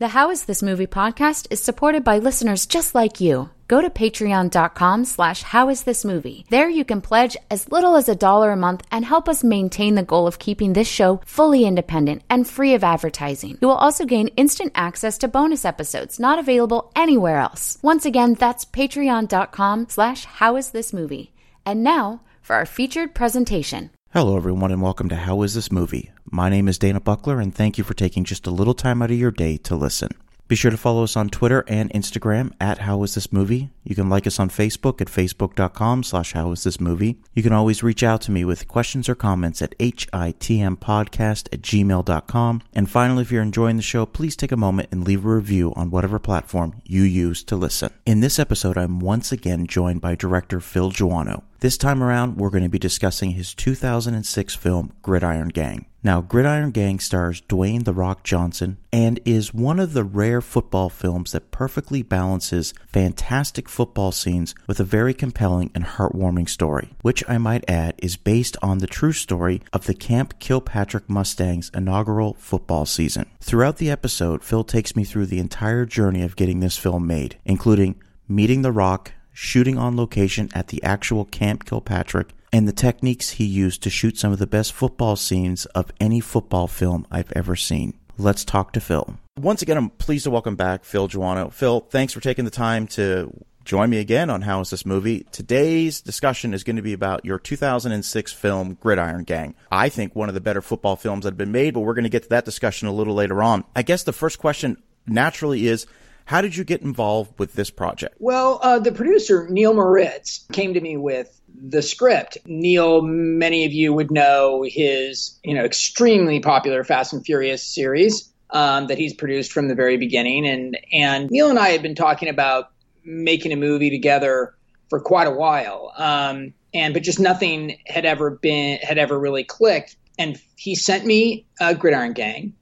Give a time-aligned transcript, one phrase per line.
[0.00, 3.50] The How Is This Movie podcast is supported by listeners just like you.
[3.68, 6.46] Go to patreon.com slash howisThisMovie.
[6.48, 9.96] There you can pledge as little as a dollar a month and help us maintain
[9.96, 13.58] the goal of keeping this show fully independent and free of advertising.
[13.60, 17.76] You will also gain instant access to bonus episodes not available anywhere else.
[17.82, 21.28] Once again, that's patreon.com slash howisThisMovie.
[21.66, 23.90] And now for our featured presentation.
[24.14, 26.10] Hello, everyone, and welcome to How Is This Movie?
[26.32, 29.10] My name is Dana Buckler, and thank you for taking just a little time out
[29.10, 30.10] of your day to listen.
[30.46, 33.70] Be sure to follow us on Twitter and Instagram at How Is This Movie.
[33.82, 37.18] You can like us on Facebook at facebook.com slash How Is This Movie.
[37.34, 42.62] You can always reach out to me with questions or comments at hitmpodcast at gmail.com.
[42.74, 45.72] And finally, if you're enjoying the show, please take a moment and leave a review
[45.74, 47.92] on whatever platform you use to listen.
[48.06, 51.42] In this episode, I'm once again joined by director Phil Joanou.
[51.58, 55.86] This time around, we're going to be discussing his 2006 film Gridiron Gang.
[56.02, 60.88] Now, Gridiron Gang stars Dwayne The Rock Johnson and is one of the rare football
[60.88, 67.22] films that perfectly balances fantastic football scenes with a very compelling and heartwarming story, which
[67.28, 72.32] I might add is based on the true story of the Camp Kilpatrick Mustangs inaugural
[72.34, 73.26] football season.
[73.40, 77.36] Throughout the episode, Phil takes me through the entire journey of getting this film made,
[77.44, 83.30] including meeting The Rock, shooting on location at the actual Camp Kilpatrick, and the techniques
[83.30, 87.32] he used to shoot some of the best football scenes of any football film I've
[87.32, 87.94] ever seen.
[88.18, 89.16] Let's talk to Phil.
[89.38, 91.50] Once again, I'm pleased to welcome back Phil Joanou.
[91.54, 93.32] Phil, thanks for taking the time to
[93.64, 95.26] join me again on How Is This Movie.
[95.32, 99.54] Today's discussion is going to be about your 2006 film Gridiron Gang.
[99.72, 102.04] I think one of the better football films that have been made, but we're going
[102.04, 103.64] to get to that discussion a little later on.
[103.74, 105.86] I guess the first question naturally is
[106.30, 108.14] how did you get involved with this project?
[108.20, 112.38] Well, uh, the producer, Neil Moritz, came to me with the script.
[112.46, 118.32] Neil, many of you would know his, you know, extremely popular Fast and Furious series
[118.50, 120.46] um, that he's produced from the very beginning.
[120.46, 122.70] And, and Neil and I had been talking about
[123.04, 124.54] making a movie together
[124.88, 125.92] for quite a while.
[125.96, 129.96] Um, and, but just nothing had ever been, had ever really clicked.
[130.16, 132.54] And he sent me a Gridiron Gang.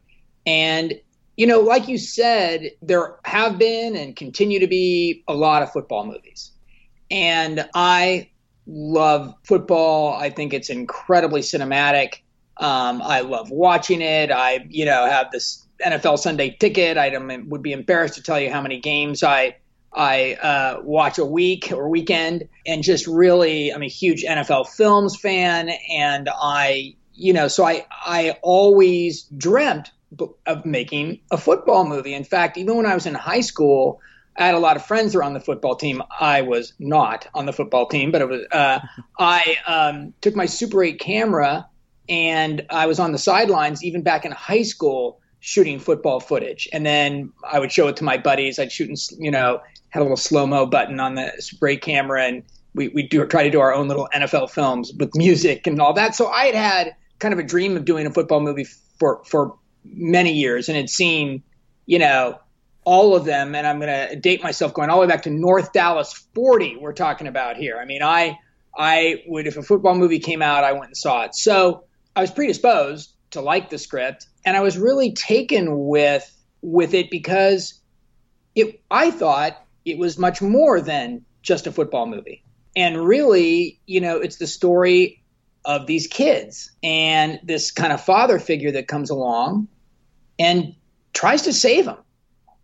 [0.46, 0.94] And
[1.38, 5.70] you know, like you said, there have been and continue to be a lot of
[5.70, 6.50] football movies.
[7.12, 8.30] And I
[8.66, 10.14] love football.
[10.14, 12.22] I think it's incredibly cinematic.
[12.56, 14.32] Um, I love watching it.
[14.32, 16.98] I, you know, have this NFL Sunday ticket.
[16.98, 19.58] I would be embarrassed to tell you how many games I
[19.92, 25.16] I uh, watch a week or weekend, and just really, I'm a huge NFL films
[25.16, 29.90] fan, and I, you know, so I I always dreamt
[30.46, 32.14] of making a football movie.
[32.14, 34.00] In fact, even when I was in high school,
[34.36, 36.02] I had a lot of friends who were on the football team.
[36.20, 38.46] I was not on the football team, but it was.
[38.50, 38.80] Uh,
[39.18, 41.68] I um, took my Super 8 camera
[42.08, 46.68] and I was on the sidelines even back in high school shooting football footage.
[46.72, 48.58] And then I would show it to my buddies.
[48.58, 51.82] I'd shoot, in, you know, had a little slow mo button on the Super 8
[51.82, 52.42] camera, and
[52.74, 55.92] we we do try to do our own little NFL films with music and all
[55.94, 56.14] that.
[56.14, 58.66] So I had had kind of a dream of doing a football movie
[58.98, 61.42] for for many years and had seen,
[61.86, 62.38] you know,
[62.84, 63.54] all of them.
[63.54, 66.76] And I'm going to date myself going all the way back to North Dallas 40.
[66.80, 67.78] We're talking about here.
[67.80, 68.38] I mean, I
[68.76, 71.34] I would if a football movie came out, I went and saw it.
[71.34, 71.84] So
[72.14, 76.24] I was predisposed to like the script, and I was really taken with
[76.62, 77.80] with it because
[78.54, 78.80] it.
[78.90, 82.44] I thought it was much more than just a football movie.
[82.76, 85.17] And really, you know, it's the story
[85.68, 89.68] of these kids and this kind of father figure that comes along
[90.38, 90.74] and
[91.12, 91.98] tries to save them.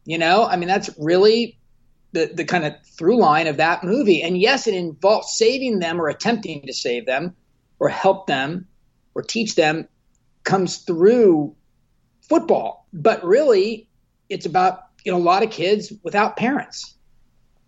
[0.06, 1.58] You know, I mean, that's really
[2.12, 4.22] the, the kind of through line of that movie.
[4.22, 7.36] And yes, it involves saving them or attempting to save them
[7.78, 8.66] or help them
[9.14, 9.86] or teach them
[10.44, 11.54] comes through
[12.22, 12.86] football.
[12.94, 13.86] But really,
[14.30, 16.94] it's about you know a lot of kids without parents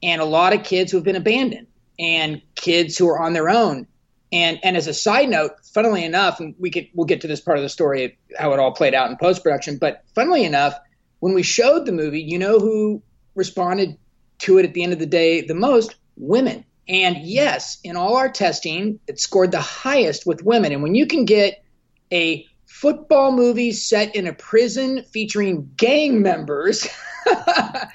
[0.03, 1.67] and a lot of kids who have been abandoned
[1.99, 3.87] and kids who are on their own
[4.33, 7.41] and and as a side note, funnily enough, and we could we'll get to this
[7.41, 9.79] part of the story how it all played out in post production.
[9.79, 10.75] But funnily enough,
[11.21, 13.03] when we showed the movie, you know who
[13.34, 13.97] responded
[14.39, 15.95] to it at the end of the day the most?
[16.17, 16.65] Women.
[16.89, 20.72] And yes, in all our testing, it scored the highest with women.
[20.72, 21.65] And when you can get
[22.13, 26.87] a football movie set in a prison featuring gang members
[27.27, 27.89] to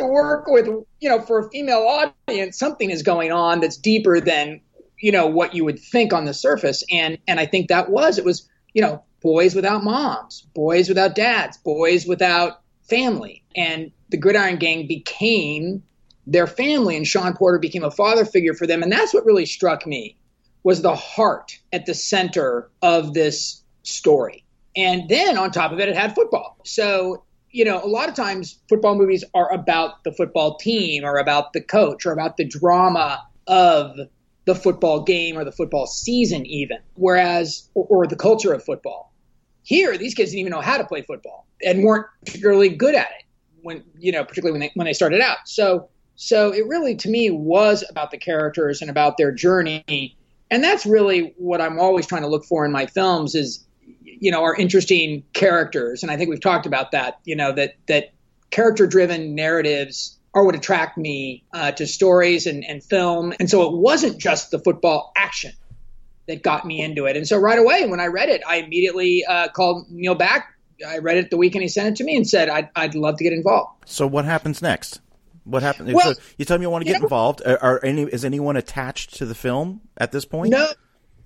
[0.00, 4.60] work with, you know, for a female audience, something is going on that's deeper than
[4.98, 6.84] you know what you would think on the surface.
[6.90, 11.14] And and i think that was it was you know boys without moms boys without
[11.14, 13.42] dads boys without family.
[13.56, 15.82] And the gridiron gang became
[16.26, 18.82] their family and sean porter became a father figure for them.
[18.82, 20.16] And that's what really struck me
[20.62, 24.44] was the heart at the center of this story.
[24.76, 26.58] And then on top of it it had football.
[26.64, 27.24] So
[27.54, 31.52] you know, a lot of times football movies are about the football team or about
[31.52, 33.96] the coach or about the drama of
[34.44, 39.12] the football game or the football season, even, whereas, or, or the culture of football.
[39.62, 43.08] Here, these kids didn't even know how to play football and weren't particularly good at
[43.18, 43.24] it
[43.62, 45.38] when, you know, particularly when they, when they started out.
[45.46, 50.16] So, so it really, to me, was about the characters and about their journey.
[50.50, 53.64] And that's really what I'm always trying to look for in my films is,
[54.02, 56.02] you know, are interesting characters.
[56.02, 58.12] And I think we've talked about that, you know, that, that
[58.50, 63.32] character driven narratives are what attract me uh, to stories and, and film.
[63.38, 65.52] And so it wasn't just the football action
[66.26, 67.16] that got me into it.
[67.16, 70.48] And so right away, when I read it, I immediately uh, called Neil back.
[70.86, 73.18] I read it the weekend he sent it to me and said, I'd, I'd love
[73.18, 73.84] to get involved.
[73.86, 75.00] So what happens next?
[75.44, 75.92] What happened?
[75.92, 77.42] Well, so you tell me you want to get know, involved.
[77.44, 80.50] Are, are, any is anyone attached to the film at this point?
[80.50, 80.68] No,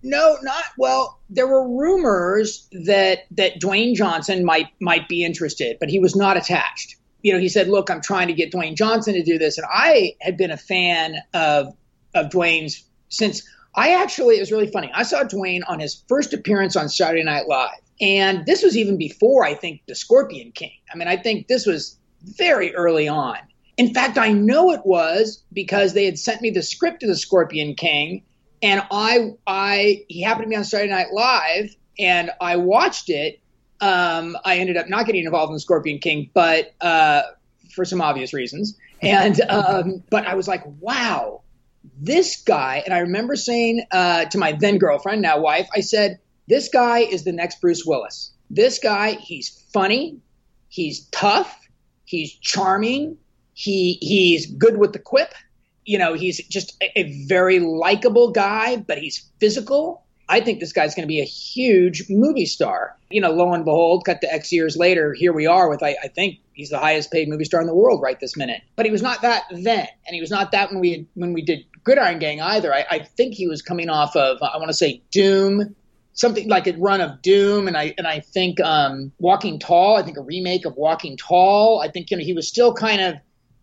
[0.02, 1.20] no, not well.
[1.30, 6.36] There were rumors that that Dwayne Johnson might might be interested, but he was not
[6.36, 9.58] attached you know, he said, "Look, I'm trying to get Dwayne Johnson to do this,"
[9.58, 11.74] and I had been a fan of
[12.14, 13.42] of Dwayne's since
[13.74, 14.90] I actually it was really funny.
[14.94, 18.96] I saw Dwayne on his first appearance on Saturday Night Live, and this was even
[18.96, 20.72] before I think the Scorpion King.
[20.92, 23.36] I mean, I think this was very early on.
[23.76, 27.16] In fact, I know it was because they had sent me the script of the
[27.16, 28.22] Scorpion King,
[28.62, 33.40] and I I he happened to be on Saturday Night Live, and I watched it
[33.80, 37.22] um, I ended up not getting involved in Scorpion King, but uh,
[37.74, 38.76] for some obvious reasons.
[39.00, 41.42] And um, but I was like, wow,
[42.00, 42.82] this guy.
[42.84, 47.00] And I remember saying uh, to my then girlfriend, now wife, I said, this guy
[47.00, 48.32] is the next Bruce Willis.
[48.50, 50.18] This guy, he's funny,
[50.68, 51.68] he's tough,
[52.04, 53.18] he's charming,
[53.52, 55.34] he he's good with the quip.
[55.84, 60.72] You know, he's just a, a very likable guy, but he's physical I think this
[60.72, 62.96] guy's going to be a huge movie star.
[63.10, 65.96] You know, lo and behold, cut to X years later, here we are with, I,
[66.02, 68.60] I, think he's the highest paid movie star in the world right this minute.
[68.76, 71.32] But he was not that then, and he was not that when we had, when
[71.32, 72.74] we did Gridiron Gang either.
[72.74, 75.74] I, I think he was coming off of, I want to say Doom,
[76.12, 79.96] something like a run of Doom, and I and I think um, Walking Tall.
[79.96, 81.80] I think a remake of Walking Tall.
[81.80, 83.14] I think you know he was still kind of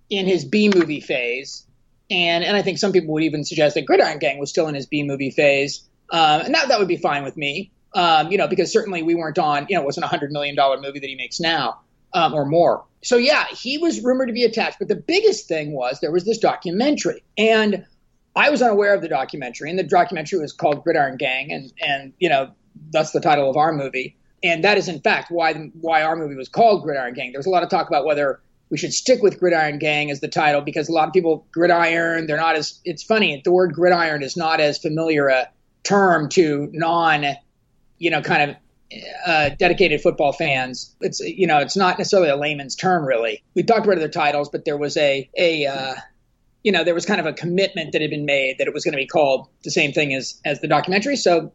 [0.10, 1.68] in his B movie phase,
[2.10, 4.74] and and I think some people would even suggest that Gridiron Gang was still in
[4.76, 5.88] his B movie phase.
[6.12, 9.16] Um, and that, that would be fine with me, um, you know, because certainly we
[9.16, 11.82] weren't on, you know, it wasn't a $100 million movie that he makes now
[12.14, 12.86] um, or more.
[13.04, 14.80] So, yeah, he was rumored to be attached.
[14.80, 17.24] But the biggest thing was there was this documentary.
[17.38, 17.86] And
[18.36, 19.70] I was unaware of the documentary.
[19.70, 21.52] And the documentary was called Gridiron Gang.
[21.52, 22.52] And, and you know,
[22.92, 24.18] that's the title of our movie.
[24.44, 27.32] And that is, in fact, why, why our movie was called Gridiron Gang.
[27.32, 30.20] There was a lot of talk about whether we should stick with Gridiron Gang as
[30.20, 33.74] the title because a lot of people, gridiron, they're not as, it's funny, the word
[33.74, 35.48] gridiron is not as familiar a
[35.86, 37.26] term to non,
[37.98, 38.58] you know, kind of
[39.26, 40.96] uh, dedicated football fans.
[41.02, 43.44] It's you know, it's not necessarily a layman's term, really.
[43.54, 45.96] We talked about other titles, but there was a a uh,
[46.64, 48.84] you know, there was kind of a commitment that had been made that it was
[48.84, 51.16] going to be called the same thing as as the documentary.
[51.16, 51.52] So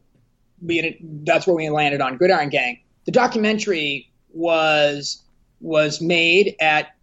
[0.63, 2.81] we that's where we landed on Gridiron Gang.
[3.07, 5.23] The documentary was
[5.61, 6.95] was made at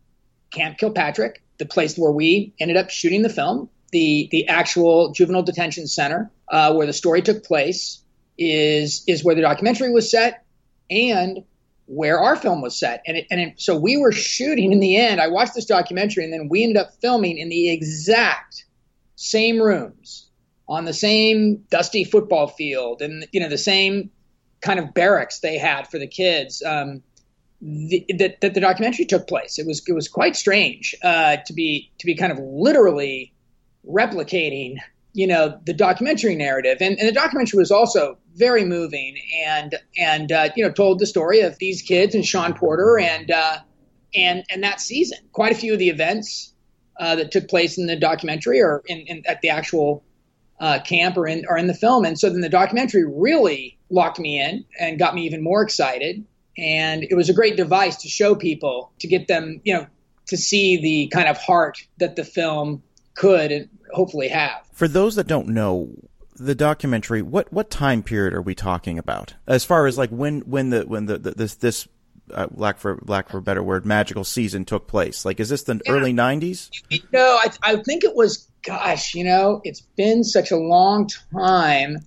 [0.52, 5.44] Camp Kilpatrick, the place where we ended up shooting the film the the actual juvenile
[5.44, 8.02] detention center uh, where the story took place
[8.38, 10.46] is is where the documentary was set
[10.90, 11.44] and
[11.88, 13.02] where our film was set.
[13.08, 15.22] And it, and it, so we were shooting in the end.
[15.22, 18.66] I watched this documentary and then we ended up filming in the exact
[19.16, 20.28] same rooms
[20.68, 24.12] on the same dusty football field and you know the same
[24.62, 27.02] kind of barracks they had for the kids um,
[27.62, 29.58] the, that, that the documentary took place.
[29.58, 33.34] It was it was quite strange uh, to be to be kind of literally
[33.88, 34.78] replicating
[35.18, 36.78] you know the documentary narrative.
[36.80, 39.18] And, and the documentary was also very moving
[39.48, 43.32] and and uh, you know told the story of these kids and sean Porter and
[43.32, 43.58] uh,
[44.14, 45.18] and and that season.
[45.32, 46.54] Quite a few of the events
[47.00, 50.04] uh, that took place in the documentary or in, in at the actual
[50.60, 52.06] uh, camp or in or in the film.
[52.06, 56.24] And so then the documentary really locked me in and got me even more excited.
[56.60, 59.88] And it was a great device to show people to get them you know
[60.28, 62.84] to see the kind of heart that the film
[63.16, 64.62] could hopefully have.
[64.74, 65.90] For those that don't know,
[66.36, 69.34] the documentary, what what time period are we talking about?
[69.48, 71.88] As far as like when when the when the, the this this
[72.34, 75.26] uh, lack for lack for a better word, magical season took place.
[75.26, 75.92] Like, is this the yeah.
[75.92, 76.70] early '90s?
[77.12, 78.48] No, I, I think it was.
[78.64, 82.00] Gosh, you know, it's been such a long time.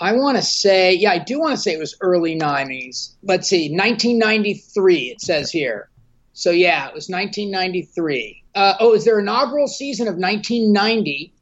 [0.00, 3.14] I want to say, yeah, I do want to say it was early '90s.
[3.22, 5.10] Let's see, 1993.
[5.10, 5.89] It says here.
[6.32, 11.32] So yeah, it was 1993 uh, oh, is their inaugural season of 1990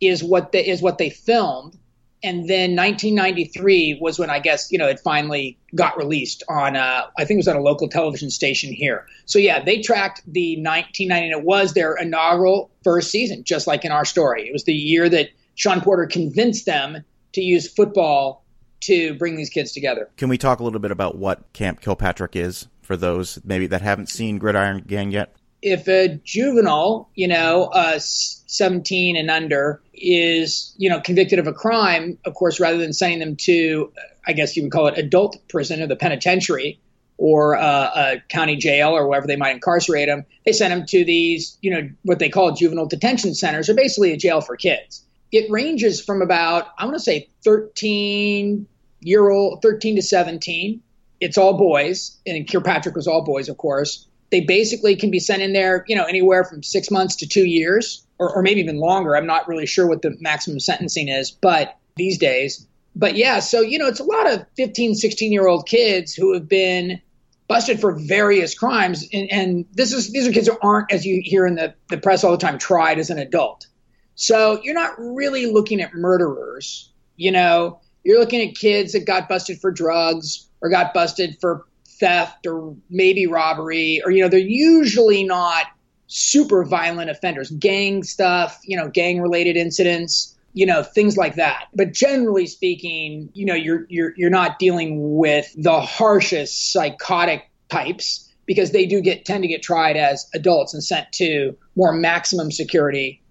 [0.00, 1.76] is what they, is what they filmed,
[2.22, 7.06] and then 1993 was when I guess you know it finally got released on uh,
[7.18, 9.06] I think it was on a local television station here.
[9.26, 13.84] So yeah, they tracked the 1990 and it was their inaugural first season, just like
[13.84, 14.48] in our story.
[14.48, 18.44] It was the year that Sean Porter convinced them to use football
[18.80, 20.08] to bring these kids together.
[20.16, 23.82] Can we talk a little bit about what Camp Kilpatrick is for those maybe that
[23.82, 25.34] haven't seen Gridiron Gang yet?
[25.62, 31.52] If a juvenile, you know, uh, 17 and under, is, you know, convicted of a
[31.52, 33.92] crime, of course, rather than sending them to,
[34.26, 36.78] I guess you would call it adult prison or the penitentiary
[37.18, 41.04] or uh, a county jail or wherever they might incarcerate them, they send them to
[41.04, 45.02] these, you know, what they call juvenile detention centers, or basically a jail for kids.
[45.32, 48.66] It ranges from about, I want to say 13
[49.00, 50.82] year old, 13 to 17.
[51.20, 54.06] It's all boys, and Kilpatrick was all boys, of course.
[54.30, 57.44] They basically can be sent in there, you know, anywhere from six months to two
[57.44, 59.16] years, or, or maybe even longer.
[59.16, 62.66] I'm not really sure what the maximum sentencing is, but these days.
[62.94, 66.32] But yeah, so, you know, it's a lot of 15, 16 year old kids who
[66.34, 67.00] have been
[67.48, 69.06] busted for various crimes.
[69.12, 71.98] And, and this is these are kids who aren't, as you hear in the, the
[71.98, 73.66] press all the time, tried as an adult.
[74.14, 76.90] So you're not really looking at murderers.
[77.16, 81.66] You know, you're looking at kids that got busted for drugs or got busted for
[82.00, 85.66] theft or maybe robbery, or, you know, they're usually not
[86.06, 91.66] super violent offenders, gang stuff, you know, gang related incidents, you know, things like that.
[91.74, 98.32] But generally speaking, you know, you're you're you're not dealing with the harshest psychotic types
[98.46, 102.50] because they do get tend to get tried as adults and sent to more maximum
[102.50, 103.22] security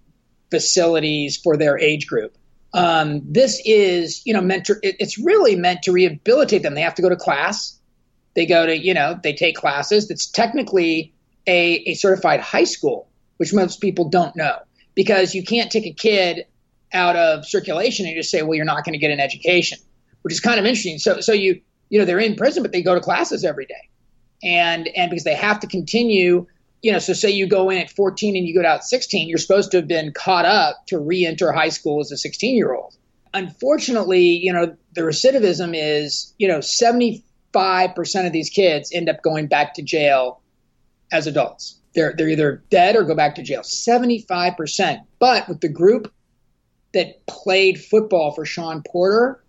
[0.50, 2.36] facilities for their age group.
[2.76, 6.74] Um, this is, you know, meant to, it, it's really meant to rehabilitate them.
[6.74, 7.80] They have to go to class.
[8.34, 10.10] They go to, you know, they take classes.
[10.10, 11.14] It's technically
[11.46, 14.58] a, a certified high school, which most people don't know
[14.94, 16.44] because you can't take a kid
[16.92, 19.78] out of circulation and just say, well, you're not going to get an education,
[20.20, 20.98] which is kind of interesting.
[20.98, 23.88] So, so you, you know, they're in prison, but they go to classes every day.
[24.42, 26.46] And, and because they have to continue
[26.82, 29.28] you know, so say you go in at 14 and you go out at 16,
[29.28, 32.74] you're supposed to have been caught up to re-enter high school as a 16 year
[32.74, 32.96] old.
[33.34, 37.22] Unfortunately, you know, the recidivism is, you know, 75%
[38.26, 40.40] of these kids end up going back to jail
[41.12, 41.80] as adults.
[41.94, 43.62] They're, they're either dead or go back to jail.
[43.62, 45.00] 75%.
[45.18, 46.12] But with the group
[46.92, 49.42] that played football for Sean Porter,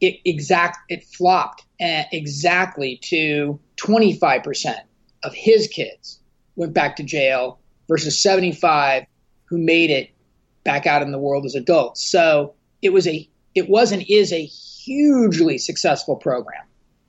[0.00, 4.74] it exact it flopped uh, exactly to 25%
[5.22, 6.18] of his kids
[6.56, 9.04] went back to jail versus 75
[9.46, 10.10] who made it
[10.64, 12.04] back out in the world as adults.
[12.04, 16.62] So it was a it was and is a hugely successful program.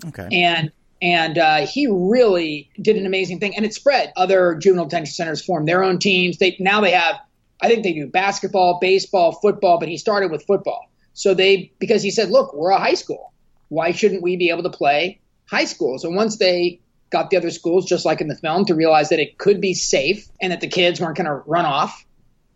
[0.08, 0.28] Okay.
[0.32, 0.72] And
[1.02, 4.14] and uh, he really did an amazing thing, and it spread.
[4.16, 6.38] Other juvenile detention centers formed their own teams.
[6.38, 7.18] They now they have,
[7.62, 10.90] I think they do basketball, baseball, football, but he started with football.
[11.14, 13.34] So they because he said, look, we're a high school.
[13.68, 15.20] Why shouldn't we be able to play
[15.50, 16.06] high schools?
[16.06, 16.80] And once they
[17.14, 19.74] got the other schools, just like in the film, to realize that it could be
[19.74, 22.06] safe and that the kids weren't going to run off,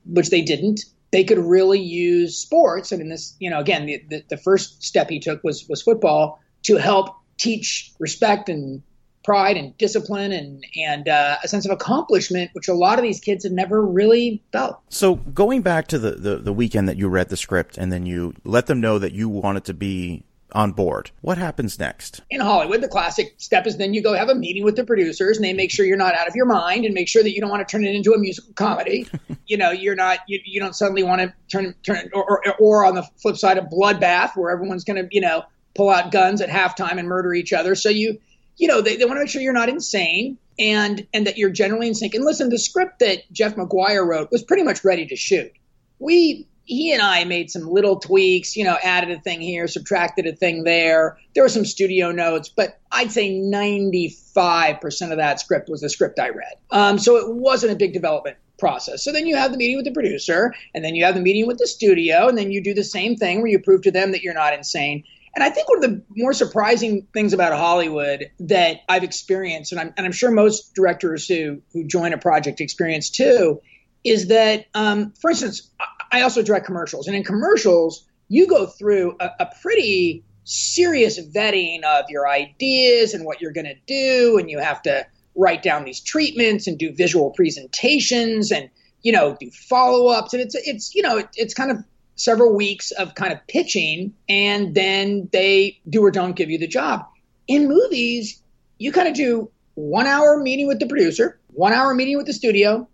[0.05, 0.83] which they didn't.
[1.11, 4.83] They could really use sports, and in this, you know, again, the, the, the first
[4.83, 8.83] step he took was was football to help teach respect and
[9.23, 13.19] pride and discipline and and uh, a sense of accomplishment, which a lot of these
[13.19, 14.79] kids have never really felt.
[14.89, 18.05] So going back to the, the, the weekend that you read the script and then
[18.05, 20.23] you let them know that you wanted to be
[20.53, 21.11] on board.
[21.21, 22.21] What happens next?
[22.29, 25.37] In Hollywood, the classic step is then you go have a meeting with the producers
[25.37, 27.41] and they make sure you're not out of your mind and make sure that you
[27.41, 29.07] don't want to turn it into a musical comedy.
[29.45, 32.85] you know, you're not, you, you don't suddenly want to turn, turn or, or, or
[32.85, 35.43] on the flip side, a bloodbath where everyone's going to, you know,
[35.75, 37.75] pull out guns at halftime and murder each other.
[37.75, 38.19] So you,
[38.55, 41.51] you know, they, they want to make sure you're not insane and, and that you're
[41.51, 42.15] generally in sync.
[42.15, 45.51] And listen, the script that Jeff Maguire wrote was pretty much ready to shoot.
[45.99, 50.27] We he and I made some little tweaks, you know, added a thing here, subtracted
[50.27, 51.17] a thing there.
[51.33, 56.19] There were some studio notes, but I'd say 95% of that script was the script
[56.19, 56.55] I read.
[56.69, 59.01] Um, so it wasn't a big development process.
[59.01, 61.47] So then you have the meeting with the producer, and then you have the meeting
[61.47, 64.11] with the studio, and then you do the same thing where you prove to them
[64.11, 65.05] that you're not insane.
[65.35, 69.79] And I think one of the more surprising things about Hollywood that I've experienced, and
[69.79, 73.61] I'm, and I'm sure most directors who, who join a project experience too,
[74.03, 75.69] is that, um, for instance,
[76.11, 81.83] I also direct commercials, and in commercials, you go through a, a pretty serious vetting
[81.83, 85.85] of your ideas and what you're going to do, and you have to write down
[85.85, 88.69] these treatments and do visual presentations and
[89.03, 90.33] you know do follow-ups.
[90.33, 91.77] And it's it's you know it, it's kind of
[92.15, 96.67] several weeks of kind of pitching and then they do or don't give you the
[96.67, 97.05] job.
[97.47, 98.41] In movies
[98.79, 102.33] you kind of do one hour meeting with the producer one hour meeting with the
[102.33, 102.87] studio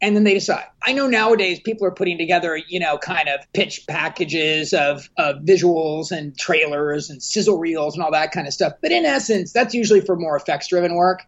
[0.00, 0.64] and then they decide.
[0.82, 5.36] I know nowadays people are putting together, you know, kind of pitch packages of, of
[5.42, 8.74] visuals and trailers and sizzle reels and all that kind of stuff.
[8.80, 11.24] But in essence, that's usually for more effects driven work.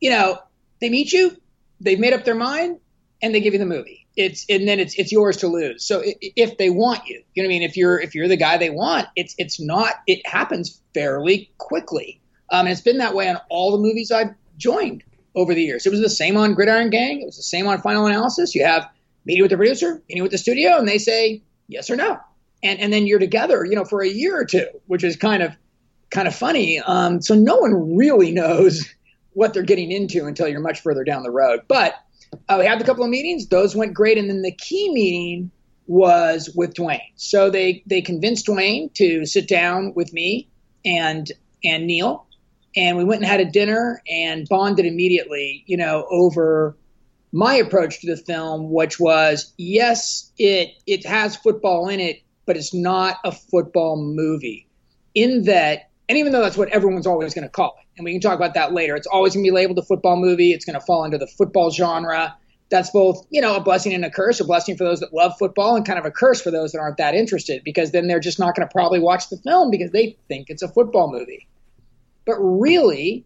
[0.00, 0.38] You know,
[0.80, 1.36] they meet you,
[1.80, 2.78] they've made up their mind,
[3.20, 4.06] and they give you the movie.
[4.16, 5.84] It's and then it's it's yours to lose.
[5.84, 7.62] So if they want you, you know what I mean.
[7.62, 9.94] If you're if you're the guy they want, it's it's not.
[10.08, 12.20] It happens fairly quickly.
[12.50, 15.04] Um, and it's been that way on all the movies I've joined
[15.34, 15.86] over the years.
[15.86, 17.22] It was the same on Gridiron Gang.
[17.22, 18.54] It was the same on Final Analysis.
[18.54, 18.88] You have
[19.24, 22.18] meeting with the producer, meeting with the studio, and they say yes or no,
[22.62, 25.42] and and then you're together, you know, for a year or two, which is kind
[25.42, 25.52] of
[26.10, 26.80] kind of funny.
[26.80, 28.86] Um, so no one really knows
[29.34, 31.60] what they're getting into until you're much further down the road.
[31.68, 31.94] But
[32.48, 35.50] uh, we had a couple of meetings; those went great, and then the key meeting
[35.86, 37.12] was with Dwayne.
[37.16, 40.48] So they they convinced Dwayne to sit down with me
[40.84, 41.30] and
[41.64, 42.26] and Neil
[42.76, 46.76] and we went and had a dinner and bonded immediately, you know, over
[47.32, 52.56] my approach to the film, which was yes, it it has football in it, but
[52.56, 54.66] it's not a football movie.
[55.14, 58.12] In that, and even though that's what everyone's always going to call it, and we
[58.12, 60.52] can talk about that later, it's always going to be labeled a football movie.
[60.52, 62.36] It's going to fall into the football genre.
[62.70, 64.40] That's both, you know, a blessing and a curse.
[64.40, 66.78] A blessing for those that love football, and kind of a curse for those that
[66.78, 69.90] aren't that interested, because then they're just not going to probably watch the film because
[69.90, 71.48] they think it's a football movie.
[72.28, 73.24] But really,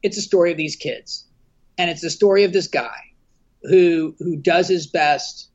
[0.00, 1.26] it's a story of these kids.
[1.76, 2.94] And it's the story of this guy
[3.64, 5.50] who who does his best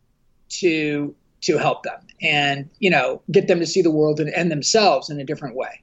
[0.59, 4.51] to to help them and you know get them to see the world and, and
[4.51, 5.81] themselves in a different way.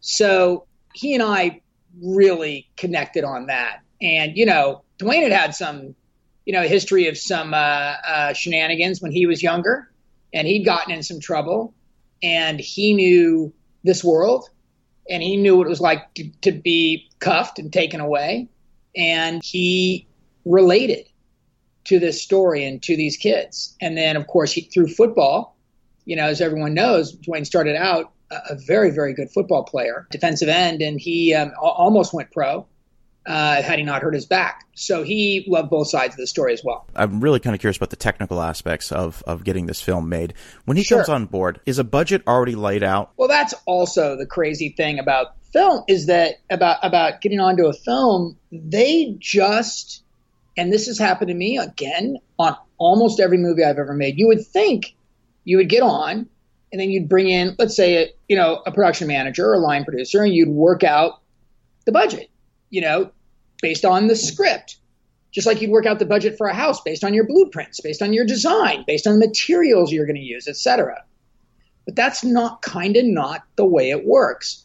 [0.00, 1.60] So he and I
[2.02, 3.82] really connected on that.
[4.02, 5.94] And you know, Dwayne had had some
[6.44, 9.92] you know history of some uh, uh, shenanigans when he was younger,
[10.34, 11.72] and he'd gotten in some trouble,
[12.20, 13.54] and he knew
[13.84, 14.50] this world
[15.10, 18.48] and he knew what it was like to, to be cuffed and taken away.
[18.96, 20.06] And he
[20.44, 21.06] related
[21.84, 23.76] to this story and to these kids.
[23.80, 25.56] And then, of course, he, through football,
[26.04, 30.06] you know, as everyone knows, Dwayne started out a, a very, very good football player,
[30.10, 32.66] defensive end, and he um, almost went pro
[33.26, 34.66] uh, had he not hurt his back.
[34.74, 36.86] So he loved both sides of the story as well.
[36.94, 40.34] I'm really kind of curious about the technical aspects of, of getting this film made.
[40.64, 40.98] When he sure.
[40.98, 43.12] comes on board, is a budget already laid out?
[43.16, 47.72] Well, that's also the crazy thing about film is that about about getting onto a
[47.72, 50.02] film, they just
[50.56, 54.18] and this has happened to me again on almost every movie I've ever made.
[54.18, 54.94] You would think
[55.44, 56.28] you would get on
[56.72, 59.58] and then you'd bring in, let's say, a, you know, a production manager or a
[59.58, 61.20] line producer, and you'd work out
[61.84, 62.28] the budget.
[62.70, 63.10] You know,
[63.62, 64.76] based on the script.
[65.32, 68.00] Just like you'd work out the budget for a house based on your blueprints, based
[68.00, 71.04] on your design, based on the materials you're going to use, etc.
[71.84, 74.64] But that's not kind of not the way it works.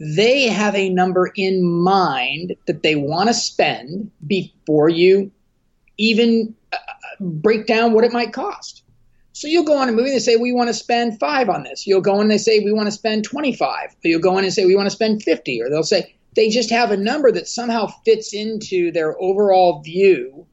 [0.00, 5.30] They have a number in mind that they want to spend before you
[5.98, 6.76] even uh,
[7.20, 8.82] break down what it might cost.
[9.32, 11.62] So you'll go on a movie and they say, we want to spend five on
[11.62, 11.86] this.
[11.86, 13.68] You'll go in and they say, we want to spend 25.
[13.68, 15.62] Or you'll go in and say, we want to spend 50.
[15.62, 20.46] Or they'll say, they just have a number that somehow fits into their overall view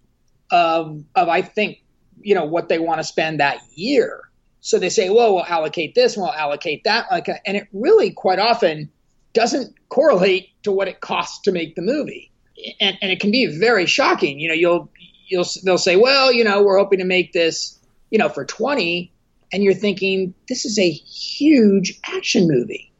[0.50, 1.84] of, of I think,
[2.20, 4.24] you know, what they want to spend that year.
[4.62, 7.06] So they say, well, we'll allocate this, and we'll allocate that.
[7.12, 8.90] Like, uh, and it really quite often
[9.34, 12.32] doesn't correlate to what it costs to make the movie.
[12.82, 14.40] And, and it can be very shocking.
[14.40, 14.92] You know, you'll,
[15.28, 19.14] you'll, they'll say, well, you know, we're hoping to make this, you know, for 20.
[19.54, 22.92] And you're thinking, this is a huge action movie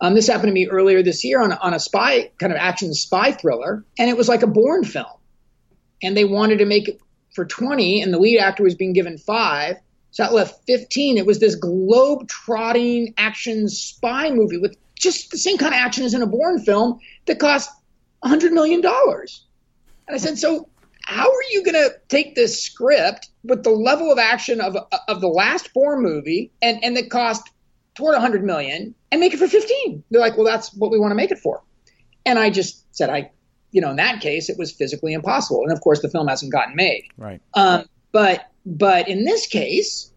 [0.00, 2.94] um, this happened to me earlier this year on, on a spy kind of action
[2.94, 5.06] spy thriller, and it was like a Bourne film.
[6.02, 7.00] And they wanted to make it
[7.34, 9.76] for 20, and the lead actor was being given five.
[10.12, 11.18] So that left 15.
[11.18, 16.04] It was this globe trotting action spy movie with just the same kind of action
[16.04, 17.70] as in a Bourne film that cost
[18.24, 18.84] $100 million.
[18.84, 20.68] And I said, So
[21.04, 24.76] how are you going to take this script with the level of action of,
[25.08, 27.48] of the last Bourne movie and, and that cost
[27.94, 30.04] toward 100 million and make it for 15.
[30.10, 31.62] They're like, well, that's what we want to make it for.
[32.24, 33.30] And I just said, I,
[33.72, 35.62] you know, in that case, it was physically impossible.
[35.62, 37.04] And of course, the film hasn't gotten made.
[37.16, 37.40] Right.
[37.54, 40.12] Um, but but in this case,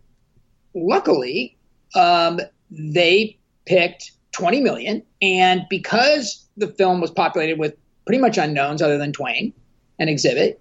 [0.74, 1.58] luckily,
[1.96, 8.82] um, they picked 20 million, and because the film was populated with pretty much unknowns
[8.82, 9.54] other than Dwayne,
[10.00, 10.58] and Xzibit,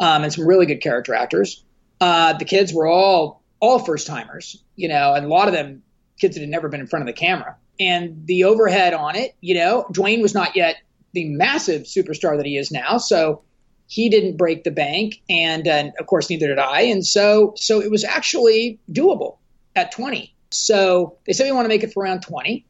[0.00, 1.64] um, and some really good character actors,
[2.00, 5.82] uh, the kids were all all first timers, you know, and a lot of them
[6.18, 7.56] kids that had never been in front of the camera.
[7.80, 10.76] And the overhead on it, you know, Dwayne was not yet
[11.12, 12.98] the massive superstar that he is now.
[12.98, 13.42] So
[13.86, 15.22] he didn't break the bank.
[15.30, 16.82] And, and of course, neither did I.
[16.82, 19.38] And so, so it was actually doable
[19.74, 20.34] at 20.
[20.50, 22.66] So they said we want to make it for around 20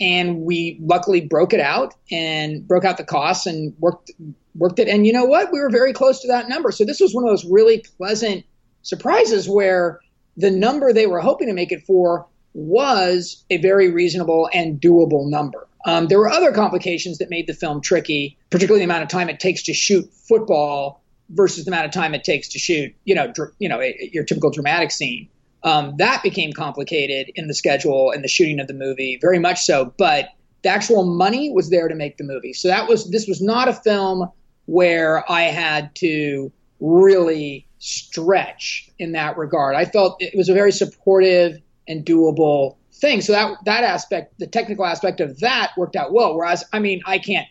[0.00, 4.10] and we luckily broke it out and broke out the costs and worked
[4.56, 4.88] worked it.
[4.88, 5.52] And you know what?
[5.52, 6.70] We were very close to that number.
[6.70, 8.44] So this was one of those really pleasant
[8.82, 10.00] surprises where
[10.36, 15.28] the number they were hoping to make it for was a very reasonable and doable
[15.28, 15.66] number.
[15.86, 19.28] Um, there were other complications that made the film tricky, particularly the amount of time
[19.28, 23.14] it takes to shoot football versus the amount of time it takes to shoot, you
[23.14, 25.28] know, dr- you know, a, your typical dramatic scene.
[25.62, 29.64] Um, that became complicated in the schedule and the shooting of the movie, very much
[29.64, 29.92] so.
[29.96, 30.28] But
[30.62, 32.52] the actual money was there to make the movie.
[32.52, 34.30] So that was this was not a film
[34.66, 39.74] where I had to really stretch in that regard.
[39.74, 43.20] I felt it was a very supportive and doable thing.
[43.20, 46.36] So that that aspect, the technical aspect of that worked out well.
[46.36, 47.48] Whereas, I mean, I can't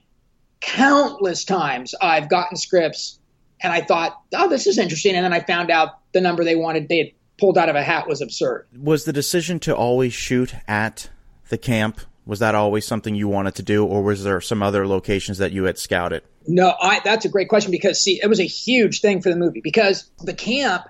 [0.59, 3.19] countless times I've gotten scripts
[3.61, 6.55] and I thought, oh, this is interesting, and then I found out the number they
[6.55, 8.67] wanted they had pulled out of a hat was absurd.
[8.77, 11.09] Was the decision to always shoot at
[11.49, 11.99] the camp?
[12.25, 15.51] Was that always something you wanted to do, or was there some other locations that
[15.51, 16.23] you had scouted?
[16.47, 19.35] No, I, that's a great question because see, it was a huge thing for the
[19.35, 20.83] movie because the camp,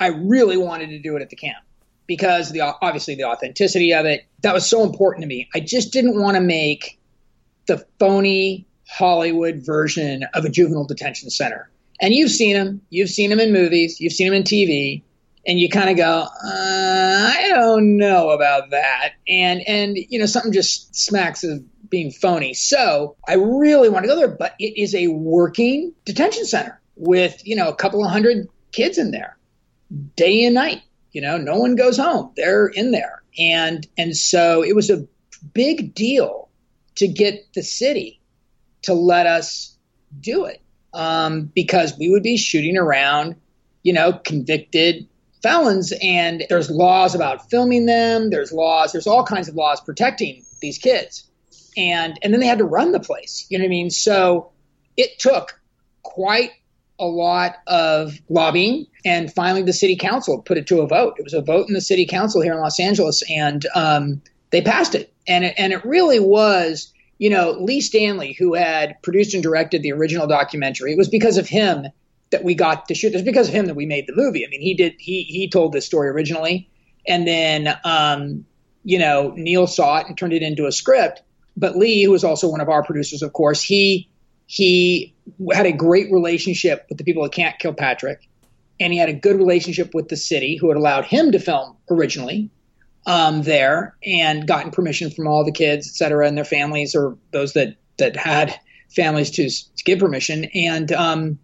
[0.00, 1.58] I really wanted to do it at the camp
[2.08, 5.48] because the obviously the authenticity of it that was so important to me.
[5.54, 6.98] I just didn't want to make
[7.66, 11.70] the phony Hollywood version of a juvenile detention center.
[12.00, 15.02] And you've seen them, you've seen them in movies, you've seen them in TV,
[15.46, 20.26] and you kind of go, uh, I don't know about that, and and you know
[20.26, 22.54] something just smacks of being phony.
[22.54, 27.46] So I really want to go there, but it is a working detention center with
[27.46, 29.36] you know a couple of hundred kids in there,
[30.16, 30.82] day and night.
[31.12, 35.06] You know, no one goes home; they're in there, and and so it was a
[35.54, 36.48] big deal
[36.96, 38.20] to get the city
[38.82, 39.76] to let us
[40.20, 40.60] do it
[40.92, 43.36] um, because we would be shooting around,
[43.82, 45.08] you know, convicted
[45.42, 45.92] felons.
[46.02, 48.30] And there's laws about filming them.
[48.30, 51.28] There's laws there's all kinds of laws protecting these kids.
[51.76, 53.46] And and then they had to run the place.
[53.48, 53.90] You know what i mean?
[53.90, 54.50] So
[54.96, 55.60] it took
[56.02, 56.50] quite
[56.98, 61.24] a lot of lobbying and finally the city council put it to a vote it
[61.24, 64.94] was a vote in the city council here in los angeles and um, they passed
[64.94, 69.42] it and it, and it really was you know lee stanley who had produced and
[69.42, 71.86] directed the original documentary it was because of him
[72.30, 73.14] that we got to shoot.
[73.14, 74.44] It's because of him that we made the movie.
[74.44, 76.68] I mean, he did he he told this story originally,
[77.06, 78.44] and then um,
[78.84, 81.22] you know Neil saw it and turned it into a script.
[81.56, 84.08] But Lee, who was also one of our producers, of course, he
[84.46, 85.14] he
[85.52, 88.28] had a great relationship with the people at Can't Kill Kilpatrick,
[88.80, 91.76] and he had a good relationship with the city, who had allowed him to film
[91.90, 92.50] originally
[93.06, 97.16] um, there, and gotten permission from all the kids, et cetera, and their families, or
[97.32, 98.54] those that that had
[98.94, 101.38] families to, to give permission, and um,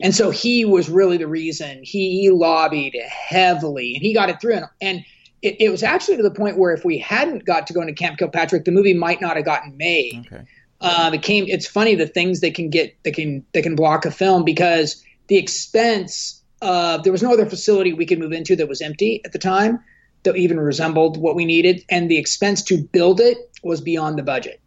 [0.00, 4.40] and so he was really the reason he, he lobbied heavily and he got it
[4.40, 4.54] through.
[4.54, 5.04] And, and
[5.42, 7.92] it, it, was actually to the point where if we hadn't got to go into
[7.92, 10.26] Camp Kilpatrick, the movie might not have gotten made.
[10.26, 10.44] Okay.
[10.80, 11.44] Um, it came.
[11.46, 12.96] It's funny the things they can get.
[13.02, 16.39] They can they can block a film because the expense.
[16.62, 19.38] Uh, there was no other facility we could move into that was empty at the
[19.38, 19.80] time
[20.22, 24.22] that even resembled what we needed, and the expense to build it was beyond the
[24.22, 24.60] budget.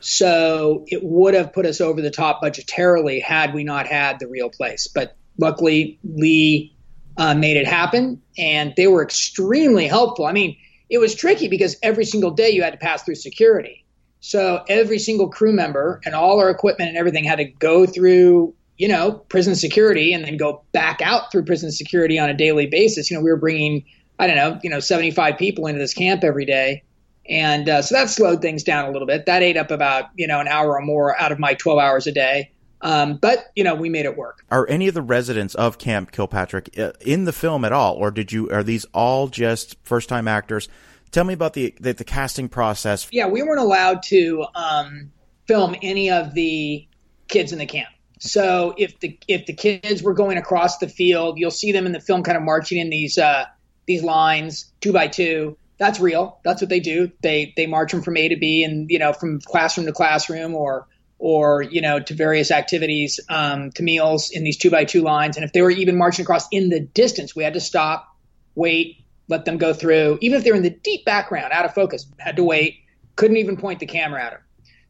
[0.00, 4.28] So it would have put us over the top budgetarily had we not had the
[4.28, 4.86] real place.
[4.86, 6.74] But luckily, Lee
[7.16, 10.26] uh, made it happen, and they were extremely helpful.
[10.26, 10.56] I mean,
[10.88, 13.84] it was tricky because every single day you had to pass through security.
[14.20, 18.54] So every single crew member and all our equipment and everything had to go through,
[18.78, 22.66] you know, prison security and then go back out through prison security on a daily
[22.66, 23.10] basis.
[23.10, 23.84] You know, we were bringing,
[24.18, 26.82] I don't know, you know, 75 people into this camp every day
[27.28, 29.26] and uh, so that slowed things down a little bit.
[29.26, 32.06] That ate up about you know an hour or more out of my 12 hours
[32.06, 32.52] a day.
[32.80, 34.44] Um, but you know we made it work.
[34.50, 38.10] Are any of the residents of Camp Kilpatrick uh, in the film at all, or
[38.10, 38.50] did you?
[38.50, 40.68] Are these all just first time actors?
[41.10, 43.08] Tell me about the, the, the casting process.
[43.10, 45.10] Yeah, we weren't allowed to um,
[45.46, 46.86] film any of the
[47.28, 47.88] kids in the camp.
[48.18, 51.92] So if the if the kids were going across the field, you'll see them in
[51.92, 53.44] the film kind of marching in these uh,
[53.86, 56.40] these lines two by two that's real.
[56.44, 57.10] That's what they do.
[57.22, 60.54] They they march them from A to B, and you know from classroom to classroom,
[60.54, 65.02] or or you know to various activities, um, to meals in these two by two
[65.02, 65.36] lines.
[65.36, 68.08] And if they were even marching across in the distance, we had to stop,
[68.56, 70.18] wait, let them go through.
[70.20, 72.80] Even if they're in the deep background, out of focus, had to wait.
[73.14, 74.40] Couldn't even point the camera at them.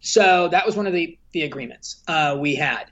[0.00, 2.84] So that was one of the the agreements uh, we had.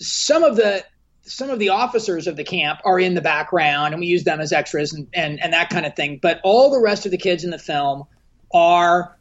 [0.00, 0.84] Some of the
[1.22, 4.40] some of the officers of the camp are in the background and we use them
[4.40, 6.18] as extras and, and, and that kind of thing.
[6.20, 8.04] But all the rest of the kids in the film
[8.52, 9.16] are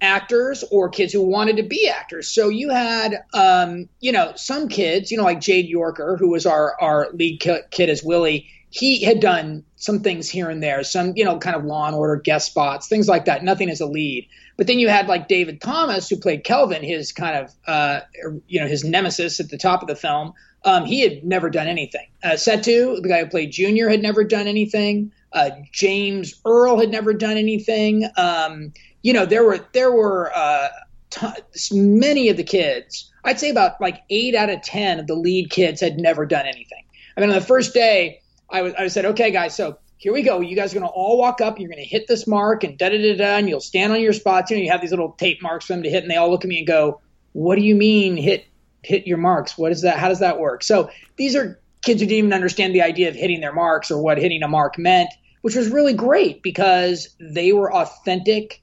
[0.00, 2.28] actors or kids who wanted to be actors.
[2.28, 6.44] So you had, um, you know, some kids, you know, like Jade Yorker, who was
[6.44, 11.12] our, our lead kid as Willie, he had done some things here and there, some
[11.16, 13.44] you know kind of Law and Order guest spots, things like that.
[13.44, 14.28] Nothing as a lead.
[14.56, 18.00] But then you had like David Thomas, who played Kelvin, his kind of uh,
[18.46, 20.32] you know his nemesis at the top of the film.
[20.64, 22.08] Um, he had never done anything.
[22.22, 25.12] Uh, Setu, the guy who played Junior, had never done anything.
[25.30, 28.08] Uh, James Earl had never done anything.
[28.16, 30.68] Um, you know, there were there were uh,
[31.10, 31.26] t-
[31.72, 33.12] many of the kids.
[33.24, 36.46] I'd say about like eight out of ten of the lead kids had never done
[36.46, 36.84] anything.
[37.16, 40.40] I mean, on the first day, I I said, okay, guys, so here we go.
[40.40, 41.58] You guys are going to all walk up.
[41.58, 44.00] You're going to hit this mark and da da da da, and you'll stand on
[44.00, 44.50] your spots.
[44.50, 46.30] You know, you have these little tape marks for them to hit, and they all
[46.30, 47.00] look at me and go,
[47.32, 48.44] "What do you mean hit
[48.82, 49.56] hit your marks?
[49.56, 49.98] What is that?
[49.98, 53.14] How does that work?" So these are kids who didn't even understand the idea of
[53.14, 55.10] hitting their marks or what hitting a mark meant,
[55.42, 58.62] which was really great because they were authentic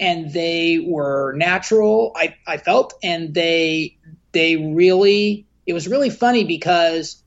[0.00, 2.12] and they were natural.
[2.16, 3.96] I I felt, and they
[4.32, 7.21] they really it was really funny because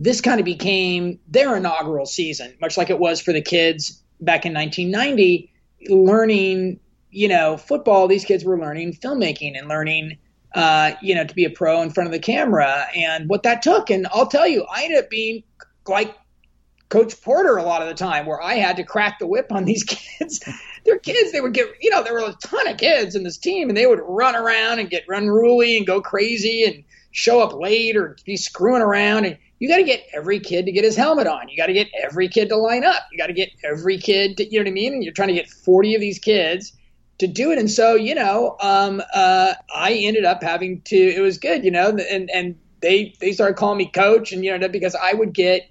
[0.00, 4.46] this kind of became their inaugural season, much like it was for the kids back
[4.46, 5.52] in 1990,
[5.90, 8.08] learning, you know, football.
[8.08, 10.16] These kids were learning filmmaking and learning,
[10.54, 13.60] uh, you know, to be a pro in front of the camera and what that
[13.60, 13.90] took.
[13.90, 15.42] And I'll tell you, I ended up being
[15.86, 16.16] like
[16.88, 19.66] Coach Porter a lot of the time, where I had to crack the whip on
[19.66, 19.84] these
[20.18, 20.40] kids.
[20.86, 21.30] They're kids.
[21.30, 23.76] They would get, you know, there were a ton of kids in this team, and
[23.76, 28.16] they would run around and get unruly and go crazy and show up late or
[28.24, 29.26] be screwing around.
[29.26, 31.48] And you got to get every kid to get his helmet on.
[31.48, 33.02] You got to get every kid to line up.
[33.12, 34.94] You got to get every kid to, you know what I mean?
[34.94, 36.72] And you're trying to get 40 of these kids
[37.18, 37.58] to do it.
[37.58, 41.70] And so, you know, um, uh, I ended up having to, it was good, you
[41.70, 45.12] know, and, and they, they started calling me coach and, you know, that because I
[45.12, 45.70] would get,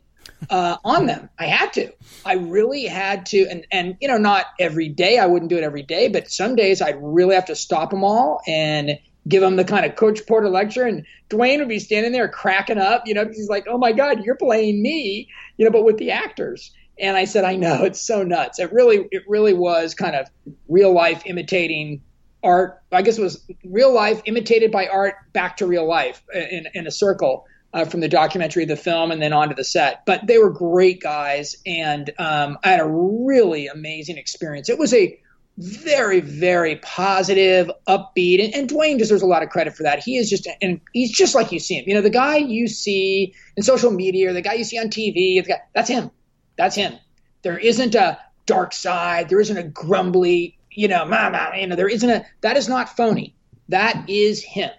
[0.50, 1.30] uh, on them.
[1.38, 1.92] I had to.
[2.24, 5.18] I really had to, and and you know, not every day.
[5.18, 8.06] I wouldn't do it every day, but some days I'd really have to stop them
[8.06, 8.98] all and
[9.30, 12.80] give him the kind of Coach Porter lecture, and Dwayne would be standing there cracking
[12.80, 15.86] up, you know, because he's like, "Oh my God, you're playing me," you know, but
[15.86, 16.72] with the actors.
[17.00, 18.60] And I said, "I know it's so nuts.
[18.60, 20.28] It really, it really was kind of
[20.68, 22.02] real life imitating
[22.44, 22.82] art.
[22.92, 26.88] I guess it was real life imitated by art back to real life in in
[26.88, 30.04] a circle." Uh, from the documentary, the film, and then onto the set.
[30.04, 34.70] But they were great guys, and um, I had a really amazing experience.
[34.70, 35.20] It was a
[35.60, 40.02] very, very positive, upbeat, and, and, Dwayne deserves a lot of credit for that.
[40.02, 41.84] He is just, and he's just like you see him.
[41.86, 44.88] You know, the guy you see in social media, or the guy you see on
[44.88, 46.12] TV, guy, that's him.
[46.58, 46.94] That's him.
[47.42, 49.28] There isn't a dark side.
[49.28, 51.52] There isn't a grumbly, you know, mama.
[51.56, 52.26] You know, there isn't a.
[52.42, 53.36] That is not phony.
[53.68, 54.72] That is him,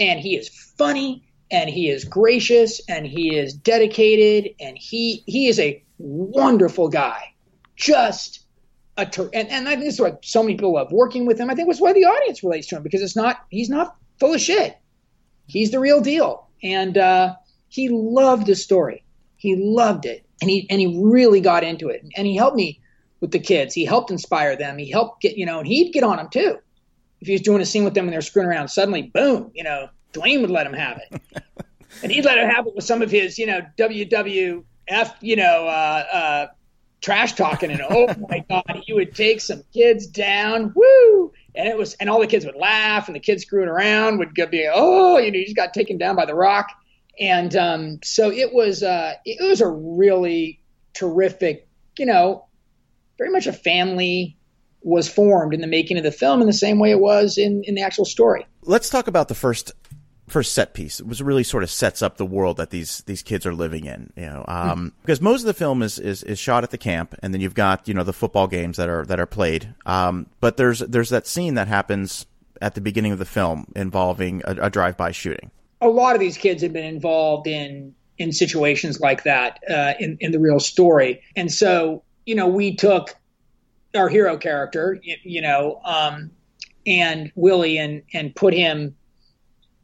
[0.00, 5.46] and he is funny, and he is gracious, and he is dedicated, and he he
[5.46, 7.34] is a wonderful guy.
[7.76, 8.43] Just
[8.96, 11.38] a ter- and, and I think this is what so many people love working with
[11.38, 11.50] him.
[11.50, 14.34] I think was why the audience relates to him because it's not he's not full
[14.34, 14.76] of shit.
[15.46, 17.34] He's the real deal, and uh,
[17.68, 19.04] he loved the story.
[19.36, 22.04] He loved it, and he and he really got into it.
[22.16, 22.80] And he helped me
[23.20, 23.74] with the kids.
[23.74, 24.78] He helped inspire them.
[24.78, 26.58] He helped get you know, and he'd get on them too.
[27.20, 29.64] If he was doing a scene with them and they're screwing around, suddenly, boom, you
[29.64, 31.22] know, Dwayne would let him have it,
[32.02, 34.64] and he'd let him have it with some of his you know WWF
[35.20, 36.46] you know uh, uh,
[37.04, 40.72] trash talking and oh my god he would take some kids down.
[40.74, 41.32] Woo!
[41.54, 44.32] And it was and all the kids would laugh and the kids screwing around would
[44.32, 46.68] be oh you know you just got taken down by the rock.
[47.20, 50.60] And um, so it was uh, it was a really
[50.94, 52.46] terrific you know
[53.18, 54.38] very much a family
[54.80, 57.64] was formed in the making of the film in the same way it was in
[57.64, 58.46] in the actual story.
[58.62, 59.72] Let's talk about the first
[60.26, 61.00] first set piece.
[61.00, 63.84] It was really sort of sets up the world that these these kids are living
[63.84, 64.12] in.
[64.16, 66.78] You know, um, mm because most of the film is, is is shot at the
[66.78, 69.74] camp, and then you've got you know the football games that are that are played.
[69.84, 72.26] Um, but there's there's that scene that happens
[72.62, 75.50] at the beginning of the film involving a, a drive by shooting.
[75.80, 80.16] A lot of these kids have been involved in in situations like that uh, in
[80.20, 83.14] in the real story, and so you know we took
[83.94, 86.30] our hero character, you, you know, um,
[86.86, 88.96] and Willie, and and put him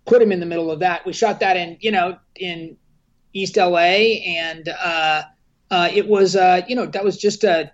[0.07, 1.07] put him in the middle of that.
[1.07, 2.77] We shot that in, you know, in
[3.33, 5.23] East LA, and uh,
[5.71, 7.73] uh, it was, uh, you know, that was just a,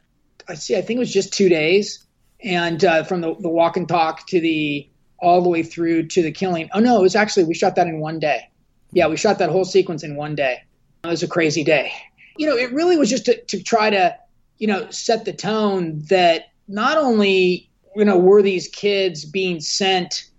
[0.49, 2.05] I see, I think it was just two days,
[2.41, 6.23] and uh, from the, the walk and talk to the all the way through to
[6.23, 6.69] the killing.
[6.75, 8.51] Oh no, it was actually we shot that in one day.
[8.93, 10.62] Yeah, we shot that whole sequence in one day.
[11.05, 11.93] It was a crazy day.
[12.37, 14.17] You know, it really was just to, to try to,
[14.59, 20.31] you know, set the tone that not only you know were these kids being sent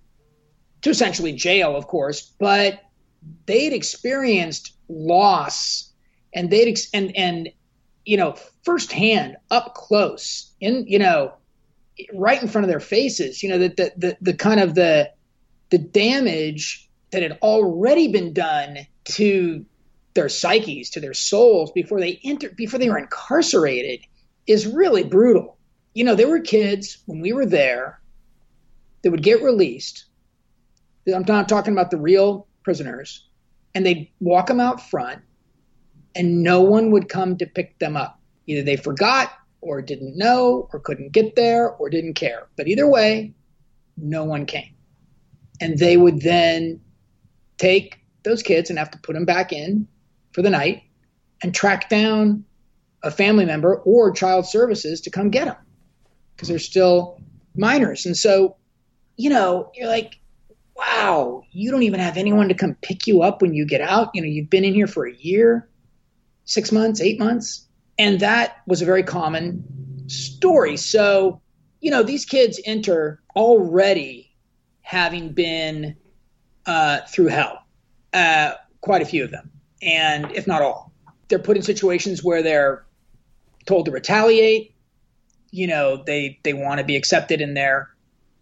[0.81, 2.81] to essentially jail, of course, but
[3.45, 5.91] they'd experienced loss
[6.33, 7.49] and they'd ex- and and
[8.05, 11.33] you know firsthand up close in you know
[12.13, 15.11] right in front of their faces you know that the, the the kind of the
[15.69, 19.65] the damage that had already been done to
[20.13, 24.01] their psyches, to their souls before they enter, before they were incarcerated
[24.47, 25.57] is really brutal.
[25.93, 28.01] You know, there were kids when we were there
[29.01, 30.05] that would get released.
[31.15, 33.27] I'm not talking about the real prisoners,
[33.73, 35.21] and they'd walk them out front,
[36.15, 38.19] and no one would come to pick them up.
[38.47, 42.47] Either they forgot, or didn't know, or couldn't get there, or didn't care.
[42.55, 43.33] But either way,
[43.97, 44.73] no one came.
[45.59, 46.79] And they would then
[47.57, 49.87] take those kids and have to put them back in
[50.31, 50.83] for the night
[51.41, 52.45] and track down
[53.03, 55.55] a family member or child services to come get them
[56.35, 57.19] because they're still
[57.55, 58.05] minors.
[58.05, 58.57] And so,
[59.15, 60.19] you know, you're like,
[60.77, 64.11] wow, you don't even have anyone to come pick you up when you get out.
[64.13, 65.67] You know, you've been in here for a year,
[66.45, 67.67] six months, eight months.
[67.97, 70.77] And that was a very common story.
[70.77, 71.41] So,
[71.81, 74.35] you know, these kids enter already
[74.81, 75.95] having been
[76.65, 77.65] uh, through hell,
[78.13, 80.91] uh, quite a few of them, and if not all.
[81.27, 82.85] They're put in situations where they're
[83.65, 84.73] told to retaliate.
[85.51, 87.89] You know, they they want to be accepted in their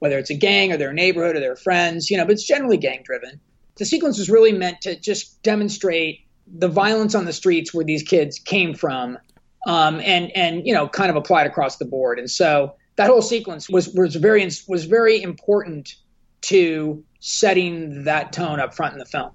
[0.06, 2.12] whether it's a gang or their neighborhood or their friends.
[2.12, 3.40] You know, but it's generally gang driven.
[3.78, 8.04] The sequence was really meant to just demonstrate the violence on the streets where these
[8.04, 9.18] kids came from,
[9.66, 12.20] um, and and you know, kind of applied across the board.
[12.20, 15.96] And so that whole sequence was was very was very important
[16.42, 19.32] to setting that tone up front in the film.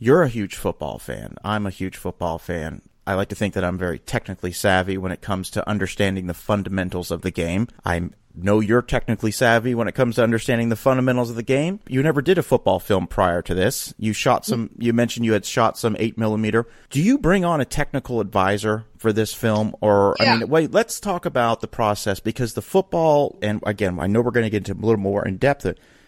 [0.00, 1.36] You're a huge football fan.
[1.44, 2.82] I'm a huge football fan.
[3.06, 6.34] I like to think that I'm very technically savvy when it comes to understanding the
[6.34, 7.68] fundamentals of the game.
[7.84, 11.80] I know you're technically savvy when it comes to understanding the fundamentals of the game.
[11.88, 13.92] You never did a football film prior to this.
[13.98, 16.66] You shot some, you mentioned you had shot some 8 millimeter.
[16.90, 19.74] Do you bring on a technical advisor for this film?
[19.80, 20.34] Or, yeah.
[20.34, 24.20] I mean, wait, let's talk about the process because the football, and again, I know
[24.20, 25.66] we're going to get into a little more in depth,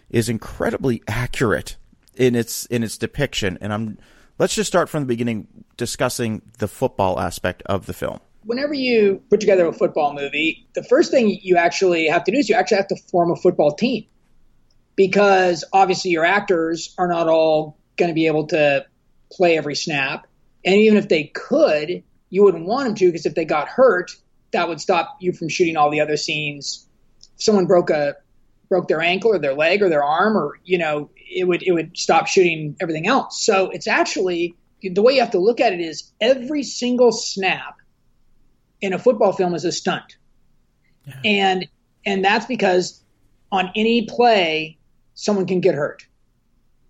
[0.09, 1.75] is incredibly accurate
[2.15, 3.57] in its, in its depiction.
[3.61, 3.97] And I'm,
[4.37, 8.19] let's just start from the beginning discussing the football aspect of the film.
[8.43, 12.37] Whenever you put together a football movie, the first thing you actually have to do
[12.37, 14.05] is you actually have to form a football team
[14.95, 18.85] because obviously your actors are not all going to be able to
[19.31, 20.27] play every snap.
[20.63, 24.11] And even if they could, you wouldn't want them to because if they got hurt,
[24.51, 26.87] that would stop you from shooting all the other scenes.
[27.35, 28.15] If someone broke a
[28.69, 31.73] broke their ankle or their leg or their arm or you know it would it
[31.73, 33.45] would stop shooting everything else.
[33.45, 37.77] So it's actually the way you have to look at it is every single snap
[38.81, 40.17] in a football film is a stunt.
[41.05, 41.13] Yeah.
[41.25, 41.67] And
[42.05, 43.03] and that's because
[43.51, 44.77] on any play
[45.13, 46.05] someone can get hurt.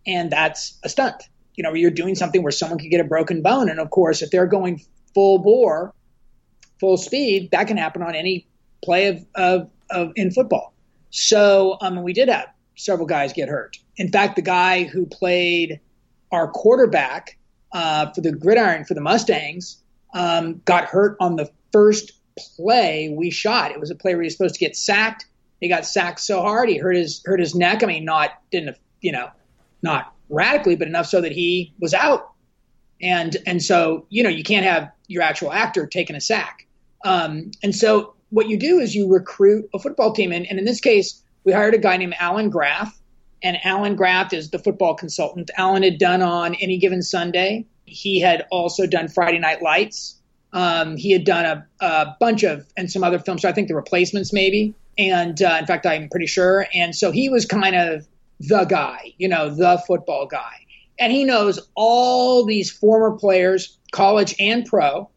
[0.07, 1.23] And that's a stunt.
[1.55, 4.21] You know, you're doing something where someone could get a broken bone and of course
[4.21, 4.81] if they're going
[5.13, 5.93] full bore,
[6.79, 8.47] full speed, that can happen on any
[8.83, 10.73] play of, of, of in football.
[11.09, 13.77] So um, we did have several guys get hurt.
[13.97, 15.79] In fact, the guy who played
[16.31, 17.37] our quarterback
[17.71, 19.81] uh, for the gridiron for the Mustangs
[20.13, 22.13] um, got hurt on the first
[22.55, 23.71] play we shot.
[23.71, 25.25] It was a play where he was supposed to get sacked.
[25.61, 27.83] He got sacked so hard he hurt his hurt his neck.
[27.83, 29.29] I mean, not didn't you know,
[29.81, 32.31] not radically, but enough so that he was out.
[33.01, 36.67] And and so you know you can't have your actual actor taking a sack.
[37.03, 40.65] Um, and so what you do is you recruit a football team, and, and in
[40.65, 42.99] this case, we hired a guy named Allan Graf,
[43.41, 45.51] and Allan Graf is the football consultant.
[45.55, 47.65] Allan had done on any given Sunday.
[47.85, 50.19] He had also done Friday Night Lights.
[50.51, 53.43] Um, he had done a, a, bunch of and some other films.
[53.43, 54.73] So I think the replacements maybe.
[54.97, 56.65] And uh, in fact, I'm pretty sure.
[56.73, 58.07] And so he was kind of
[58.39, 60.65] the guy, you know, the football guy.
[60.97, 65.09] And he knows all these former players, college and pro,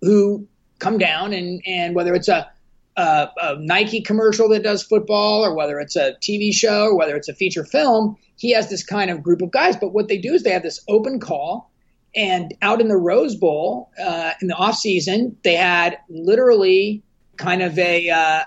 [0.00, 0.46] who
[0.80, 2.50] come down and and whether it's a
[2.96, 7.16] a, a, Nike commercial that does football, or whether it's a TV show, or whether
[7.16, 9.76] it's a feature film, he has this kind of group of guys.
[9.76, 11.70] But what they do is they have this open call,
[12.14, 17.02] and out in the Rose Bowl uh, in the off season, they had literally
[17.36, 18.42] kind of a uh,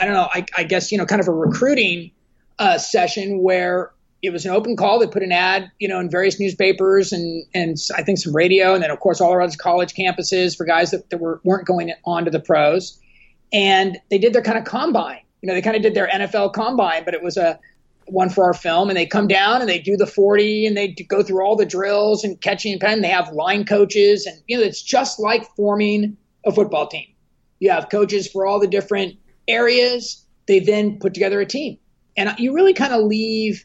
[0.00, 2.12] I don't know, I, I, guess you know, kind of a recruiting
[2.58, 4.98] uh, session where it was an open call.
[4.98, 8.74] They put an ad, you know, in various newspapers and and I think some radio,
[8.74, 11.94] and then of course all around college campuses for guys that, that were weren't going
[12.04, 13.00] on to the pros
[13.52, 15.20] and they did their kind of combine.
[15.42, 17.58] You know, they kind of did their NFL combine, but it was a
[18.06, 18.88] one for our film.
[18.88, 21.66] And they come down and they do the 40 and they go through all the
[21.66, 23.02] drills and catching and pen.
[23.02, 27.06] They have line coaches, and you know, it's just like forming a football team.
[27.60, 30.24] You have coaches for all the different areas.
[30.46, 31.78] They then put together a team,
[32.16, 33.64] and you really kind of leave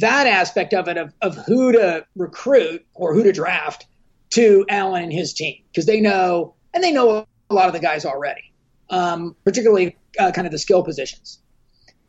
[0.00, 3.86] that aspect of it of, of who to recruit or who to draft
[4.30, 7.80] to Allan and his team because they know and they know a lot of the
[7.80, 8.51] guys already
[8.92, 11.40] um, particularly uh, kind of the skill positions.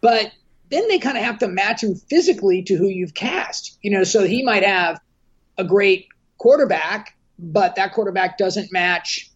[0.01, 0.31] But
[0.69, 3.79] then they kind of have to match him physically to who you've cast.
[3.81, 4.99] You know, so he might have
[5.57, 6.07] a great
[6.37, 9.29] quarterback but that quarterback doesn't match,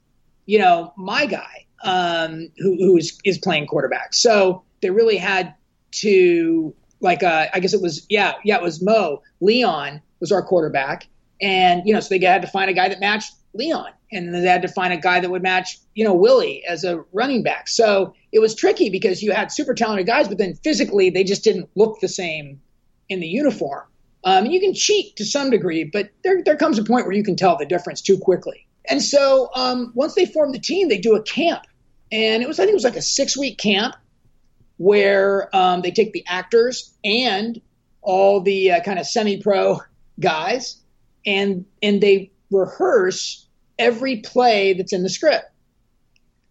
[0.45, 4.13] you know, my guy um, who, who is, is playing quarterback.
[4.13, 5.53] So they really had
[5.91, 10.41] to like uh, I guess it was yeah yeah it was Mo Leon was our
[10.41, 11.07] quarterback,
[11.41, 14.41] and you know so they had to find a guy that matched Leon, and they
[14.41, 17.67] had to find a guy that would match you know Willie as a running back.
[17.67, 21.43] So it was tricky because you had super talented guys, but then physically they just
[21.43, 22.61] didn't look the same
[23.09, 23.83] in the uniform.
[24.23, 27.15] Um, and you can cheat to some degree, but there there comes a point where
[27.15, 28.67] you can tell the difference too quickly.
[28.89, 31.63] And so um, once they form the team, they do a camp,
[32.11, 33.95] and it was I think it was like a six week camp
[34.77, 37.59] where um, they take the actors and
[38.01, 39.79] all the uh, kind of semi-pro
[40.19, 40.81] guys
[41.25, 43.46] and and they rehearse
[43.79, 45.45] every play that's in the script.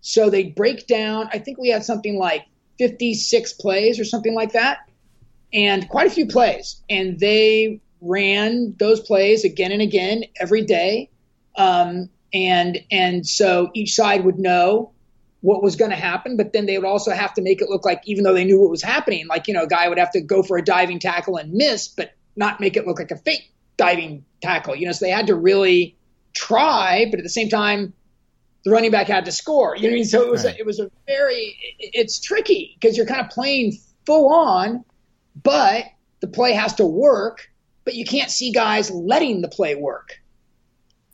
[0.00, 1.28] So they break down.
[1.32, 2.46] I think we had something like
[2.78, 4.78] 56 plays or something like that,
[5.52, 6.80] and quite a few plays.
[6.88, 11.10] And they ran those plays again and again every day.
[11.56, 14.92] Um, and and so each side would know
[15.40, 17.84] what was going to happen, but then they would also have to make it look
[17.84, 20.10] like, even though they knew what was happening, like, you know, a guy would have
[20.10, 23.16] to go for a diving tackle and miss, but not make it look like a
[23.16, 24.74] fake diving tackle.
[24.74, 25.96] You know, so they had to really
[26.36, 27.92] try, but at the same time,
[28.64, 29.76] the running back had to score.
[29.76, 30.04] You know what I mean?
[30.04, 30.56] So it was right.
[30.56, 34.84] a, it was a very it's tricky because you're kind of playing full on,
[35.42, 35.84] but
[36.20, 37.50] the play has to work,
[37.84, 40.20] but you can't see guys letting the play work.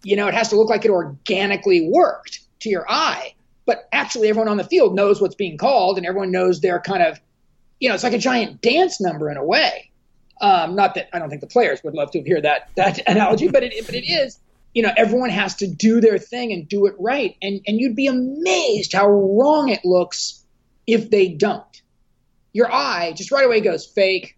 [0.02, 3.34] You know, it has to look like it organically worked to your eye
[3.66, 7.02] but actually everyone on the field knows what's being called and everyone knows they're kind
[7.02, 7.20] of
[7.80, 9.90] you know it's like a giant dance number in a way
[10.40, 13.48] um, not that i don't think the players would love to hear that that analogy
[13.48, 14.38] but it but it is
[14.74, 17.36] you know everyone has to do their thing and do it right.
[17.42, 20.44] And and you'd be amazed how wrong it looks
[20.86, 21.82] if they don't.
[22.52, 24.36] Your eye just right away goes fake.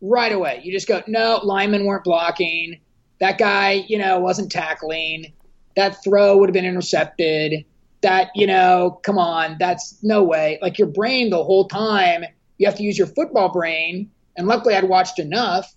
[0.00, 0.60] Right away.
[0.64, 2.80] You just go no linemen weren't blocking.
[3.20, 5.32] That guy you know wasn't tackling.
[5.76, 7.64] That throw would have been intercepted.
[8.02, 10.58] That, you know, come on, that's no way.
[10.60, 12.24] Like your brain the whole time,
[12.58, 14.10] you have to use your football brain.
[14.36, 15.72] And luckily I'd watched enough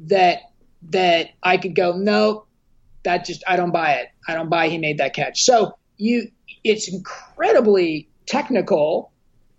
[0.00, 0.40] that
[0.90, 2.44] that I could go, no,
[3.04, 4.08] that just I don't buy it.
[4.26, 5.42] I don't buy he made that catch.
[5.42, 6.30] So you
[6.64, 9.12] it's incredibly technical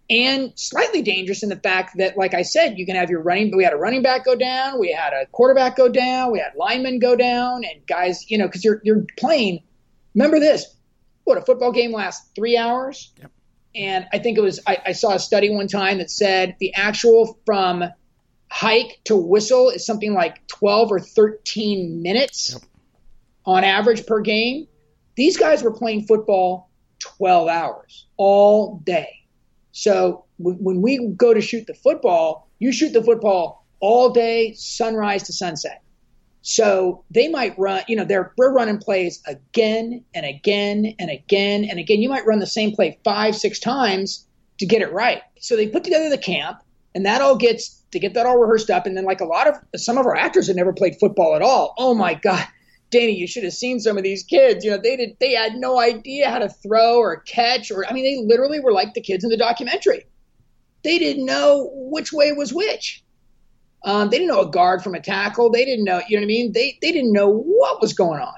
[0.09, 3.49] and slightly dangerous in the fact that, like I said, you can have your running.
[3.49, 6.39] But We had a running back go down, we had a quarterback go down, we
[6.39, 9.63] had linemen go down, and guys, you know, because you're you're playing.
[10.13, 10.65] Remember this:
[11.23, 13.11] what a football game lasts three hours.
[13.19, 13.31] Yep.
[13.75, 16.75] And I think it was I, I, saw a study one time that said the
[16.75, 17.83] actual from
[18.51, 22.61] hike to whistle is something like 12 or 13 minutes yep.
[23.45, 24.67] On average per game.
[25.15, 26.69] These guys were playing football
[26.99, 29.09] 12 hours all day.
[29.71, 34.53] So w- when we go to shoot the football, you shoot the football all day,
[34.53, 35.81] sunrise to sunset.
[36.41, 41.63] So they might run, you know, they're we're running plays again and again and again
[41.63, 42.01] and again.
[42.01, 44.27] You might run the same play five, six times
[44.59, 45.21] to get it right.
[45.39, 46.59] So they put together the camp,
[46.93, 48.85] and that all gets to get that all rehearsed up.
[48.85, 51.41] And then, like a lot of some of our actors had never played football at
[51.41, 51.73] all.
[51.77, 52.45] Oh my God,
[52.93, 54.63] Danny, you should have seen some of these kids.
[54.63, 57.93] You know, they did they had no idea how to throw or catch, or I
[57.93, 60.05] mean, they literally were like the kids in the documentary.
[60.83, 63.03] They didn't know which way was which.
[63.85, 65.49] Um, they didn't know a guard from a tackle.
[65.49, 66.53] They didn't know, you know what I mean?
[66.53, 68.35] They, they didn't know what was going on.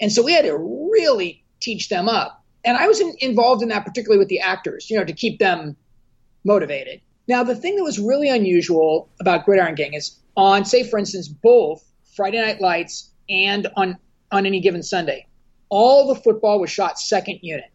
[0.00, 2.42] And so we had to really teach them up.
[2.64, 5.38] And I was in, involved in that particularly with the actors, you know, to keep
[5.38, 5.76] them
[6.44, 7.00] motivated.
[7.28, 11.28] Now, the thing that was really unusual about Gridiron Gang is on, say, for instance,
[11.28, 11.84] both
[12.16, 13.96] Friday Night Lights and on,
[14.30, 15.26] on any given Sunday,
[15.68, 17.70] all the football was shot second unit.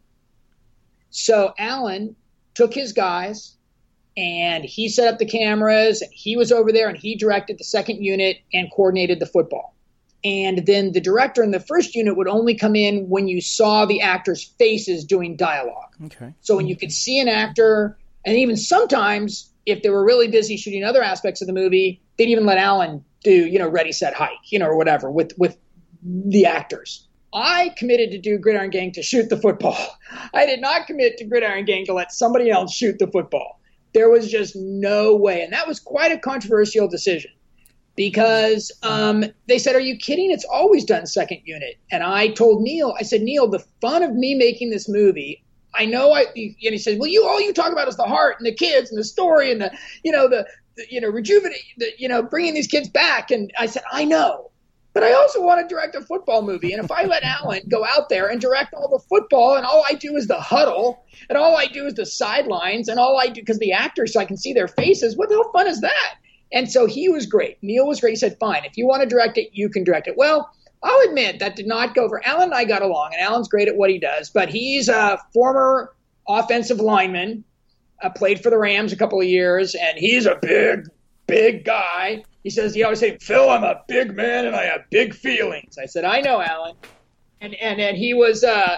[1.09, 2.15] So Allan
[2.53, 3.55] took his guys,
[4.17, 6.01] and he set up the cameras.
[6.01, 9.75] And he was over there and he directed the second unit and coordinated the football.
[10.23, 13.85] And then the director in the first unit would only come in when you saw
[13.85, 15.95] the actors faces doing dialogue.
[16.05, 16.33] Okay.
[16.41, 20.57] So when you could see an actor and even sometimes if they were really busy
[20.57, 24.13] shooting other aspects of the movie they'd even let allan do you know ready set
[24.13, 25.57] hike you know or whatever with with
[26.03, 29.77] the actors I committed to do Gridiron Gang to shoot the football.
[30.33, 33.59] I did not commit to Gridiron Gang to let somebody else shoot the football.
[33.93, 35.41] There was just no way.
[35.41, 37.31] And that was quite a controversial decision
[37.95, 40.31] because um, they said, Are you kidding?
[40.31, 41.77] It's always done second unit.
[41.91, 45.43] And I told Neil, I said, Neil, the fun of me making this movie,
[45.77, 48.35] I know I, and he said, Well, you, all you talk about is the heart
[48.39, 49.71] and the kids and the story and the,
[50.03, 53.31] you know, the, the you know, rejuvenate, the, you know, bringing these kids back.
[53.31, 54.51] And I said, I know.
[54.93, 56.71] But I also want to direct a football movie.
[56.71, 59.83] And if I let Allan go out there and direct all the football and all
[59.89, 63.27] I do is the huddle and all I do is the sidelines and all I
[63.27, 65.81] do because the actors so I can see their faces, what the hell fun is
[65.81, 66.15] that?
[66.53, 67.57] And so he was great.
[67.61, 68.11] Neil was great.
[68.11, 70.15] He said, fine, if you want to direct it, you can direct it.
[70.15, 70.49] Well,
[70.85, 73.67] I'll admit that did not go for Allan and I got along, and Allan's great
[73.67, 75.91] at what he does, but he's a former
[76.27, 77.43] offensive lineman,
[78.03, 80.87] uh, played for the Rams a couple of years, and he's a big,
[81.25, 82.23] big guy.
[82.43, 85.79] He says he always say, "Phil, I'm a big man and I have big feelings."
[85.79, 86.75] I said, "I know, Allan,"
[87.41, 88.43] and and and he was.
[88.43, 88.77] Uh,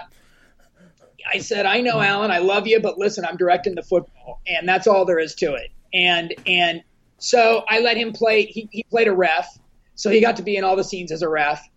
[1.30, 2.30] I said, "I know, Allan.
[2.30, 5.52] I love you, but listen, I'm directing the football, and that's all there is to
[5.52, 6.82] it." And and
[7.18, 8.46] so I let him play.
[8.46, 9.46] He he played a ref,
[9.94, 11.68] so he got to be in all the scenes as a ref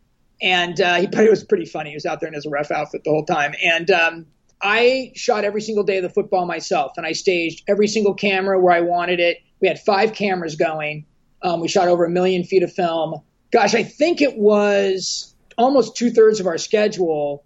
[0.41, 1.91] and uh, he it was pretty funny.
[1.91, 4.25] He was out there in his ref outfit the whole time, and um,
[4.61, 8.59] I shot every single day of the football myself, and I staged every single camera
[8.59, 9.37] where I wanted it.
[9.59, 11.05] We had five cameras going.
[11.41, 13.21] Um, we shot over a million feet of film.
[13.51, 17.43] Gosh, I think it was almost two thirds of our schedule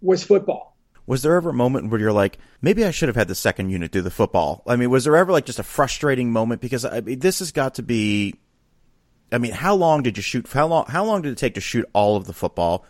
[0.00, 0.76] was football.
[1.06, 3.70] Was there ever a moment where you're like, maybe I should have had the second
[3.70, 4.62] unit do the football?
[4.66, 7.52] I mean, was there ever like just a frustrating moment because I mean, this has
[7.52, 8.34] got to be
[9.32, 10.48] I mean, how long did you shoot?
[10.48, 10.86] How long?
[10.86, 12.84] How long did it take to shoot all of the football?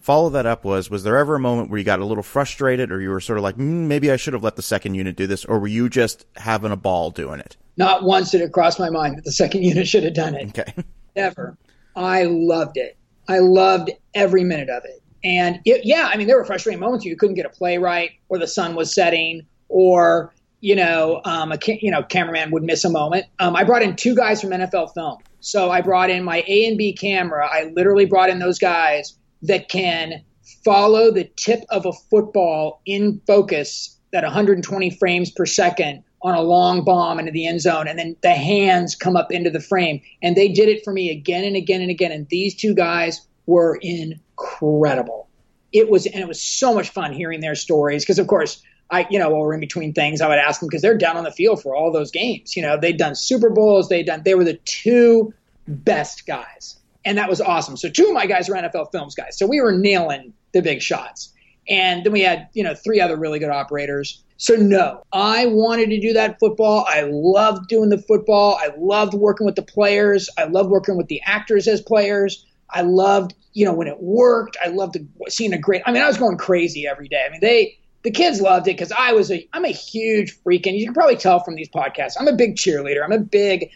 [0.00, 2.92] Follow that up was was there ever a moment where you got a little frustrated,
[2.92, 5.16] or you were sort of like, mm, maybe I should have let the second unit
[5.16, 7.56] do this, or were you just having a ball doing it?
[7.76, 10.48] Not once did it cross my mind that the second unit should have done it.
[10.48, 10.72] Okay.
[11.16, 11.56] Never.
[11.96, 12.96] I loved it.
[13.28, 15.02] I loved every minute of it.
[15.24, 17.78] And it, yeah, I mean, there were frustrating moments where you couldn't get a play
[17.78, 22.62] right, or the sun was setting, or you know, um, a you know cameraman would
[22.62, 23.26] miss a moment.
[23.40, 26.66] Um, I brought in two guys from NFL Film so I brought in my A
[26.66, 27.48] and B camera.
[27.50, 30.24] I literally brought in those guys that can
[30.64, 36.40] follow the tip of a football in focus at 120 frames per second on a
[36.40, 37.86] long bomb into the end zone.
[37.86, 40.00] And then the hands come up into the frame.
[40.22, 42.10] And they did it for me again and again and again.
[42.10, 45.28] And these two guys were incredible.
[45.72, 48.02] It was and it was so much fun hearing their stories.
[48.02, 50.68] Because of course I, you know, while we're in between things, I would ask them
[50.68, 52.56] because they're down on the field for all those games.
[52.56, 55.34] You know, they'd done Super Bowls, they'd done, they were the two
[55.66, 56.76] best guys.
[57.04, 57.76] And that was awesome.
[57.76, 59.38] So two of my guys were NFL Films guys.
[59.38, 61.32] So we were nailing the big shots.
[61.68, 64.22] And then we had, you know, three other really good operators.
[64.38, 66.86] So no, I wanted to do that football.
[66.88, 68.56] I loved doing the football.
[68.58, 70.30] I loved working with the players.
[70.38, 72.46] I loved working with the actors as players.
[72.70, 74.56] I loved, you know, when it worked.
[74.64, 74.96] I loved
[75.28, 75.82] seeing a great.
[75.86, 77.24] I mean, I was going crazy every day.
[77.26, 77.78] I mean, they
[78.08, 81.16] the kids loved it because I was a I'm a huge freaking you can probably
[81.16, 82.14] tell from these podcasts.
[82.18, 83.04] I'm a big cheerleader.
[83.04, 83.70] I'm a big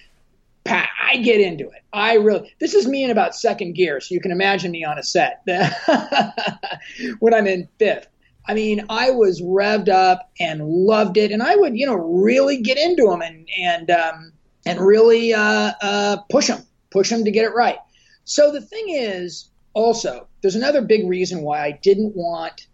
[0.64, 1.82] I get into it.
[1.92, 4.98] I really this is me in about second gear, so you can imagine me on
[4.98, 5.42] a set
[7.18, 8.06] when I'm in fifth.
[8.48, 12.62] I mean, I was revved up and loved it, and I would you know really
[12.62, 14.32] get into them and and um,
[14.64, 17.78] and really uh, uh, push them, push them to get it right.
[18.24, 22.66] So the thing is, also, there's another big reason why I didn't want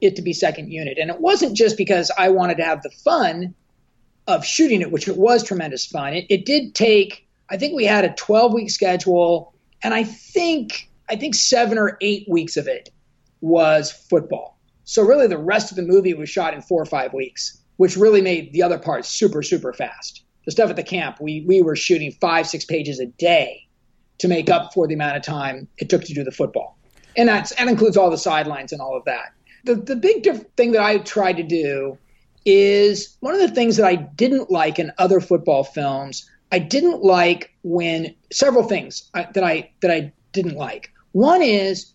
[0.00, 0.98] it to be second unit.
[0.98, 3.54] And it wasn't just because I wanted to have the fun
[4.26, 6.14] of shooting it, which it was tremendous fun.
[6.14, 10.88] It, it did take, I think we had a 12 week schedule, and I think
[11.08, 12.88] I think seven or eight weeks of it
[13.42, 14.58] was football.
[14.84, 17.96] So really, the rest of the movie was shot in four or five weeks, which
[17.96, 20.22] really made the other parts super super fast.
[20.46, 23.66] The stuff at the camp, we we were shooting five six pages a day
[24.18, 26.78] to make up for the amount of time it took to do the football,
[27.16, 29.33] and that's that includes all the sidelines and all of that
[29.64, 31.98] the, the big diff- thing that I tried to do
[32.44, 36.28] is one of the things that I didn't like in other football films.
[36.52, 40.92] I didn't like when several things I, that I that I didn't like.
[41.12, 41.94] One is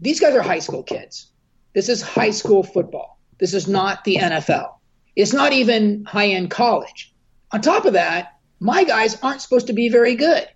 [0.00, 1.30] these guys are high school kids.
[1.72, 3.18] This is high school football.
[3.38, 4.74] This is not the NFL.
[5.14, 7.12] It's not even high end college.
[7.52, 10.48] On top of that, my guys aren't supposed to be very good.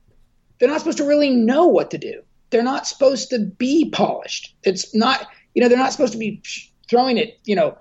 [0.58, 2.22] They're not supposed to really know what to do.
[2.50, 4.54] They're not supposed to be polished.
[4.62, 6.42] It's not you know, they're not supposed to be
[6.88, 7.76] throwing it, you know,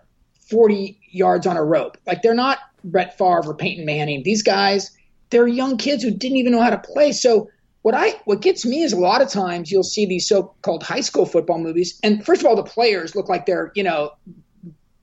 [0.50, 1.98] 40 yards on a rope.
[2.06, 4.24] Like they're not Brett Favre or Peyton Manning.
[4.24, 4.92] These guys,
[5.30, 7.12] they're young kids who didn't even know how to play.
[7.12, 7.50] So
[7.82, 11.00] what I what gets me is a lot of times you'll see these so-called high
[11.02, 14.12] school football movies, and first of all, the players look like they're you know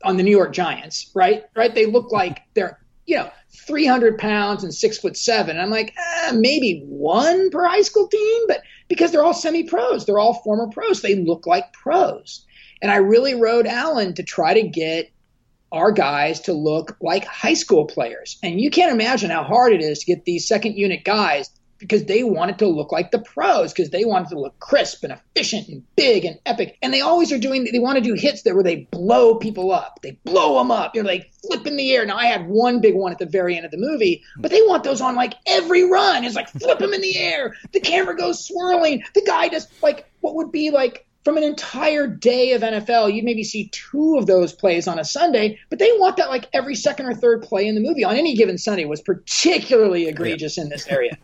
[0.05, 1.45] on the New York Giants, right?
[1.55, 1.75] Right?
[1.75, 3.31] They look like they're you know
[3.67, 5.59] 300 pounds and six foot seven.
[5.59, 10.19] I'm like eh, maybe one per high school team, but because they're all semi-pros, they're
[10.19, 11.01] all former pros.
[11.01, 12.45] They look like pros.
[12.83, 15.11] And I really rode Allan to try to get
[15.73, 18.39] our guys to look like high school players.
[18.43, 22.05] And you can't imagine how hard it is to get these second unit guys because
[22.05, 25.69] they wanted to look like the pros because they wanted to look crisp and efficient
[25.69, 26.79] and big and epic.
[26.81, 29.73] And they always are doing, they want to do hits there where they blow people
[29.73, 30.01] up.
[30.03, 30.95] They blow them up.
[30.95, 32.07] You know, they flip in the air.
[32.07, 34.63] Now, I had one big one at the very end of the movie, but they
[34.63, 36.25] want those on like every run.
[36.25, 37.55] It's like flip them in the air.
[37.73, 39.03] The camera goes swirling.
[39.15, 43.25] The guy does like what would be like from an entire day of NFL, you'd
[43.25, 46.77] maybe see two of those plays on a Sunday, but they want that like every
[46.77, 50.63] second or third play in the movie on any given Sunday was particularly egregious yeah.
[50.63, 51.19] in this area.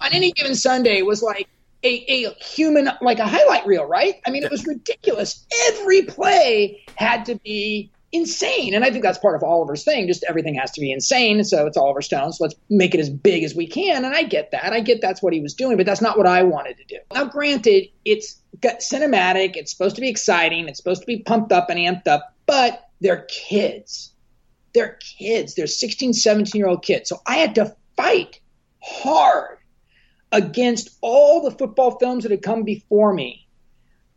[0.00, 1.48] on any given Sunday was like
[1.84, 4.16] a, a human, like a highlight reel, right?
[4.26, 5.46] I mean, it was ridiculous.
[5.68, 8.74] Every play had to be insane.
[8.74, 10.06] And I think that's part of Oliver's thing.
[10.06, 11.42] Just everything has to be insane.
[11.42, 12.32] So it's Oliver Stone.
[12.32, 14.04] So let's make it as big as we can.
[14.04, 14.72] And I get that.
[14.72, 16.98] I get that's what he was doing, but that's not what I wanted to do.
[17.12, 19.56] Now, granted, it's got cinematic.
[19.56, 20.68] It's supposed to be exciting.
[20.68, 24.12] It's supposed to be pumped up and amped up, but they're kids.
[24.74, 25.54] They're kids.
[25.54, 27.08] They're 16, 17 year old kids.
[27.08, 28.40] So I had to fight
[28.80, 29.58] hard
[30.30, 33.48] against all the football films that had come before me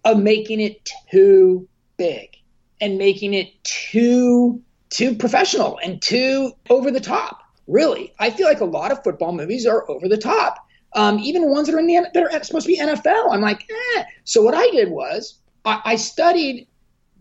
[0.05, 1.67] of making it too
[1.97, 2.37] big
[2.81, 7.43] and making it too too professional and too over the top.
[7.67, 10.65] Really, I feel like a lot of football movies are over the top.
[10.93, 13.31] Um, even ones that are in the that are supposed to be NFL.
[13.31, 14.03] I'm like, eh.
[14.23, 16.67] So what I did was I, I studied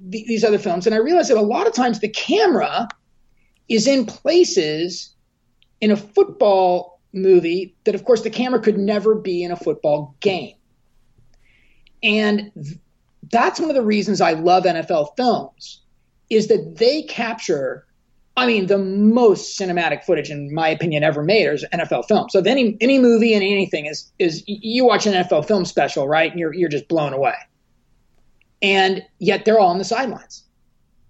[0.01, 2.89] the, these other films, and I realized that a lot of times the camera
[3.69, 5.15] is in places
[5.81, 10.15] in a football movie that, of course, the camera could never be in a football
[10.21, 10.55] game.
[12.03, 12.53] And
[13.31, 15.83] that's one of the reasons I love NFL films
[16.31, 17.87] is that they capture
[18.39, 22.29] I mean, the most cinematic footage, in my opinion, ever made is NFL film.
[22.29, 26.31] So any any movie and anything is is you watch an NFL film special, right?
[26.31, 27.35] And you're you're just blown away.
[28.61, 30.45] And yet they're all on the sidelines.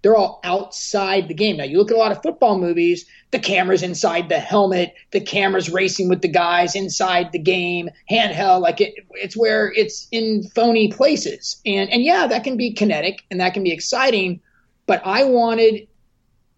[0.07, 1.57] They're all outside the game.
[1.57, 5.19] Now you look at a lot of football movies, the camera's inside the helmet, the
[5.19, 10.43] camera's racing with the guys inside the game, handheld, like it, it's where it's in
[10.55, 11.61] phony places.
[11.65, 14.39] And and yeah, that can be kinetic and that can be exciting,
[14.85, 15.89] but I wanted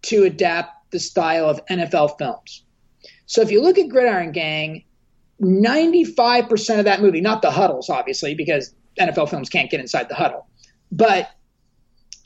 [0.02, 2.62] to adapt the style of NFL films.
[3.26, 4.84] So if you look at Gridiron Gang,
[5.42, 10.14] 95% of that movie, not the huddles obviously because NFL films can't get inside the
[10.14, 10.46] huddle,
[10.92, 11.30] but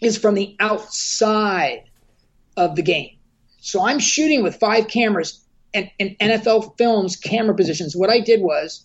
[0.04, 1.84] is from the outside
[2.56, 3.16] of the game.
[3.60, 7.96] So I'm shooting with five cameras and, and NFL films camera positions.
[7.96, 8.84] What I did was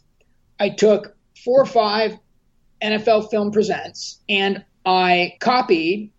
[0.60, 2.18] I took four or five
[2.82, 6.12] NFL film presents and I copied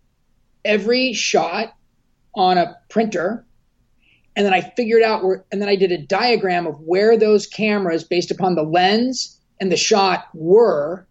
[0.63, 1.75] every shot
[2.35, 3.45] on a printer
[4.35, 7.47] and then I figured out where and then I did a diagram of where those
[7.47, 11.05] cameras based upon the lens and the shot were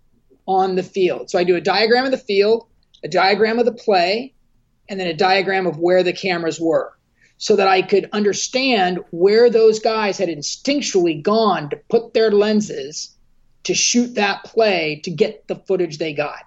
[0.46, 1.30] on the field.
[1.30, 2.66] So I do a diagram of the field,
[3.02, 4.34] a diagram of the play,
[4.88, 6.92] and then a diagram of where the cameras were
[7.38, 13.16] so that I could understand where those guys had instinctually gone to put their lenses
[13.64, 16.44] to shoot that play to get the footage they got.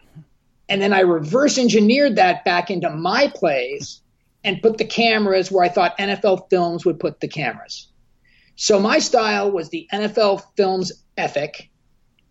[0.70, 4.02] And then I reverse engineered that back into my plays
[4.44, 7.88] and put the cameras where I thought NFL films would put the cameras.
[8.56, 11.70] So my style was the NFL films ethic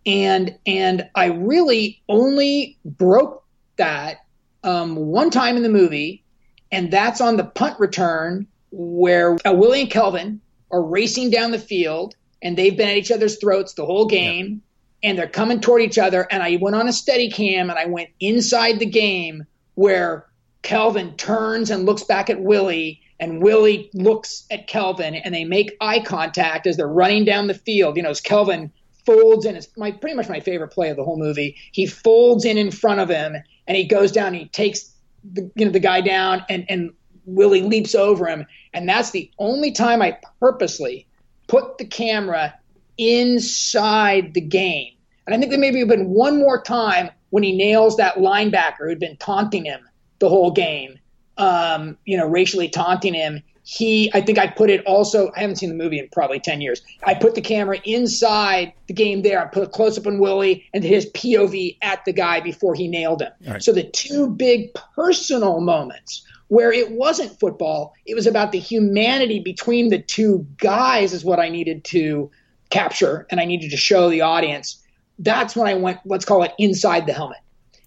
[0.05, 3.41] and and I really only broke
[3.77, 4.18] that
[4.64, 6.25] um, one time in the movie,
[6.70, 11.59] and that's on the punt return where uh, Willie and Kelvin are racing down the
[11.59, 14.62] field, and they've been at each other's throats the whole game,
[15.03, 15.11] yeah.
[15.11, 16.27] and they're coming toward each other.
[16.31, 19.45] And I went on a steady cam, and I went inside the game
[19.75, 20.27] where
[20.62, 25.77] Kelvin turns and looks back at Willie, and Willie looks at Kelvin, and they make
[25.81, 27.97] eye contact as they're running down the field.
[27.97, 28.73] You know, as Kelvin
[29.05, 29.57] folds in.
[29.57, 31.57] It's my pretty much my favorite play of the whole movie.
[31.73, 33.37] He folds in in front of him,
[33.67, 34.29] and he goes down.
[34.29, 34.93] And he takes
[35.25, 36.93] the, you know the guy down, and and
[37.25, 38.47] Willie leaps over him.
[38.75, 41.07] And that's the only time I purposely
[41.47, 42.55] put the camera
[42.99, 44.95] inside the game.
[45.27, 48.89] And I think there maybe have been one more time when he nails that linebacker
[48.89, 49.81] who'd been taunting him
[50.19, 50.99] the whole game,
[51.37, 55.57] um, you know, racially taunting him he i think i put it also i haven't
[55.57, 56.83] seen the movie in probably 10 years.
[57.05, 59.41] I put the camera inside the game there.
[59.41, 63.23] I put a close-up on willie and his pov at the guy before he nailed
[63.23, 63.33] him.
[63.47, 63.63] Right.
[63.63, 69.39] so the two big personal moments where it wasn't football it was about the humanity
[69.39, 72.31] between the two guys is what i needed to
[72.71, 74.83] capture and i needed to show the audience.
[75.19, 77.39] That's when i went let's call it inside the helmet.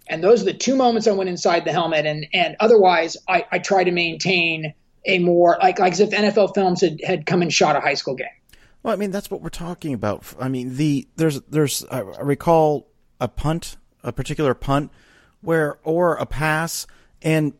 [0.07, 2.05] And those are the two moments i went inside the helmet.
[2.05, 4.73] And and otherwise i, I try to maintain
[5.05, 7.93] a more like like as if NFL films had, had come and shot a high
[7.93, 8.27] school game.
[8.83, 10.23] Well, I mean that's what we're talking about.
[10.39, 12.87] I mean the there's there's I recall
[13.19, 14.91] a punt, a particular punt
[15.41, 16.87] where or a pass
[17.21, 17.53] and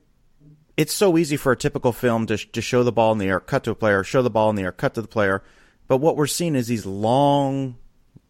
[0.78, 3.40] it's so easy for a typical film to to show the ball in the air,
[3.40, 5.42] cut to a player, show the ball in the air, cut to the player.
[5.88, 7.78] But what we're seeing is these long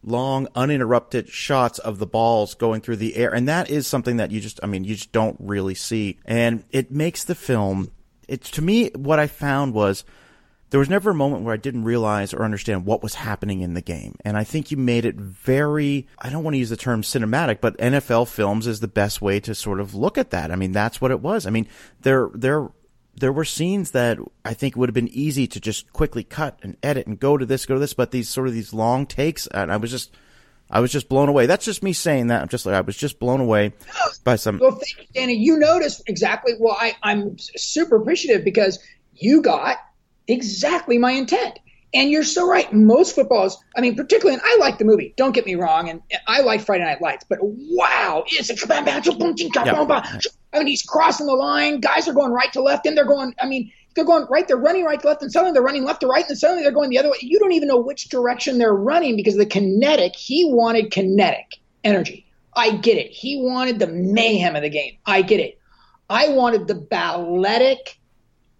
[0.05, 4.29] long uninterrupted shots of the balls going through the air and that is something that
[4.29, 7.91] you just I mean you just don't really see and it makes the film
[8.27, 10.03] it's to me what I found was
[10.71, 13.75] there was never a moment where I didn't realize or understand what was happening in
[13.75, 14.15] the game.
[14.25, 17.61] And I think you made it very, I don't want to use the term cinematic,
[17.61, 20.51] but NFL films is the best way to sort of look at that.
[20.51, 21.45] I mean, that's what it was.
[21.45, 21.67] I mean,
[22.01, 22.69] there, there,
[23.15, 26.75] there were scenes that I think would have been easy to just quickly cut and
[26.81, 29.47] edit and go to this, go to this, but these sort of these long takes,
[29.47, 30.11] and I was just,
[30.69, 31.45] I was just blown away.
[31.45, 32.41] That's just me saying that.
[32.41, 33.73] I'm just like I was just blown away
[34.23, 34.59] by some.
[34.59, 35.33] Well, thank you, Danny.
[35.35, 36.53] You noticed exactly.
[36.59, 38.79] Well, I, I'm super appreciative because
[39.13, 39.77] you got
[40.27, 41.59] exactly my intent.
[41.93, 42.73] And you're so right.
[42.73, 45.13] Most footballs, I mean, particularly, and I like the movie.
[45.15, 47.23] Don't get me wrong, and I like Friday Night Lights.
[47.29, 48.55] But wow, it's a
[49.65, 50.09] yeah.
[50.51, 51.79] I mean, he's crossing the line.
[51.79, 53.33] Guys are going right to left, and they're going.
[53.41, 54.47] I mean, they're going right.
[54.47, 56.71] They're running right to left, and suddenly they're running left to right, and suddenly they're
[56.71, 57.17] going the other way.
[57.21, 60.15] You don't even know which direction they're running because the kinetic.
[60.15, 62.25] He wanted kinetic energy.
[62.55, 63.11] I get it.
[63.11, 64.97] He wanted the mayhem of the game.
[65.05, 65.59] I get it.
[66.09, 67.99] I wanted the balletic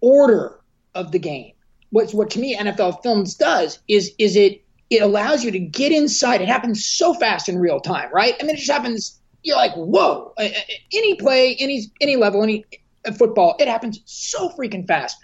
[0.00, 0.60] order
[0.94, 1.52] of the game
[1.90, 5.92] what what to me NFL Films does is is it it allows you to get
[5.92, 6.40] inside.
[6.40, 8.34] It happens so fast in real time, right?
[8.38, 9.20] I mean, it just happens.
[9.42, 10.32] You're like, whoa!
[10.38, 12.64] Any play, any any level, any
[13.14, 15.16] football, it happens so freaking fast.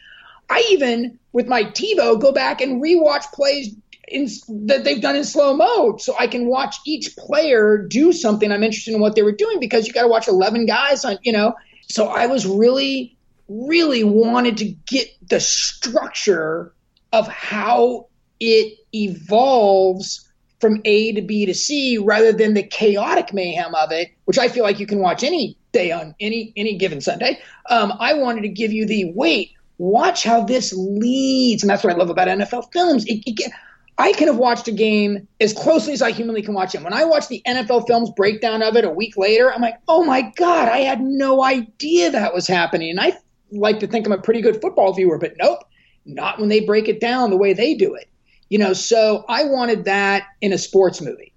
[0.51, 3.75] I even with my TiVo go back and rewatch plays
[4.09, 4.29] in,
[4.67, 8.63] that they've done in slow mode, so I can watch each player do something I'm
[8.63, 11.33] interested in what they were doing because you got to watch 11 guys on, you
[11.33, 11.55] know.
[11.89, 13.17] So I was really
[13.49, 16.73] really wanted to get the structure
[17.13, 18.09] of how
[18.41, 20.29] it evolves
[20.61, 24.49] from A to B to C rather than the chaotic mayhem of it, which I
[24.49, 27.41] feel like you can watch any day on any any given Sunday.
[27.69, 31.93] Um, I wanted to give you the wait, watch how this leads, and that's what
[31.93, 33.05] I love about NFL films.
[33.07, 33.53] It, it,
[33.99, 36.83] I can have watched a game as closely as I humanly can watch it.
[36.83, 40.05] When I watch the NFL films breakdown of it a week later, I'm like, oh
[40.05, 43.15] my god, I had no idea that was happening, and I
[43.51, 45.61] like to think I'm a pretty good football viewer, but nope,
[46.05, 48.09] not when they break it down the way they do it.
[48.49, 51.32] You know, so I wanted that in a sports movie.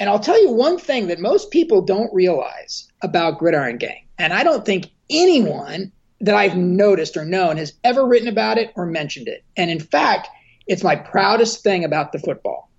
[0.00, 4.32] And I'll tell you one thing that most people don't realize about Gridiron Gang, and
[4.32, 8.86] I don't think anyone that I've noticed or known has ever written about it or
[8.86, 9.44] mentioned it.
[9.56, 10.28] And in fact,
[10.66, 12.70] it's my proudest thing about the football.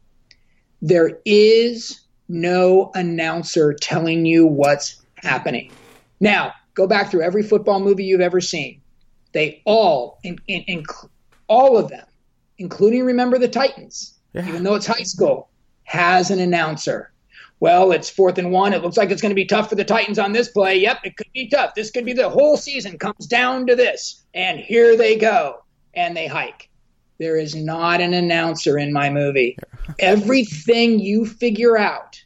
[0.81, 5.71] There is no announcer telling you what's happening.
[6.19, 8.81] Now, go back through every football movie you've ever seen.
[9.33, 10.83] They all, in, in, in
[11.47, 12.05] all of them,
[12.57, 14.47] including Remember the Titans, yeah.
[14.47, 15.49] even though it's high school,
[15.83, 17.10] has an announcer.
[17.61, 18.73] Well, it's fourth and one.
[18.73, 20.77] It looks like it's going to be tough for the Titans on this play.
[20.79, 21.75] Yep, it could be tough.
[21.75, 24.25] This could be the whole season comes down to this.
[24.33, 25.63] And here they go.
[25.93, 26.71] And they hike.
[27.19, 29.59] There is not an announcer in my movie.
[29.99, 32.19] Everything you figure out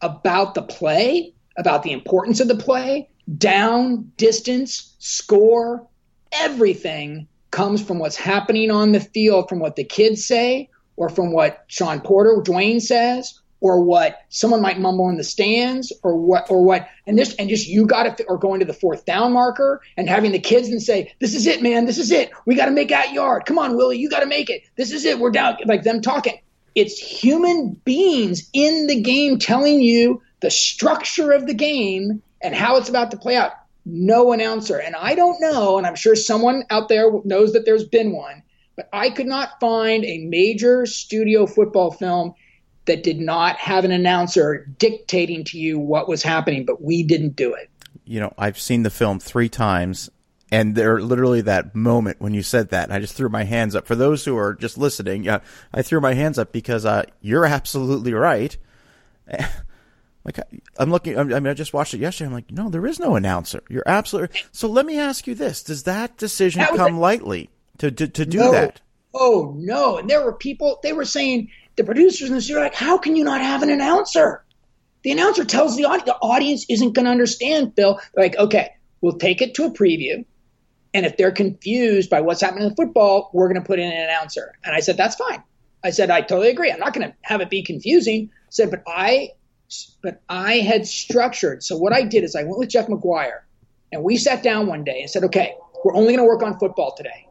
[0.00, 5.86] about the play, about the importance of the play, down, distance, score,
[6.32, 11.32] everything comes from what's happening on the field, from what the kids say, or from
[11.32, 16.50] what Sean Porter, Dwayne says, or what someone might mumble in the stands, or what,
[16.50, 19.32] or what, and this, and just you got to, or going to the fourth down
[19.32, 21.86] marker and having the kids and say, "This is it, man.
[21.86, 22.30] This is it.
[22.46, 23.44] We got to make that yard.
[23.46, 24.62] Come on, Willie, you got to make it.
[24.76, 25.18] This is it.
[25.18, 26.40] We're down." Like them talking.
[26.74, 32.76] It's human beings in the game telling you the structure of the game and how
[32.76, 33.52] it's about to play out
[33.84, 34.78] no announcer.
[34.78, 38.42] And I don't know, and I'm sure someone out there knows that there's been one,
[38.76, 42.34] but I could not find a major studio football film
[42.86, 47.36] that did not have an announcer dictating to you what was happening, but we didn't
[47.36, 47.70] do it.
[48.04, 50.10] You know, I've seen the film three times,
[50.50, 53.86] and there literally that moment when you said that, I just threw my hands up.
[53.86, 55.40] For those who are just listening, uh,
[55.72, 58.56] I threw my hands up because uh, you're absolutely right.
[60.24, 60.38] Like
[60.76, 62.26] I'm looking, I mean, I just watched it yesterday.
[62.28, 63.62] I'm like, no, there is no announcer.
[63.70, 64.38] You're absolutely.
[64.52, 68.26] So let me ask you this: Does that decision that come lightly to to, to
[68.26, 68.52] do no.
[68.52, 68.80] that?
[69.14, 69.96] Oh no!
[69.96, 70.78] And there were people.
[70.82, 71.48] They were saying
[71.80, 74.44] the producers in the studio are like, how can you not have an announcer?
[75.02, 77.72] The announcer tells the audience the audience isn't going to understand.
[77.74, 80.26] Phil, They're like, okay, we'll take it to a preview,
[80.92, 83.96] and if they're confused by what's happening in football, we're going to put in an
[83.96, 84.52] announcer.
[84.62, 85.42] And I said, that's fine.
[85.82, 86.70] I said, I totally agree.
[86.70, 88.28] I'm not going to have it be confusing.
[88.30, 89.30] I said, but I
[90.02, 91.62] but I had structured.
[91.62, 93.46] So what I did is I went with Jeff Maguire
[93.90, 96.58] and we sat down one day and said, okay, we're only going to work on
[96.58, 97.26] football today.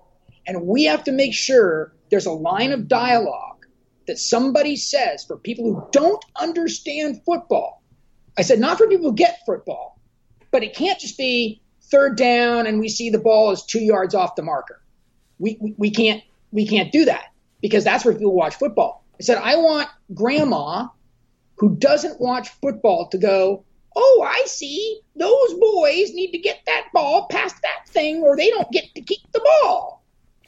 [0.48, 3.59] And we have to make sure there's a line of dialogue
[4.10, 7.84] that somebody says for people who don't understand football.
[8.38, 10.00] I said, not for people who get football,
[10.50, 14.16] but it can't just be third down and we see the ball is two yards
[14.16, 14.82] off the marker.
[15.38, 17.26] We, we, we can't we can't do that
[17.62, 19.06] because that's where people watch football.
[19.20, 20.88] I said, I want grandma
[21.58, 23.64] who doesn't watch football to go,
[23.96, 28.50] oh, I see, those boys need to get that ball past that thing or they
[28.50, 30.04] don't get to keep the ball.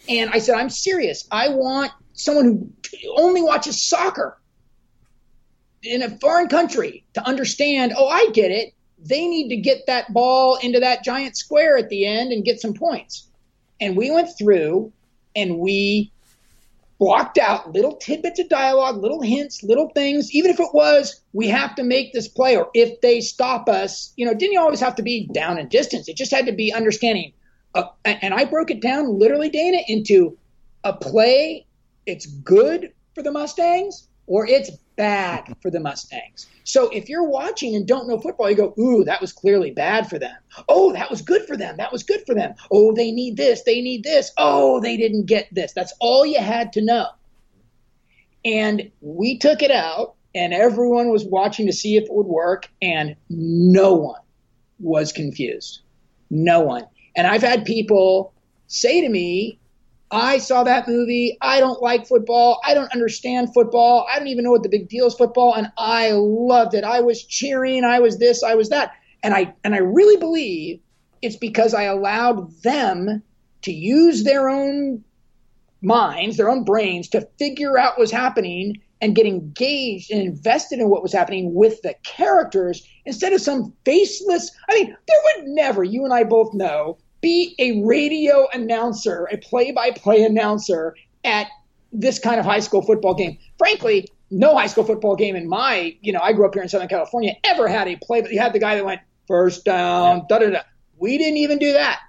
[0.10, 1.28] And I said, I'm serious.
[1.32, 4.38] I want someone who only watches soccer
[5.84, 8.74] in a foreign country to understand, oh, I get it.
[9.04, 12.62] They need to get that ball into that giant square at the end and get
[12.62, 13.28] some points.
[13.80, 14.94] And we went through
[15.36, 16.12] and we
[17.00, 21.48] blocked out little tidbits of dialogue, little hints, little things, even if it was, we
[21.48, 24.80] have to make this play, or if they stop us, you know, didn't you always
[24.80, 26.08] have to be down in distance.
[26.08, 27.34] It just had to be understanding.
[27.74, 30.38] Uh, and I broke it down literally, Dana, into
[30.84, 31.66] a play,
[32.06, 36.48] it's good for the Mustangs, or it's bad for the Mustangs.
[36.64, 40.10] So if you're watching and don't know football, you go, ooh, that was clearly bad
[40.10, 40.36] for them.
[40.70, 41.78] Oh, that was good for them.
[41.78, 42.54] That was good for them.
[42.70, 43.64] Oh, they need this.
[43.64, 44.32] They need this.
[44.38, 45.74] Oh, they didn't get this.
[45.74, 47.08] That's all you had to know.
[48.46, 52.70] And we took it out, and everyone was watching to see if it would work,
[52.82, 54.22] and no one
[54.80, 55.82] was confused.
[56.30, 56.86] No one.
[57.16, 58.34] And I've had people
[58.68, 59.60] say to me,
[60.12, 61.38] I saw that movie.
[61.42, 62.60] I don't like football.
[62.66, 64.06] I don't understand football.
[64.12, 65.56] I don't even know what the big deal is football.
[65.56, 66.84] And I loved it.
[66.84, 67.86] I was cheering.
[67.86, 68.44] I was this.
[68.44, 68.92] I was that.
[69.24, 70.82] And I and I really believe
[71.22, 73.24] it's because I allowed them
[73.62, 75.04] to use their own
[75.82, 80.80] minds, their own brains to figure out what was happening and get engaged and invested
[80.80, 84.52] in what was happening with the characters instead of some faceless.
[84.70, 89.38] I mean, there would never, you and I both know, be a radio announcer, a
[89.38, 91.48] play by play announcer at
[91.92, 93.38] this kind of high school football game.
[93.58, 96.70] Frankly, no high school football game in my, you know, I grew up here in
[96.70, 100.26] Southern California, ever had a play, but you had the guy that went first down,
[100.30, 100.62] da da da.
[100.98, 102.00] We didn't even do that.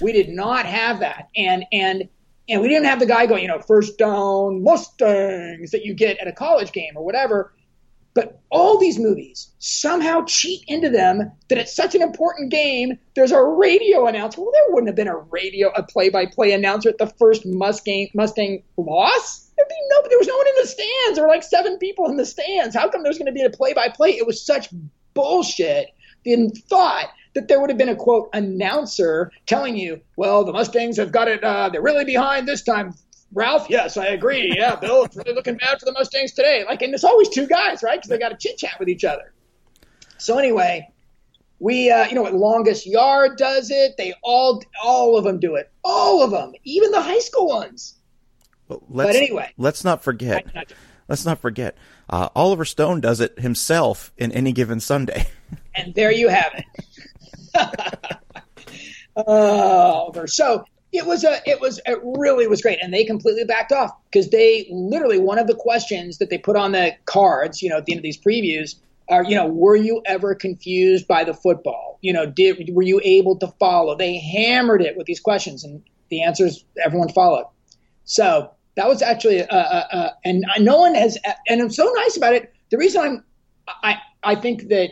[0.00, 1.28] We did not have that.
[1.36, 2.08] And, and,
[2.48, 6.18] and we didn't have the guy going, you know, first down Mustangs that you get
[6.18, 7.52] at a college game or whatever.
[8.14, 12.96] But all these movies somehow cheat into them that it's such an important game.
[13.16, 14.40] There's a radio announcer.
[14.40, 18.62] Well, there wouldn't have been a radio, a play-by-play announcer at the first Mustang Mustang
[18.76, 19.50] loss.
[19.56, 21.16] There'd be no, there was no one in the stands.
[21.16, 22.76] There were like seven people in the stands.
[22.76, 24.10] How come there's going to be a play-by-play?
[24.10, 24.68] It was such
[25.14, 25.88] bullshit.
[26.24, 30.96] The thought that there would have been a quote announcer telling you, well, the Mustangs
[30.96, 31.42] have got it.
[31.42, 32.94] Uh, they're really behind this time.
[33.34, 34.52] Ralph, yes, I agree.
[34.56, 36.64] Yeah, Bill, it's really looking bad for the Mustangs today.
[36.64, 37.98] Like, and there's always two guys, right?
[37.98, 39.34] Because they got to chit chat with each other.
[40.18, 40.88] So anyway,
[41.58, 43.96] we, uh, you know, what longest yard does it.
[43.98, 45.70] They all, all of them do it.
[45.82, 47.96] All of them, even the high school ones.
[48.68, 50.46] Well, but anyway, let's not forget.
[51.08, 51.76] let's not forget.
[52.08, 55.26] Uh, Oliver Stone does it himself in any given Sunday.
[55.74, 58.18] and there you have it.
[59.16, 60.64] oh, so
[60.94, 62.78] it was a it was it really was great.
[62.80, 66.56] And they completely backed off because they literally one of the questions that they put
[66.56, 68.76] on the cards you know at the end of these previews
[69.08, 71.98] are you know were you ever confused by the football?
[72.00, 73.96] You know did were you able to follow?
[73.96, 77.46] They hammered it with these questions and the answers everyone followed.
[78.04, 81.18] So that was actually uh, uh, uh, and no one has
[81.48, 82.54] and i'm so nice about it.
[82.70, 83.24] The reason i'm
[83.82, 84.90] i i think that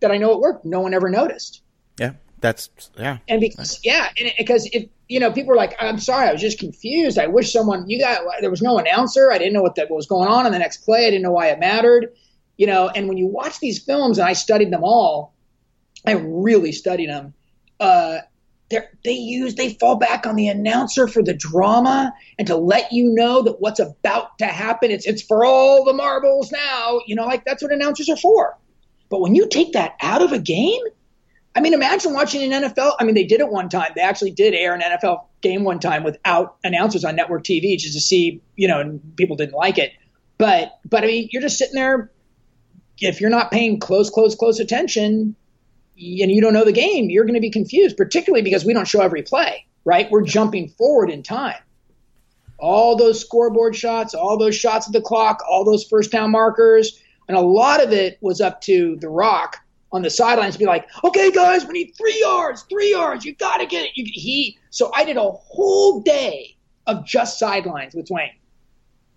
[0.00, 0.64] that i know it worked.
[0.64, 1.60] No one ever noticed.
[1.98, 3.18] Yeah that's yeah.
[3.28, 6.40] And because yeah and because if you know, people were like, "I'm sorry, I was
[6.40, 7.18] just confused.
[7.18, 9.32] I wish someone you got there was no announcer.
[9.32, 11.06] I didn't know what that was going on in the next play.
[11.06, 12.12] I didn't know why it mattered."
[12.56, 15.34] You know, and when you watch these films, and I studied them all,
[16.06, 17.34] I really studied them.
[17.80, 18.18] Uh,
[19.04, 23.12] they use they fall back on the announcer for the drama and to let you
[23.12, 24.92] know that what's about to happen.
[24.92, 27.00] It's it's for all the marbles now.
[27.06, 28.56] You know, like that's what announcers are for.
[29.08, 30.82] But when you take that out of a game,
[31.54, 32.94] I mean, imagine watching an NFL.
[33.00, 33.90] I mean, they did it one time.
[33.96, 37.94] They actually did air an NFL game one time without announcers on network TV just
[37.94, 39.92] to see, you know, and people didn't like it.
[40.38, 42.12] But, but I mean, you're just sitting there.
[42.98, 45.34] If you're not paying close, close, close attention
[45.96, 48.86] and you don't know the game, you're going to be confused, particularly because we don't
[48.86, 50.10] show every play, right?
[50.10, 51.60] We're jumping forward in time.
[52.58, 57.02] All those scoreboard shots, all those shots of the clock, all those first down markers.
[57.26, 59.56] And a lot of it was up to The Rock
[59.92, 63.24] on the sidelines be like, okay, guys, we need three yards, three yards.
[63.24, 63.90] You got to get it.
[63.96, 68.34] You, he, so I did a whole day of just sidelines with Dwayne,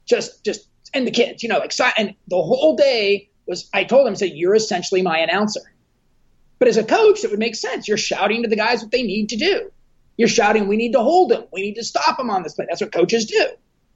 [0.06, 1.94] just, just, and the kids, you know, excited.
[1.98, 5.62] and the whole day was, I told him, I said, you're essentially my announcer.
[6.60, 7.88] But as a coach, it would make sense.
[7.88, 9.72] You're shouting to the guys what they need to do.
[10.18, 11.44] You're shouting, we need to hold him.
[11.52, 12.66] We need to stop him on this play.
[12.70, 13.48] That's what coaches do.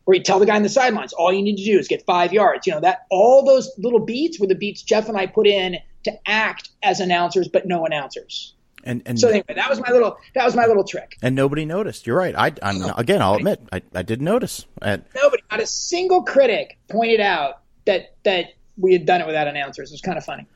[0.08, 2.06] Or you tell the guy in the sidelines, all you need to do is get
[2.06, 2.66] five yards.
[2.66, 5.78] You know, that all those little beats were the beats Jeff and I put in
[6.06, 8.56] to act as announcers, but no announcers.
[8.86, 11.18] And, and so anyway, that was my little that was my little trick.
[11.22, 12.08] And nobody noticed.
[12.08, 12.34] You're right.
[12.36, 14.66] I I'm, again, I'll admit, I, I didn't notice.
[14.82, 19.48] And, nobody, not a single critic pointed out that that we had done it without
[19.48, 19.92] announcers.
[19.92, 20.48] It was kind of funny.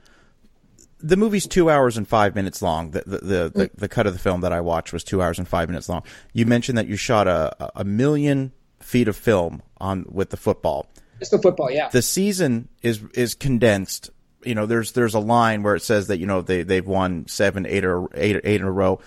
[1.01, 2.91] The movie's two hours and five minutes long.
[2.91, 3.75] The the the, the, mm.
[3.75, 6.03] the cut of the film that I watched was two hours and five minutes long.
[6.31, 10.87] You mentioned that you shot a a million feet of film on with the football.
[11.19, 11.89] It's the football, yeah.
[11.89, 14.09] The season is is condensed
[14.43, 17.27] you know, there's there's a line where it says that you know they they've won
[17.27, 18.99] seven, eight or eight, eight in a row.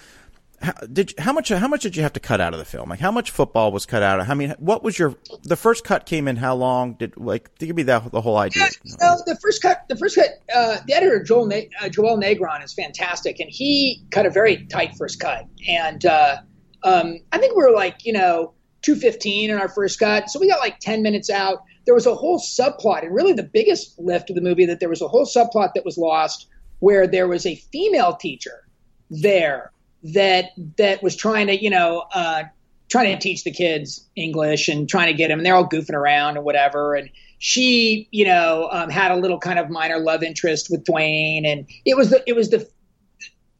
[0.60, 2.64] how, did you, how much how much did you have to cut out of the
[2.64, 2.88] film?
[2.88, 4.20] Like how much football was cut out?
[4.20, 6.94] of I mean, what was your the first cut came in how long?
[6.94, 8.68] Did like give me that the whole idea?
[8.84, 12.18] Yeah, so the first cut the first cut uh, the editor Joel Na- uh, Joel
[12.18, 16.36] Negron is fantastic, and he cut a very tight first cut, and uh,
[16.84, 18.52] um, I think we were like you know
[18.85, 21.64] two fifteen in our first cut, so we got like ten minutes out.
[21.87, 24.89] There was a whole subplot, and really the biggest lift of the movie that there
[24.89, 28.64] was a whole subplot that was lost, where there was a female teacher
[29.11, 29.72] there
[30.03, 32.45] that that was trying to you know uh,
[32.89, 35.95] trying to teach the kids English and trying to get them and they're all goofing
[35.95, 40.22] around and whatever and she you know um, had a little kind of minor love
[40.22, 42.68] interest with Dwayne and it was the it was the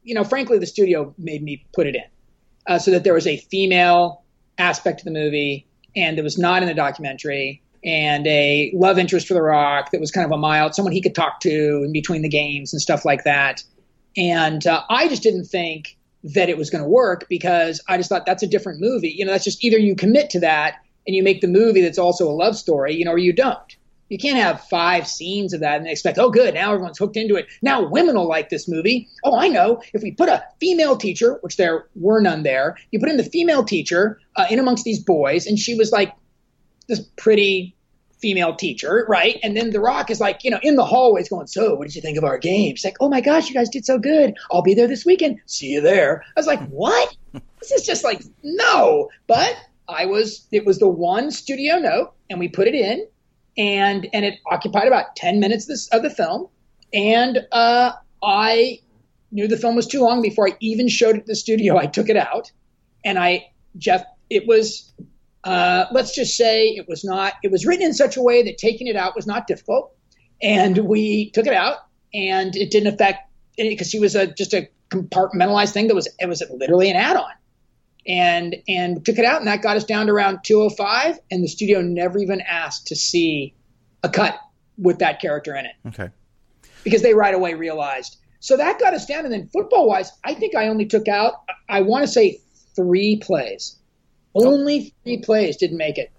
[0.03, 2.03] you know frankly the studio made me put it in
[2.67, 4.23] uh, so that there was a female
[4.57, 9.27] aspect of the movie and that was not in the documentary and a love interest
[9.27, 11.91] for The Rock that was kind of a mild someone he could talk to in
[11.91, 13.63] between the games and stuff like that
[14.17, 18.09] and uh, I just didn't think that it was going to work because I just
[18.09, 19.09] thought that's a different movie.
[19.09, 20.75] You know, that's just either you commit to that
[21.05, 23.75] and you make the movie that's also a love story, you know, or you don't.
[24.09, 27.35] You can't have five scenes of that and expect, oh, good, now everyone's hooked into
[27.35, 27.47] it.
[27.61, 29.07] Now women will like this movie.
[29.23, 29.81] Oh, I know.
[29.93, 33.23] If we put a female teacher, which there were none there, you put in the
[33.23, 36.13] female teacher uh, in amongst these boys, and she was like
[36.87, 37.75] this pretty
[38.21, 39.39] female teacher, right?
[39.43, 41.95] And then The Rock is like, you know, in the hallways going, So, what did
[41.95, 42.75] you think of our game?
[42.75, 44.35] She's like, Oh my gosh, you guys did so good.
[44.51, 45.39] I'll be there this weekend.
[45.45, 46.23] See you there.
[46.35, 47.15] I was like, What?
[47.59, 49.09] this is just like, no.
[49.27, 49.55] But
[49.87, 53.07] I was, it was the one studio note, and we put it in,
[53.57, 56.47] and and it occupied about 10 minutes of, this, of the film.
[56.93, 57.93] And uh,
[58.23, 58.79] I
[59.31, 61.77] knew the film was too long before I even showed it to the studio.
[61.77, 62.51] I took it out,
[63.03, 64.93] and I, Jeff, it was
[65.45, 68.57] uh, let's just say it was not, it was written in such a way that
[68.57, 69.93] taking it out was not difficult.
[70.41, 71.77] And we took it out
[72.13, 76.27] and it didn't affect because she was a, just a compartmentalized thing that was, it
[76.27, 77.31] was literally an add on.
[78.07, 81.47] And, and took it out and that got us down to around 205 and the
[81.47, 83.55] studio never even asked to see
[84.03, 84.39] a cut
[84.77, 85.71] with that character in it.
[85.87, 86.09] Okay.
[86.83, 88.17] Because they right away realized.
[88.41, 89.25] So that got us down.
[89.25, 91.33] And then football wise, I think I only took out,
[91.67, 92.41] I want to say
[92.75, 93.79] three plays
[94.35, 94.45] oh.
[94.45, 96.11] only three plays didn't make it.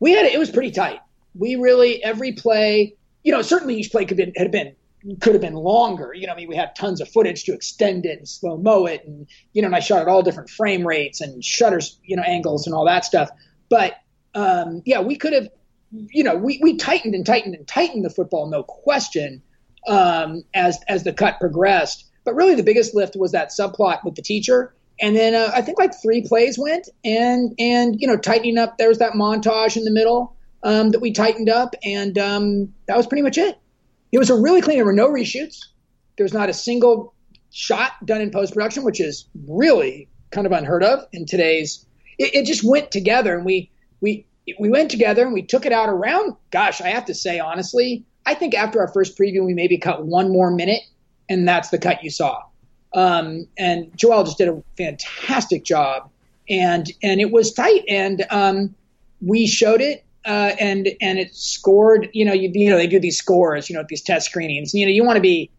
[0.00, 1.00] We had it was pretty tight.
[1.34, 4.74] We really every play, you know, certainly each play could have been, had been
[5.20, 6.12] could have been longer.
[6.14, 8.86] You know, I mean, we had tons of footage to extend it and slow mo
[8.86, 12.16] it, and you know, and I shot at all different frame rates and shutters, you
[12.16, 13.30] know, angles and all that stuff.
[13.68, 13.94] But
[14.34, 15.48] um, yeah, we could have,
[15.90, 19.42] you know, we, we tightened and tightened and tightened the football, no question,
[19.86, 22.04] um, as as the cut progressed.
[22.24, 25.62] But really, the biggest lift was that subplot with the teacher and then uh, I
[25.62, 28.78] think like three plays went, and and you know tightening up.
[28.78, 32.96] There was that montage in the middle um, that we tightened up, and um, that
[32.96, 33.58] was pretty much it.
[34.12, 34.76] It was a really clean.
[34.76, 35.66] There were no reshoots.
[36.16, 37.14] There was not a single
[37.50, 41.84] shot done in post production, which is really kind of unheard of in today's.
[42.18, 44.26] It, it just went together, and we we
[44.58, 46.36] we went together and we took it out around.
[46.50, 50.04] Gosh, I have to say honestly, I think after our first preview, we maybe cut
[50.04, 50.82] one more minute,
[51.28, 52.42] and that's the cut you saw.
[52.94, 56.10] Um, and Joel just did a fantastic job,
[56.48, 58.74] and and it was tight, and um,
[59.20, 62.08] we showed it, uh, and and it scored.
[62.12, 64.74] You know, you, you know they do these scores, you know, these test screenings.
[64.74, 65.50] You know, you want to be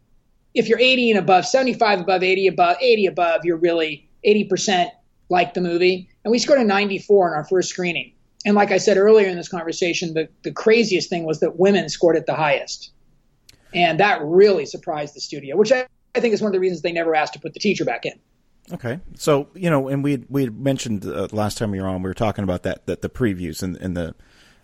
[0.54, 4.92] if you're 80 and above, 75 above, 80 above, 80 above, you're really 80 percent
[5.30, 6.10] like the movie.
[6.24, 8.14] And we scored a 94 in our first screening.
[8.46, 11.90] And like I said earlier in this conversation, the, the craziest thing was that women
[11.90, 12.92] scored it the highest.
[13.74, 16.82] And that really surprised the studio, which I I think is one of the reasons
[16.82, 18.14] they never asked to put the teacher back in.
[18.72, 22.10] Okay, so you know, and we we mentioned uh, last time we were on, we
[22.10, 24.16] were talking about that that the previews and, and the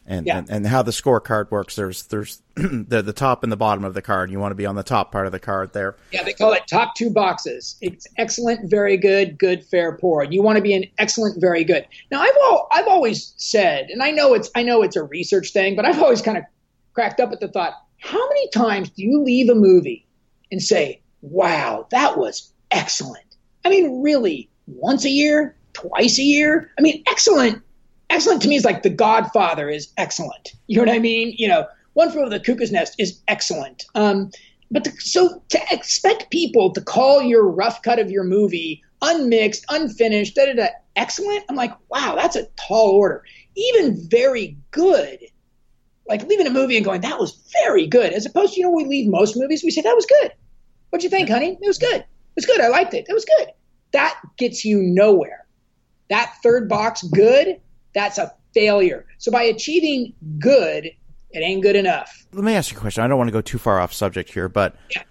[0.09, 0.39] and, yeah.
[0.39, 1.75] and, and how the scorecard works.
[1.75, 4.31] There's there's the the top and the bottom of the card.
[4.31, 5.95] You want to be on the top part of the card there.
[6.11, 7.77] Yeah, they call it top two boxes.
[7.79, 10.23] It's excellent, very good, good, fair, poor.
[10.23, 11.85] You want to be an excellent, very good.
[12.11, 15.53] Now, I've all, I've always said, and I know it's I know it's a research
[15.53, 16.43] thing, but I've always kind of
[16.93, 20.07] cracked up at the thought: how many times do you leave a movie
[20.51, 23.25] and say, wow, that was excellent.
[23.63, 26.71] I mean, really, once a year, twice a year?
[26.79, 27.61] I mean, excellent.
[28.09, 30.53] Excellent to me is like The Godfather is excellent.
[30.67, 31.35] You know what I mean?
[31.37, 33.85] You know, One Over the Cuckoo's Nest is excellent.
[33.95, 34.31] Um,
[34.71, 40.35] but so to expect people to call your rough cut of your movie unmixed, unfinished,
[40.35, 43.23] da da da, excellent, I'm like, wow, that's a tall order.
[43.55, 45.19] Even very good,
[46.07, 48.71] like leaving a movie and going, that was very good, as opposed to, you know,
[48.71, 50.31] we leave most movies, we say, that was good.
[50.89, 51.57] What'd you think, honey?
[51.61, 52.01] It was good.
[52.01, 52.61] It was good.
[52.61, 53.05] I liked it.
[53.07, 53.49] It was good.
[53.91, 55.45] That gets you nowhere.
[56.09, 57.59] That third box, good,
[57.93, 59.05] that's a failure.
[59.17, 60.85] So by achieving good,
[61.31, 62.25] it ain't good enough.
[62.33, 63.03] Let me ask you a question.
[63.03, 65.03] I don't want to go too far off subject here, but yeah.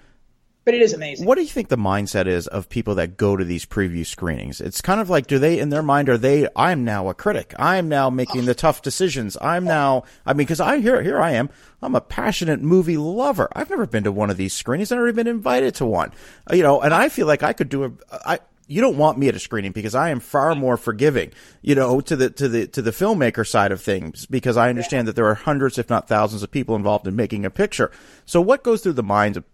[0.65, 1.27] but it is amazing.
[1.27, 4.61] What do you think the mindset is of people that go to these preview screenings?
[4.61, 7.55] It's kind of like, do they, in their mind, are they, I'm now a critic.
[7.59, 9.37] I'm now making the tough decisions.
[9.41, 11.51] I'm now, I mean, cause I, here, here I am.
[11.81, 13.49] I'm a passionate movie lover.
[13.55, 14.91] I've never been to one of these screenings.
[14.91, 16.13] I've never been invited to one,
[16.51, 17.93] uh, you know, and I feel like I could do a,
[18.27, 21.75] I, you don't want me at a screening because I am far more forgiving, you
[21.75, 25.11] know, to the to the to the filmmaker side of things because I understand yeah.
[25.11, 27.91] that there are hundreds, if not thousands, of people involved in making a picture.
[28.27, 29.45] So, what goes through the minds of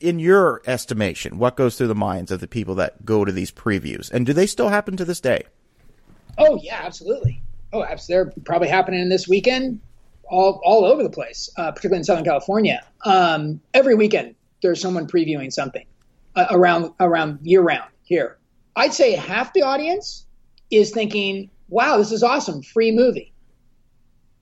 [0.00, 3.50] in your estimation, what goes through the minds of the people that go to these
[3.50, 5.44] previews, and do they still happen to this day?
[6.36, 7.42] Oh yeah, absolutely.
[7.72, 8.34] Oh, absolutely.
[8.34, 9.80] They're probably happening this weekend,
[10.28, 12.84] all all over the place, uh, particularly in Southern California.
[13.06, 15.86] Um, every weekend, there's someone previewing something
[16.36, 18.36] uh, around around year round here.
[18.76, 20.26] I'd say half the audience
[20.70, 23.32] is thinking, "Wow, this is awesome, free movie."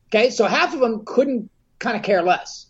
[0.09, 2.67] Okay, so half of them couldn't kind of care less.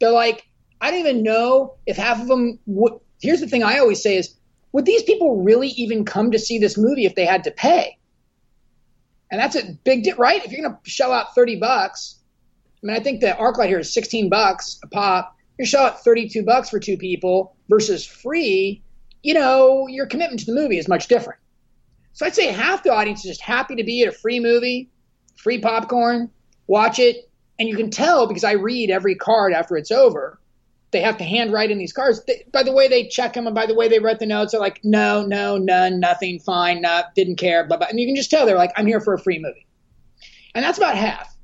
[0.00, 0.46] They're like,
[0.80, 2.94] I don't even know if half of them would.
[3.20, 4.34] Here's the thing I always say is,
[4.72, 7.98] would these people really even come to see this movie if they had to pay?
[9.30, 10.44] And that's a big, di- right?
[10.44, 12.18] If you're going to shell out 30 bucks,
[12.82, 15.36] I mean, I think the ArcLight here is 16 bucks a pop.
[15.58, 18.82] You're shell out 32 bucks for two people versus free.
[19.22, 21.40] You know, your commitment to the movie is much different.
[22.12, 24.90] So I'd say half the audience is just happy to be at a free movie,
[25.36, 26.30] free popcorn,
[26.66, 30.38] watch it, and you can tell because I read every card after it's over
[30.90, 32.22] they have to handwrite in these cards.
[32.24, 34.52] They, by the way they check them and by the way they write the notes,
[34.52, 37.88] they're like, no, no, none, nothing, fine, not, didn't care, blah, blah.
[37.88, 39.66] And you can just tell they're like, I'm here for a free movie.
[40.54, 41.34] And that's about half.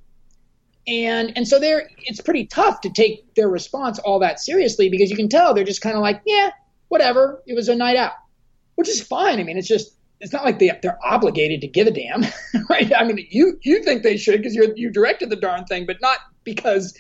[0.87, 5.11] And and so they're it's pretty tough to take their response all that seriously because
[5.11, 6.51] you can tell they're just kind of like, yeah,
[6.95, 7.43] whatever.
[7.47, 8.13] It was a night out,
[8.77, 9.41] which is fine.
[9.41, 12.25] I mean, it's just it's not like they they're obligated to give a damn,
[12.71, 12.91] right?
[12.95, 16.01] I mean, you you think they should because you you directed the darn thing, but
[16.01, 16.97] not because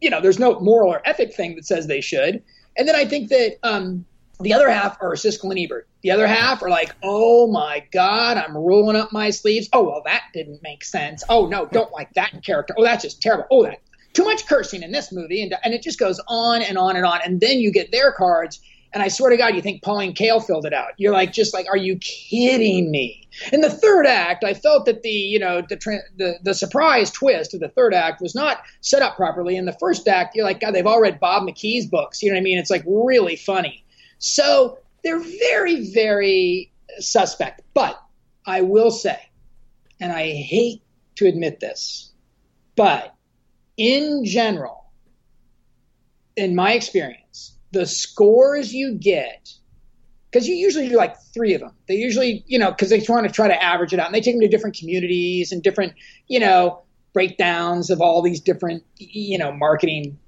[0.00, 2.42] you know, there's no moral or ethic thing that says they should.
[2.76, 4.06] And then I think that um,
[4.40, 5.86] the other half are Siskel and Ebert.
[6.02, 9.68] The other half are like, oh my God, I'm rolling up my sleeves.
[9.74, 11.22] Oh, well, that didn't make sense.
[11.28, 12.74] Oh, no, don't like that character.
[12.78, 13.44] Oh, that's just terrible.
[13.50, 13.80] Oh, that
[14.12, 15.42] too much cursing in this movie.
[15.42, 17.20] And, and it just goes on and on and on.
[17.24, 18.60] And then you get their cards
[18.92, 20.92] and I swear to God, you think Pauline Kael filled it out.
[20.96, 23.28] You're like, just like, are you kidding me?
[23.52, 25.76] In the third act, I felt that the, you know, the,
[26.16, 29.56] the, the surprise twist of the third act was not set up properly.
[29.56, 32.22] In the first act, you're like, God, they've all read Bob McKee's books.
[32.22, 32.58] You know what I mean?
[32.58, 33.84] It's like really funny.
[34.18, 37.62] So they're very, very suspect.
[37.74, 38.00] But
[38.44, 39.18] I will say,
[40.00, 40.82] and I hate
[41.16, 42.12] to admit this,
[42.74, 43.14] but
[43.76, 44.90] in general,
[46.36, 49.52] in my experience, the scores you get,
[50.30, 51.72] because you usually do like three of them.
[51.88, 54.20] They usually, you know, because they want to try to average it out, and they
[54.20, 55.94] take them to different communities and different,
[56.28, 60.18] you know, breakdowns of all these different, you know, marketing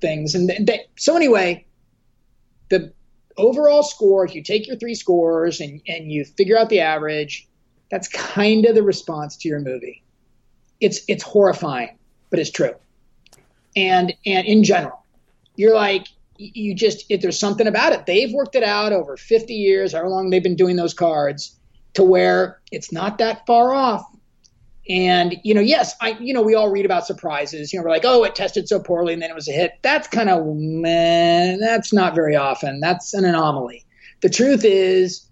[0.00, 0.34] things.
[0.34, 1.66] And they, so anyway,
[2.68, 2.92] the
[3.36, 7.48] overall score, if you take your three scores and, and you figure out the average,
[7.90, 10.04] that's kind of the response to your movie.
[10.80, 11.98] It's it's horrifying,
[12.30, 12.74] but it's true.
[13.76, 14.99] And and in general,
[15.60, 16.06] you're like,
[16.38, 20.08] you just, if there's something about it, they've worked it out over 50 years, however
[20.08, 21.54] long they've been doing those cards,
[21.94, 24.02] to where it's not that far off.
[24.88, 27.72] And, you know, yes, I, you know, we all read about surprises.
[27.72, 29.72] You know, we're like, oh, it tested so poorly and then it was a hit.
[29.82, 32.80] That's kind of, man, that's not very often.
[32.80, 33.84] That's an anomaly.
[34.22, 35.26] The truth is,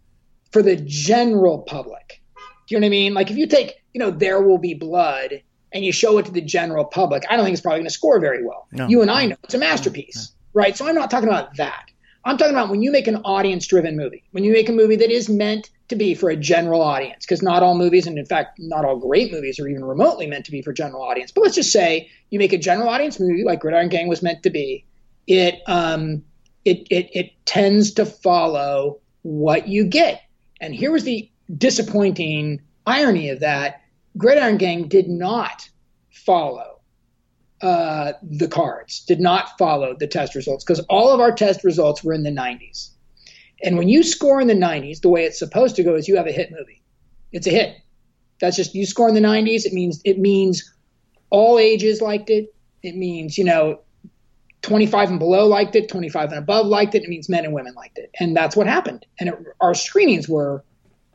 [0.53, 2.21] for the general public,
[2.67, 3.15] do you know what I mean?
[3.15, 5.43] Like if you take, you know, There Will Be Blood
[5.73, 7.95] and you show it to the general public, I don't think it's probably going to
[7.95, 8.69] score very well.
[8.73, 8.89] No.
[8.89, 10.77] You and I know it's a masterpiece, right?
[10.77, 11.91] So I'm not talking about that.
[12.25, 14.97] I'm talking about when you make an audience driven movie, when you make a movie
[14.97, 18.27] that is meant to be for a general audience, because not all movies, and in
[18.27, 21.33] fact, not all great movies are even remotely meant to be for general audience.
[21.33, 24.43] But let's just say you make a general audience movie like Gridiron Gang was meant
[24.43, 24.85] to be.
[25.27, 26.23] It, um,
[26.65, 30.23] it, it, it tends to follow what you get.
[30.61, 33.81] And here was the disappointing irony of that
[34.17, 35.69] Gridiron Gang did not
[36.11, 36.81] follow
[37.61, 42.05] uh, the cards, did not follow the test results because all of our test results
[42.05, 42.91] were in the 90s.
[43.63, 46.17] And when you score in the 90s, the way it's supposed to go is you
[46.17, 46.83] have a hit movie.
[47.33, 47.77] It's a hit.
[48.41, 49.65] That's just you score in the 90s.
[49.65, 50.73] It means it means
[51.31, 52.55] all ages liked it.
[52.83, 53.81] It means you know
[54.63, 57.03] 25 and below liked it, 25 and above liked it.
[57.03, 59.05] It means men and women liked it, and that's what happened.
[59.19, 60.65] And it, our screenings were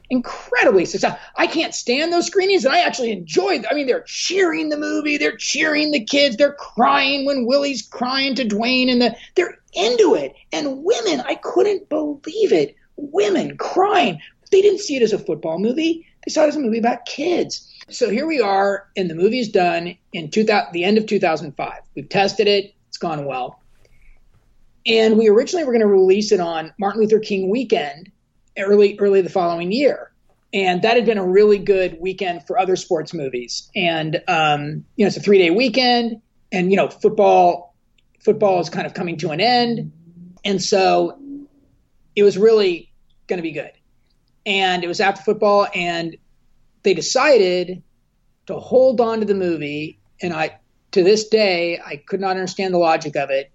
[0.10, 1.20] incredibly successful.
[1.36, 3.66] I can't stand those screenings, and I actually enjoyed.
[3.70, 8.36] I mean, they're cheering the movie, they're cheering the kids, they're crying when Willie's crying
[8.36, 10.36] to Dwayne, and the, they're into it.
[10.52, 12.76] And women, I couldn't believe it.
[12.96, 14.20] Women crying.
[14.52, 16.06] They didn't see it as a football movie.
[16.26, 17.70] They saw it as a movie about kids.
[17.90, 21.74] So here we are, and the movie's done in 2000, the end of 2005.
[21.96, 23.60] We've tested it; it's gone well.
[24.86, 28.12] And we originally were going to release it on Martin Luther King weekend,
[28.58, 30.12] early early the following year.
[30.54, 33.70] And that had been a really good weekend for other sports movies.
[33.76, 36.22] And um, you know, it's a three day weekend,
[36.52, 37.76] and you know, football
[38.24, 39.92] football is kind of coming to an end,
[40.46, 41.20] and so
[42.16, 42.92] it was really
[43.28, 43.72] going to be good.
[44.46, 46.18] And it was after football, and
[46.84, 47.82] they decided
[48.48, 50.00] to hold on to the movie.
[50.22, 50.60] And I,
[50.92, 53.52] to this day, I could not understand the logic of it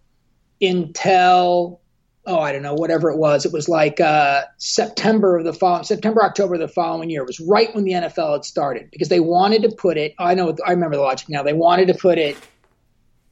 [0.61, 1.81] until
[2.29, 3.45] oh I don't know whatever it was.
[3.47, 7.23] It was like uh, September of the following September October of the following year.
[7.23, 10.15] It was right when the NFL had started because they wanted to put it.
[10.19, 11.43] I know I remember the logic now.
[11.43, 12.37] They wanted to put it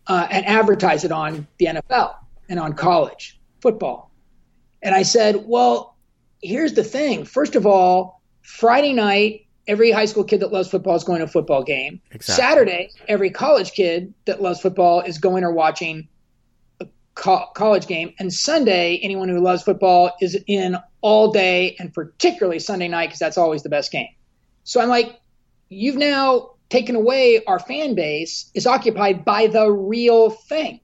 [0.07, 2.17] uh, and advertise it on the NFL
[2.49, 4.11] and on college football.
[4.83, 5.97] And I said, well,
[6.43, 7.25] here's the thing.
[7.25, 11.25] First of all, Friday night, every high school kid that loves football is going to
[11.25, 12.01] a football game.
[12.13, 12.43] Exactly.
[12.43, 16.09] Saturday, every college kid that loves football is going or watching
[17.17, 18.15] co- college game.
[18.21, 23.19] And Sunday, anyone who loves football is in all day and particularly Sunday night because
[23.19, 24.15] that's always the best game.
[24.63, 25.19] So I'm like,
[25.69, 30.81] you've now taken away our fan base is occupied by the real thing.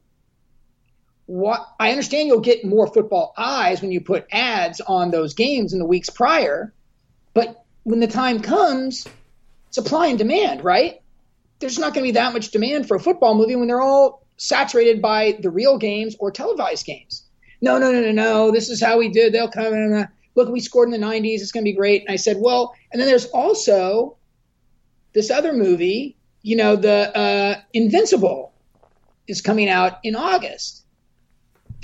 [1.27, 5.73] What I understand you'll get more football eyes when you put ads on those games
[5.73, 6.73] in the weeks prior,
[7.33, 9.07] but when the time comes,
[9.71, 11.01] supply and demand, right?
[11.61, 14.27] There's not going to be that much demand for a football movie when they're all
[14.37, 17.25] saturated by the real games or televised games.
[17.61, 18.51] No, no, no, no, no.
[18.51, 19.33] This is how we did.
[19.33, 20.09] They'll come in.
[20.35, 21.41] Look, we scored in the 90s.
[21.41, 22.03] It's going to be great.
[22.03, 24.17] And I said, well, and then there's also
[25.13, 28.53] this other movie, you know, the uh, Invincible
[29.29, 30.85] is coming out in August.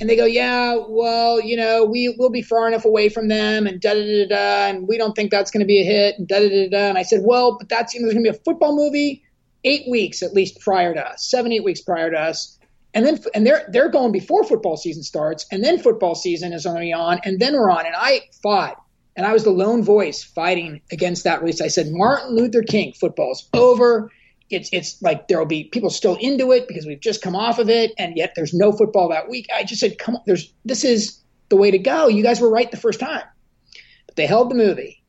[0.01, 3.67] And they go, yeah, well, you know, we will be far enough away from them,
[3.67, 6.15] and da da da da, and we don't think that's going to be a hit,
[6.19, 6.89] and da da da da.
[6.91, 9.25] And I said, well, but that's you know, there's going to be a football movie
[9.69, 12.59] eight weeks at least prior to us, seven, eight weeks prior to us.
[12.95, 15.47] And then, and they're, they're going before football season starts.
[15.53, 17.21] And then football season is only on.
[17.23, 17.85] And then we're on.
[17.87, 18.83] And I fought.
[19.15, 21.61] And I was the lone voice fighting against that release.
[21.61, 24.11] I said, Martin Luther King football's over.
[24.49, 27.69] It's, it's like there'll be people still into it because we've just come off of
[27.69, 27.93] it.
[27.99, 29.49] And yet there's no football that week.
[29.55, 31.21] I just said, come on, there's, this is
[31.51, 32.09] the way to go.
[32.09, 33.25] You guys were right the first time.
[34.07, 35.03] But they held the movie.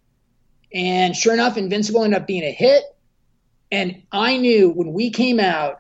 [0.74, 2.84] And sure enough, Invincible ended up being a hit.
[3.72, 5.80] And I knew when we came out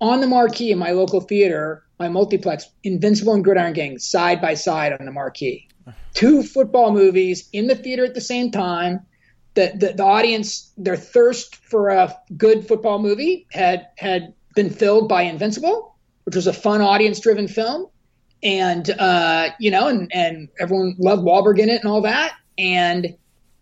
[0.00, 4.54] on the marquee in my local theater, my multiplex, Invincible and Gridiron Gang, side by
[4.54, 5.68] side on the marquee.
[6.14, 9.00] Two football movies in the theater at the same time.
[9.54, 15.08] The, the, the audience, their thirst for a good football movie had had been filled
[15.08, 17.86] by Invincible, which was a fun audience driven film.
[18.42, 22.34] And uh, you know, and, and everyone loved Wahlberg in it and all that.
[22.56, 23.16] And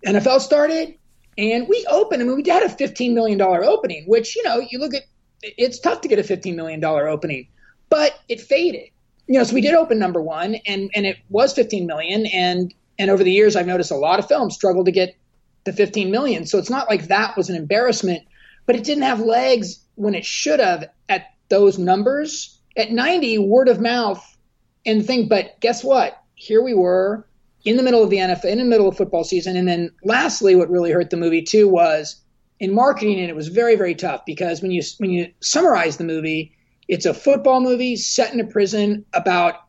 [0.05, 0.94] NFL started,
[1.38, 4.78] and we opened, I mean, we had a $15 million opening, which, you know, you
[4.78, 5.02] look at,
[5.42, 7.48] it's tough to get a $15 million opening,
[7.90, 8.90] but it faded.
[9.26, 12.26] You know, so we did open number one and, and it was 15 million.
[12.26, 15.16] And, and over the years, I've noticed a lot of films struggle to get
[15.64, 16.46] the 15 million.
[16.46, 18.22] So it's not like that was an embarrassment,
[18.64, 22.58] but it didn't have legs when it should have at those numbers.
[22.76, 24.36] At 90, word of mouth
[24.84, 25.28] and thing.
[25.28, 26.22] But guess what?
[26.34, 27.26] Here we were
[27.66, 29.56] in the middle of the NFL, in the middle of football season.
[29.56, 32.22] And then lastly, what really hurt the movie too was
[32.60, 36.05] in marketing, and it was very, very tough because when you when you summarize the
[36.05, 36.56] movie,
[36.88, 39.64] it's a football movie set in a prison about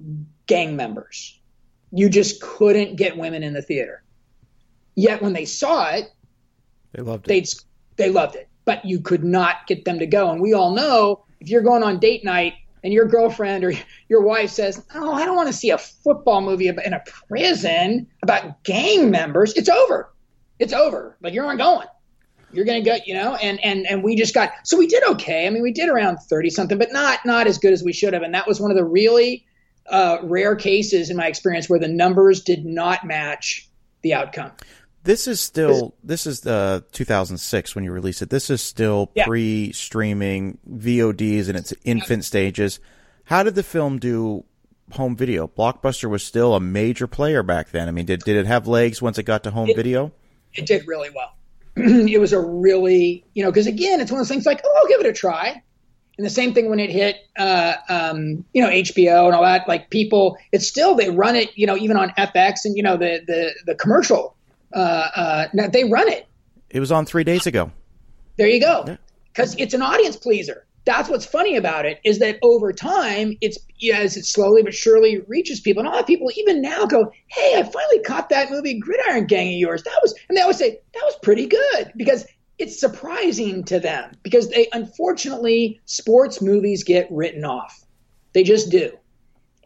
[0.46, 1.40] gang members.
[1.92, 4.04] You just couldn't get women in the theater.
[4.96, 6.10] Yet when they saw it,
[6.94, 7.28] they loved it.
[7.28, 10.30] They they loved it, but you could not get them to go.
[10.30, 12.54] And we all know if you're going on date night
[12.88, 13.74] and your girlfriend or
[14.08, 18.08] your wife says, "Oh, I don't want to see a football movie in a prison
[18.24, 20.14] about gang members," it's over.
[20.58, 21.18] It's over.
[21.22, 21.88] Like you're not going.
[22.54, 23.36] You're gonna go, you know.
[23.36, 25.48] And and and we just got so we did okay.
[25.48, 28.14] I mean, we did around thirty something, but not not as good as we should
[28.14, 28.24] have.
[28.24, 29.46] And that was one of the really
[29.90, 33.68] uh, rare cases in my experience where the numbers did not match
[34.02, 34.54] the outcome.
[35.08, 38.30] This is still this is uh 2006 when you released it.
[38.30, 39.26] This is still yeah.
[39.26, 42.82] pre-streaming VODs in its infant stages.
[43.24, 44.44] How did the film do
[44.92, 45.48] home video?
[45.48, 47.88] Blockbuster was still a major player back then.
[47.88, 50.12] I mean, did did it have legs once it got to home it, video?
[50.54, 51.38] It did really well.
[51.78, 54.80] it was a really, you know, because again, it's one of those things like, oh,
[54.82, 55.64] I'll give it a try.
[56.18, 59.70] And the same thing when it hit, uh, um, you know, HBO and all that.
[59.70, 62.98] Like people, it's still they run it, you know, even on FX and you know
[62.98, 64.36] the the the commercial
[64.74, 66.28] uh, uh, now they run it.
[66.70, 67.72] It was on three days ago.
[68.38, 68.98] There you go.
[69.34, 69.64] Because yeah.
[69.64, 70.66] it's an audience pleaser.
[70.86, 73.58] That's what's funny about it is that over time, it's
[73.94, 77.12] as it slowly but surely reaches people, and a lot of people even now go,
[77.28, 79.84] "Hey, I finally caught that movie Gridiron Gang of yours.
[79.84, 82.26] That was," and they always say that was pretty good because
[82.58, 87.86] it's surprising to them because they unfortunately sports movies get written off.
[88.34, 88.98] They just do.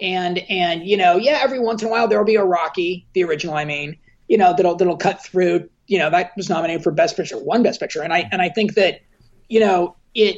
[0.01, 3.23] And and you know, yeah, every once in a while there'll be a Rocky, the
[3.23, 3.97] original, I mean,
[4.31, 5.69] you know, that'll that'll cut through.
[5.87, 8.47] You know, that was nominated for Best Picture, one Best Picture, and I and I
[8.47, 9.01] think that,
[9.49, 10.37] you know, it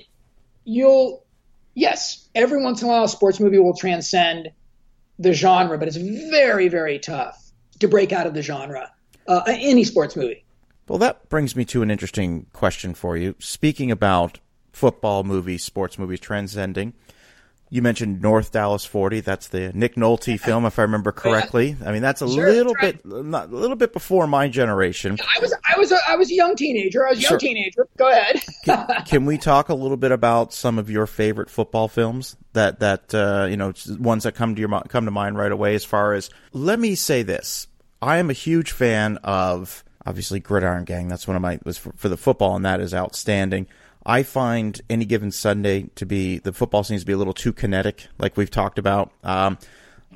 [0.64, 1.24] you'll
[1.76, 4.50] yes, every once in a while a sports movie will transcend
[5.20, 7.40] the genre, but it's very very tough
[7.82, 8.92] to break out of the genre.
[9.28, 10.44] Uh, any sports movie.
[10.88, 13.36] Well, that brings me to an interesting question for you.
[13.38, 14.40] Speaking about
[14.72, 16.94] football movies, sports movies transcending,
[17.74, 19.22] you mentioned North Dallas 40.
[19.22, 21.76] That's the Nick Nolte film, if I remember correctly.
[21.84, 23.04] I mean, that's a sure, little that's right.
[23.04, 25.18] bit, not, a little bit before my generation.
[25.20, 27.08] I was, I was, a, I was a young teenager.
[27.08, 27.40] I was a young sure.
[27.40, 27.88] teenager.
[27.98, 28.44] Go ahead.
[28.64, 32.80] can, can, we talk a little bit about some of your favorite football films that
[32.82, 35.74] that uh, you know ones that come to your come to mind right away?
[35.74, 37.68] As far as let me say this,
[38.04, 41.08] I am a huge fan of obviously Gridiron Gang.
[41.08, 43.66] That's one of my was for, for the football, and that is outstanding.
[44.06, 47.54] I find any given Sunday to be the football seems to be a little too
[47.54, 49.12] kinetic, like we've talked about.
[49.24, 49.58] Um,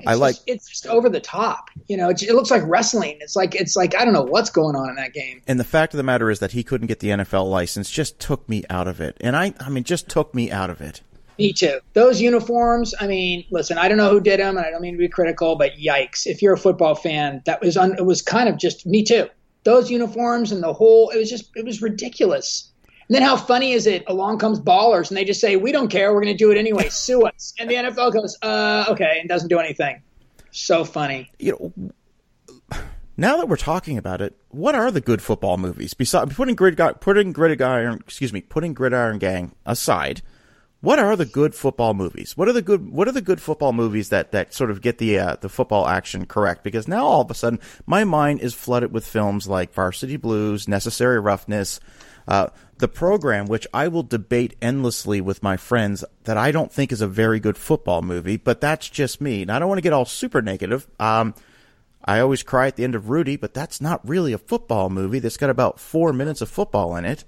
[0.06, 1.70] I just, like it's just over the top.
[1.88, 3.18] You know, it, it, looks like wrestling.
[3.20, 5.42] It's like it's like I don't know what's going on in that game.
[5.46, 7.90] And the fact of the matter is that he couldn't get the NFL license.
[7.90, 9.16] Just took me out of it.
[9.20, 11.02] And I, I mean, just took me out of it.
[11.38, 11.78] Me too.
[11.92, 12.94] Those uniforms.
[12.98, 15.08] I mean, listen, I don't know who did them, and I don't mean to be
[15.08, 16.26] critical, but yikes!
[16.26, 19.28] If you're a football fan, that was un, it was kind of just me too.
[19.64, 22.67] Those uniforms and the whole, it was just it was ridiculous.
[23.08, 24.04] And then how funny is it?
[24.06, 26.12] Along comes ballers and they just say, "We don't care.
[26.12, 26.88] We're going to do it anyway.
[26.90, 30.02] Sue us." And the NFL goes, "Uh, okay," and doesn't do anything.
[30.50, 31.30] So funny.
[31.38, 31.92] You know,
[33.16, 35.94] now that we're talking about it, what are the good football movies?
[35.94, 40.22] Besides putting grid, putting gridiron, excuse me, putting gridiron gang aside,
[40.80, 42.36] what are the good football movies?
[42.36, 44.98] What are the good What are the good football movies that that sort of get
[44.98, 46.62] the uh, the football action correct?
[46.62, 50.68] Because now all of a sudden my mind is flooded with films like Varsity Blues,
[50.68, 51.80] Necessary Roughness.
[52.28, 56.92] Uh, the program, which I will debate endlessly with my friends, that I don't think
[56.92, 59.42] is a very good football movie, but that's just me.
[59.42, 60.86] And I don't want to get all super negative.
[61.00, 61.34] Um,
[62.04, 65.20] I always cry at the end of Rudy, but that's not really a football movie
[65.20, 67.24] that's got about four minutes of football in it.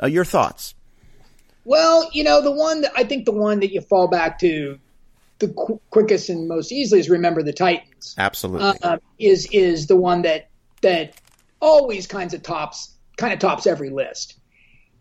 [0.00, 0.75] Uh, your thoughts?
[1.66, 4.78] Well, you know, the one that I think the one that you fall back to
[5.40, 8.14] the qu- quickest and most easily is Remember the Titans.
[8.16, 8.72] Absolutely.
[8.82, 10.48] Uh, is is the one that
[10.82, 11.14] that
[11.60, 14.38] always kinds of tops kind of tops every list.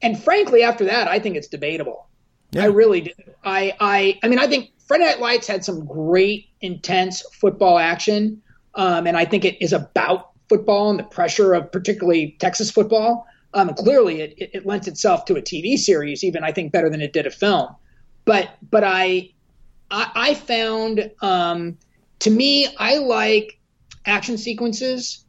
[0.02, 2.08] And frankly, after that, I think it's debatable.
[2.52, 2.64] Yeah.
[2.64, 3.12] I really do.
[3.44, 8.42] I, I, I mean, I think Friday Night Lights had some great, intense football action,
[8.76, 13.28] um, and I think it is about football and the pressure of particularly Texas football.
[13.56, 16.90] Um, clearly, it, it, it lends itself to a TV series, even I think better
[16.90, 17.76] than it did a film.
[18.26, 19.32] But, but I,
[19.90, 21.78] I, I found, um,
[22.20, 23.60] to me, I like
[24.06, 25.26] action sequences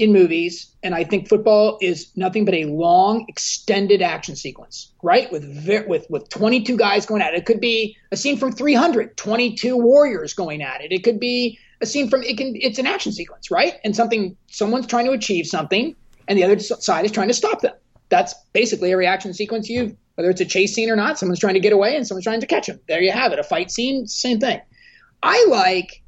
[0.00, 5.30] in movies, and I think football is nothing but a long, extended action sequence, right?
[5.30, 5.44] With
[5.86, 7.40] with with 22 guys going at it.
[7.40, 10.90] It could be a scene from 300, 22 warriors going at it.
[10.90, 12.54] It could be a scene from it can.
[12.56, 13.74] It's an action sequence, right?
[13.84, 15.94] And something someone's trying to achieve something,
[16.30, 17.74] and the other side is trying to stop them.
[18.08, 19.68] That's basically a reaction sequence.
[19.68, 22.24] You whether it's a chase scene or not, someone's trying to get away and someone's
[22.24, 22.78] trying to catch them.
[22.86, 23.38] There you have it.
[23.38, 24.60] A fight scene, same thing.
[25.22, 26.02] I like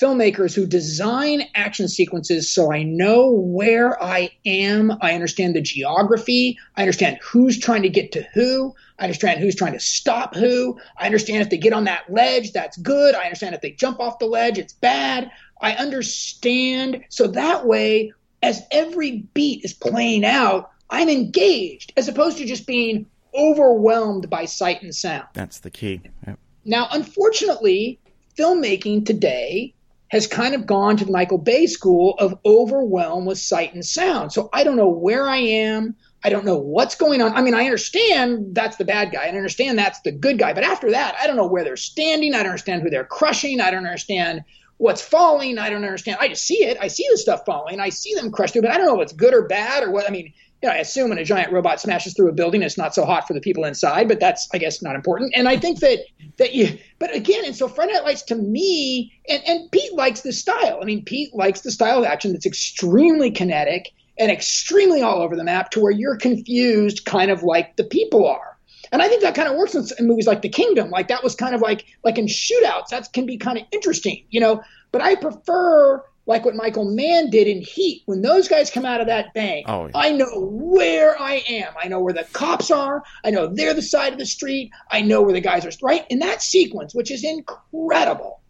[0.00, 4.92] filmmakers who design action sequences so I know where I am.
[5.00, 6.58] I understand the geography.
[6.76, 8.74] I understand who's trying to get to who.
[8.98, 10.78] I understand who's trying to stop who.
[10.96, 13.14] I understand if they get on that ledge, that's good.
[13.14, 15.30] I understand if they jump off the ledge, it's bad.
[15.60, 17.04] I understand.
[17.10, 18.12] So that way,
[18.42, 24.44] as every beat is playing out, I'm engaged as opposed to just being overwhelmed by
[24.44, 25.28] sight and sound.
[25.32, 26.02] That's the key.
[26.26, 26.38] Yep.
[26.64, 27.98] Now, unfortunately,
[28.38, 29.74] filmmaking today
[30.08, 34.32] has kind of gone to the Michael Bay school of overwhelm with sight and sound.
[34.32, 35.96] So I don't know where I am.
[36.22, 37.32] I don't know what's going on.
[37.32, 39.24] I mean, I understand that's the bad guy.
[39.24, 40.52] I understand that's the good guy.
[40.52, 42.34] But after that, I don't know where they're standing.
[42.34, 43.60] I don't understand who they're crushing.
[43.60, 44.44] I don't understand
[44.82, 45.58] what's falling.
[45.58, 46.18] I don't understand.
[46.20, 46.76] I just see it.
[46.80, 47.78] I see the stuff falling.
[47.78, 50.08] I see them crushed through, but I don't know what's good or bad or what.
[50.08, 52.76] I mean, you know, I assume when a giant robot smashes through a building, it's
[52.76, 55.34] not so hot for the people inside, but that's, I guess, not important.
[55.36, 56.00] And I think that
[56.38, 60.22] that you, but again, and so Friday Night Lights to me, and, and Pete likes
[60.22, 60.80] the style.
[60.82, 65.36] I mean, Pete likes the style of action that's extremely kinetic and extremely all over
[65.36, 68.51] the map to where you're confused, kind of like the people are.
[68.92, 70.90] And I think that kind of works in, in movies like The Kingdom.
[70.90, 72.88] Like that was kind of like like in shootouts.
[72.90, 74.62] That can be kind of interesting, you know.
[74.92, 78.02] But I prefer like what Michael Mann did in Heat.
[78.06, 79.92] When those guys come out of that bank, oh, yeah.
[79.94, 81.72] I know where I am.
[81.82, 83.02] I know where the cops are.
[83.24, 84.70] I know they're the side of the street.
[84.90, 85.72] I know where the guys are.
[85.82, 88.40] Right in that sequence, which is incredible.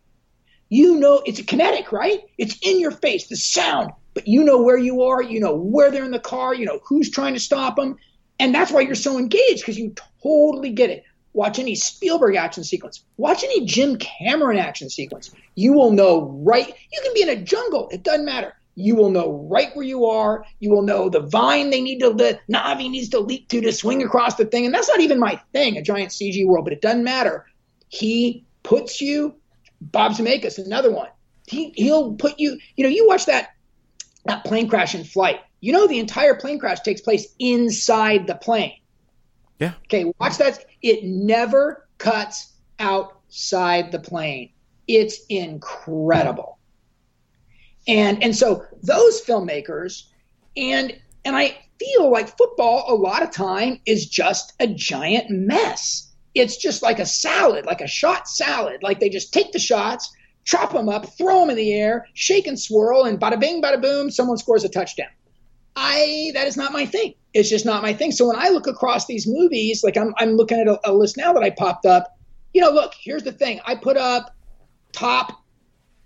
[0.69, 2.21] You know, it's a kinetic, right?
[2.39, 5.23] It's in your face, the sound, but you know where you are.
[5.23, 6.55] You know where they're in the car.
[6.55, 7.97] You know who's trying to stop them.
[8.43, 11.05] And that's why you're so engaged because you totally get it.
[11.33, 15.31] watch any Spielberg action sequence, watch any Jim Cameron action sequence.
[15.55, 16.67] You will know right.
[16.67, 17.89] You can be in a jungle.
[17.93, 18.55] It doesn't matter.
[18.75, 20.45] You will know right where you are.
[20.59, 23.71] You will know the vine they need to, the Na'vi needs to leap to to
[23.71, 24.67] swing across the thing.
[24.67, 27.47] And that's not even my thing, a giant CG world, but it doesn't matter.
[27.91, 29.37] He puts you,
[29.81, 31.11] Bob Zemeckis, another one.
[31.47, 33.51] He, he'll put you, you know, you watch that,
[34.25, 35.41] that plane crash in flight.
[35.61, 38.75] You know, the entire plane crash takes place inside the plane.
[39.59, 39.75] Yeah.
[39.85, 40.65] Okay, watch that.
[40.83, 44.51] It never cuts outside the plane.
[44.89, 46.59] It's incredible.
[47.87, 50.05] And and so those filmmakers
[50.57, 56.13] and and I feel like football a lot of time is just a giant mess.
[56.35, 58.83] It's just like a salad, like a shot salad.
[58.83, 60.13] Like they just take the shots,
[60.45, 63.81] chop them up, throw them in the air, shake and swirl, and bada bing, bada
[63.81, 65.11] boom, someone scores a touchdown.
[65.75, 67.15] I that is not my thing.
[67.33, 68.13] It's just not my thing.
[68.13, 71.17] So when I look across these movies, like I'm I'm looking at a, a list
[71.17, 72.17] now that I popped up.
[72.53, 73.61] You know, look, here's the thing.
[73.65, 74.37] I put up
[74.93, 75.43] top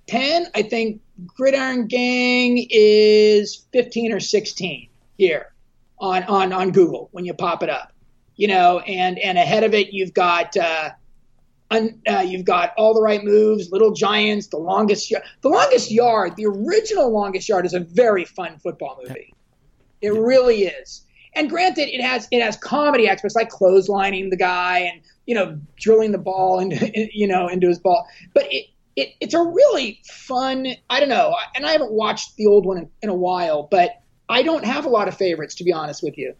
[0.06, 0.46] ten.
[0.54, 5.54] I think Gridiron Gang is 15 or 16 here
[5.98, 7.92] on, on, on Google when you pop it up,
[8.36, 10.90] you know, and, and ahead of it, you've got, uh,
[11.70, 16.46] uh, you've got all the right moves, Little Giants, the longest, the longest yard, the
[16.46, 19.34] original longest yard is a very fun football movie.
[20.00, 21.02] It really is.
[21.34, 25.60] And granted, it has, it has comedy aspects like clotheslining the guy and, you know,
[25.76, 28.06] drilling the ball into, you know, into his ball.
[28.32, 28.66] But it,
[28.96, 30.66] it, it's a really fun.
[30.88, 34.00] I don't know, and I haven't watched the old one in, in, a while, but
[34.28, 36.34] I don't have a lot of favorites to be honest with you.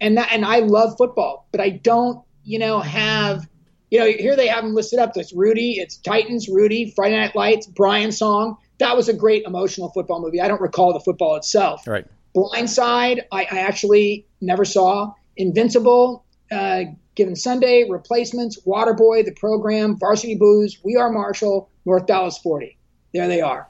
[0.00, 3.48] And that, and I love football, but I don't, you know, have,
[3.96, 5.14] you know, here they have them listed up.
[5.14, 8.58] There's Rudy, it's Titans, Rudy, Friday Night Lights, Brian Song.
[8.78, 10.38] That was a great emotional football movie.
[10.38, 11.86] I don't recall the football itself.
[11.86, 12.04] Right.
[12.34, 15.14] Blindside, I, I actually never saw.
[15.38, 16.82] Invincible, uh,
[17.14, 22.76] Given Sunday, Replacements, Waterboy, The Program, Varsity Blues, We Are Marshall, North Dallas 40.
[23.14, 23.66] There they are.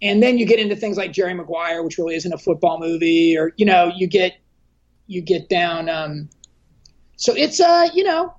[0.00, 3.36] And then you get into things like Jerry Maguire, which really isn't a football movie,
[3.36, 4.36] or you know, you get
[5.08, 5.88] you get down.
[5.88, 6.28] Um,
[7.16, 8.36] so it's uh, you know,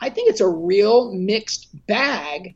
[0.00, 2.54] I think it's a real mixed bag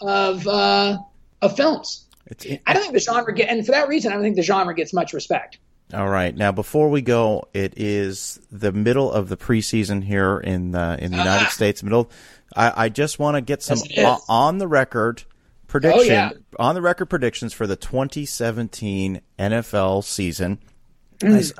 [0.00, 0.98] of uh,
[1.42, 2.06] of films.
[2.26, 4.36] It's, it, I don't think the genre get, and for that reason, I don't think
[4.36, 5.58] the genre gets much respect.
[5.94, 6.34] All right.
[6.34, 11.12] Now, before we go, it is the middle of the preseason here in the in
[11.12, 11.50] the United ah.
[11.50, 11.82] States.
[11.82, 12.10] Middle.
[12.54, 15.22] I, I just want to get some yes, on the record
[15.66, 16.30] prediction oh, yeah.
[16.58, 20.58] on the record predictions for the 2017 NFL season.
[21.18, 21.52] Mm.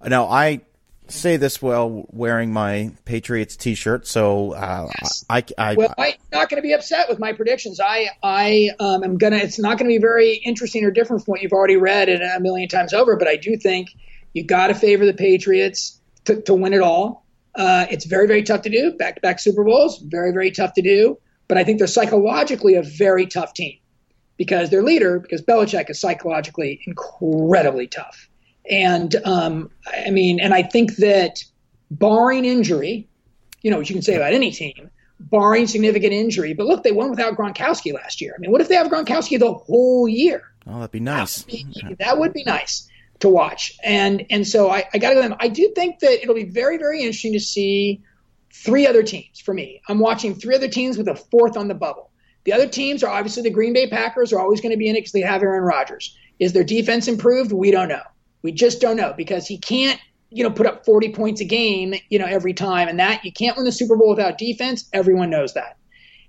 [0.00, 0.60] I, now, I
[1.08, 5.24] say this while wearing my Patriots T-shirt, so uh, yes.
[5.28, 7.80] I, I, well, I'm not going to be upset with my predictions.
[7.80, 9.36] I, I um, am gonna.
[9.36, 12.22] It's not going to be very interesting or different from what you've already read and
[12.22, 13.16] a million times over.
[13.16, 13.90] But I do think
[14.32, 17.24] you got to favor the Patriots to, to win it all.
[17.54, 18.92] Uh, it's very, very tough to do.
[18.92, 21.18] Back to back Super Bowls, very, very tough to do.
[21.48, 23.78] But I think they're psychologically a very tough team
[24.36, 28.27] because their leader, because Belichick is psychologically incredibly tough.
[28.70, 29.70] And um,
[30.06, 31.42] I mean, and I think that
[31.90, 33.08] barring injury,
[33.62, 34.90] you know, what you can say about any team,
[35.20, 36.54] barring significant injury.
[36.54, 38.34] But look, they won without Gronkowski last year.
[38.36, 40.42] I mean, what if they have Gronkowski the whole year?
[40.66, 41.42] Oh, that'd be nice.
[41.42, 42.88] That would be, that would be nice
[43.20, 43.76] to watch.
[43.82, 45.36] And and so I, I got to go them.
[45.40, 48.02] I do think that it'll be very very interesting to see
[48.52, 49.80] three other teams for me.
[49.88, 52.10] I'm watching three other teams with a fourth on the bubble.
[52.44, 54.96] The other teams are obviously the Green Bay Packers are always going to be in
[54.96, 56.16] it because they have Aaron Rodgers.
[56.38, 57.52] Is their defense improved?
[57.52, 58.02] We don't know.
[58.42, 60.00] We just don't know because he can't,
[60.30, 62.88] you know, put up 40 points a game, you know, every time.
[62.88, 64.88] And that you can't win the Super Bowl without defense.
[64.92, 65.76] Everyone knows that.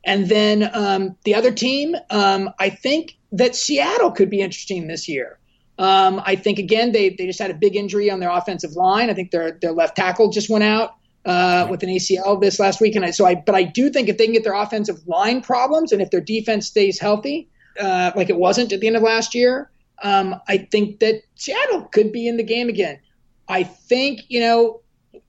[0.03, 5.07] And then um, the other team, um, I think that Seattle could be interesting this
[5.07, 5.40] year.
[5.77, 9.10] Um, I think again they they just had a big injury on their offensive line.
[9.10, 10.95] I think their their left tackle just went out
[11.26, 14.10] uh, with an ACL this last week, and I, so I but I do think
[14.10, 17.48] if they can get their offensive line problems and if their defense stays healthy,
[17.80, 19.72] uh, like it wasn't at the end of last year,
[20.04, 23.00] um, I think that Seattle could be in the game again.
[23.48, 24.82] I think, you know,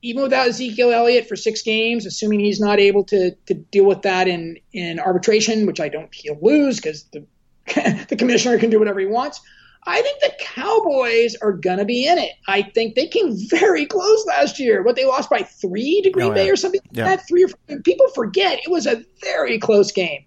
[0.03, 4.03] even without Ezekiel Elliott for six games, assuming he's not able to, to deal with
[4.03, 7.25] that in, in arbitration, which I don't he'll lose because the,
[8.09, 9.41] the commissioner can do whatever he wants.
[9.87, 12.33] I think the Cowboys are going to be in it.
[12.47, 14.83] I think they came very close last year.
[14.83, 16.35] What they lost by three to Green oh, yeah.
[16.35, 17.05] Bay or something like yeah.
[17.05, 17.27] that.
[17.27, 17.81] Three or four.
[17.81, 20.25] People forget it was a very close game.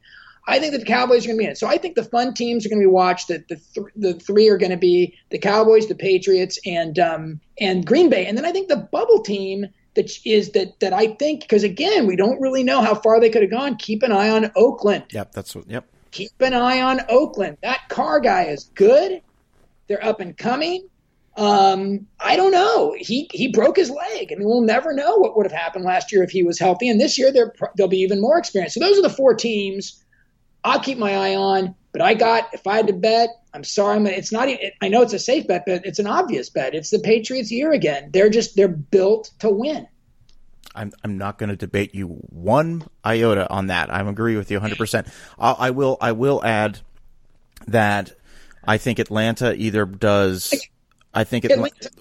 [0.47, 1.57] I think that the Cowboys are going to be in it.
[1.57, 3.29] So I think the fun teams are going to be watched.
[3.29, 7.39] That the th- the three are going to be the Cowboys, the Patriots, and um,
[7.59, 8.25] and Green Bay.
[8.25, 12.07] And then I think the bubble team that is that that I think because again
[12.07, 13.77] we don't really know how far they could have gone.
[13.77, 15.05] Keep an eye on Oakland.
[15.11, 15.69] Yep, that's what.
[15.69, 15.85] Yep.
[16.11, 17.57] Keep an eye on Oakland.
[17.63, 19.21] That Carr guy is good.
[19.87, 20.87] They're up and coming.
[21.35, 22.95] Um, I don't know.
[22.97, 24.31] He he broke his leg.
[24.31, 26.89] I mean, we'll never know what would have happened last year if he was healthy.
[26.89, 28.75] And this year, there they'll be even more experienced.
[28.75, 30.02] So those are the four teams
[30.63, 31.75] I'll keep my eye on.
[31.91, 34.49] But I got if I had to bet, I'm sorry, I'm, it's not.
[34.81, 36.73] I know it's a safe bet, but it's an obvious bet.
[36.73, 38.09] It's the Patriots' year again.
[38.11, 39.87] They're just they're built to win.
[40.75, 43.93] I'm I'm not going to debate you one iota on that.
[43.93, 44.77] I agree with you 100.
[44.77, 45.07] percent
[45.37, 46.79] I will I will add
[47.67, 48.13] that
[48.65, 50.67] I think Atlanta either does
[51.15, 51.59] I think it.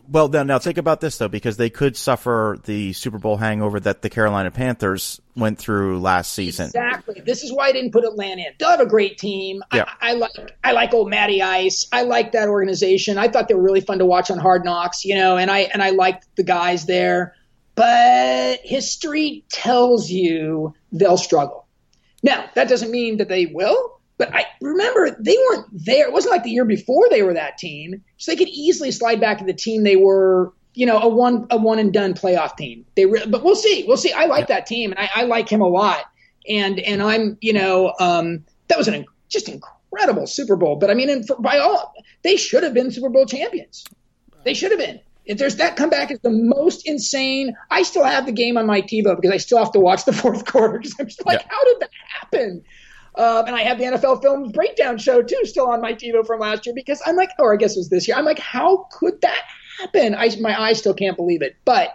[0.09, 3.79] Well, now, now think about this though, because they could suffer the Super Bowl hangover
[3.81, 6.67] that the Carolina Panthers went through last season.
[6.67, 7.21] Exactly.
[7.21, 8.53] This is why I didn't put Atlanta in.
[8.59, 9.63] They'll have a great team.
[9.73, 9.85] Yeah.
[10.01, 11.87] I, I like I like old Matty Ice.
[11.93, 13.19] I like that organization.
[13.19, 15.05] I thought they were really fun to watch on Hard Knocks.
[15.05, 17.35] You know, and I and I liked the guys there.
[17.75, 21.67] But history tells you they'll struggle.
[22.23, 23.99] Now, that doesn't mean that they will.
[24.23, 26.07] But I remember they weren't there.
[26.07, 29.21] It wasn't like the year before they were that team, so they could easily slide
[29.21, 30.53] back to the team they were.
[30.75, 32.87] You know, a one a one and done playoff team.
[32.95, 33.85] They, re- but we'll see.
[33.87, 34.13] We'll see.
[34.13, 36.05] I like that team, and I, I like him a lot.
[36.49, 40.77] And and I'm you know um, that was an just incredible Super Bowl.
[40.77, 41.93] But I mean, and for, by all
[42.23, 43.85] they should have been Super Bowl champions.
[44.45, 45.01] They should have been.
[45.25, 47.57] If there's that comeback is the most insane.
[47.71, 50.13] I still have the game on my TiVo because I still have to watch the
[50.23, 51.49] fourth quarter because I'm just like, yeah.
[51.49, 51.91] how did that
[52.21, 52.65] happen?
[53.15, 56.41] Um, and I have the NFL Films Breakdown show too, still on my TiVo from
[56.41, 58.17] last year because I'm like, or I guess it was this year.
[58.17, 59.43] I'm like, how could that
[59.79, 60.15] happen?
[60.15, 61.57] I, my eyes still can't believe it.
[61.65, 61.95] But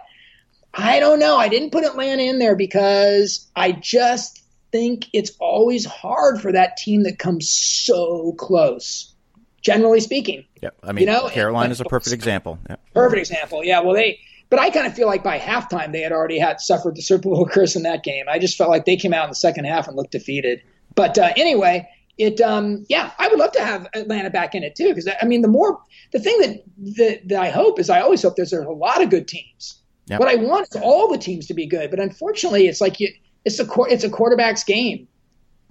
[0.72, 1.36] I don't know.
[1.36, 6.76] I didn't put Atlanta in there because I just think it's always hard for that
[6.76, 9.14] team that comes so close.
[9.60, 10.44] Generally speaking.
[10.62, 12.58] Yeah, I mean, you know, Carolina is a perfect example.
[12.68, 12.76] Yeah.
[12.94, 13.64] Perfect example.
[13.64, 13.80] Yeah.
[13.80, 14.20] Well, they.
[14.50, 17.28] But I kind of feel like by halftime they had already had suffered the Super
[17.28, 18.26] Bowl curse in that game.
[18.30, 20.62] I just felt like they came out in the second half and looked defeated.
[20.94, 24.74] But uh, anyway, it um, yeah, I would love to have Atlanta back in it
[24.74, 25.80] too because I mean the more
[26.12, 26.62] the thing that,
[26.96, 29.82] that that I hope is I always hope there's a lot of good teams.
[30.06, 30.20] Yep.
[30.20, 33.08] What I want is all the teams to be good, but unfortunately, it's like you,
[33.44, 35.06] it's a it's a quarterback's game,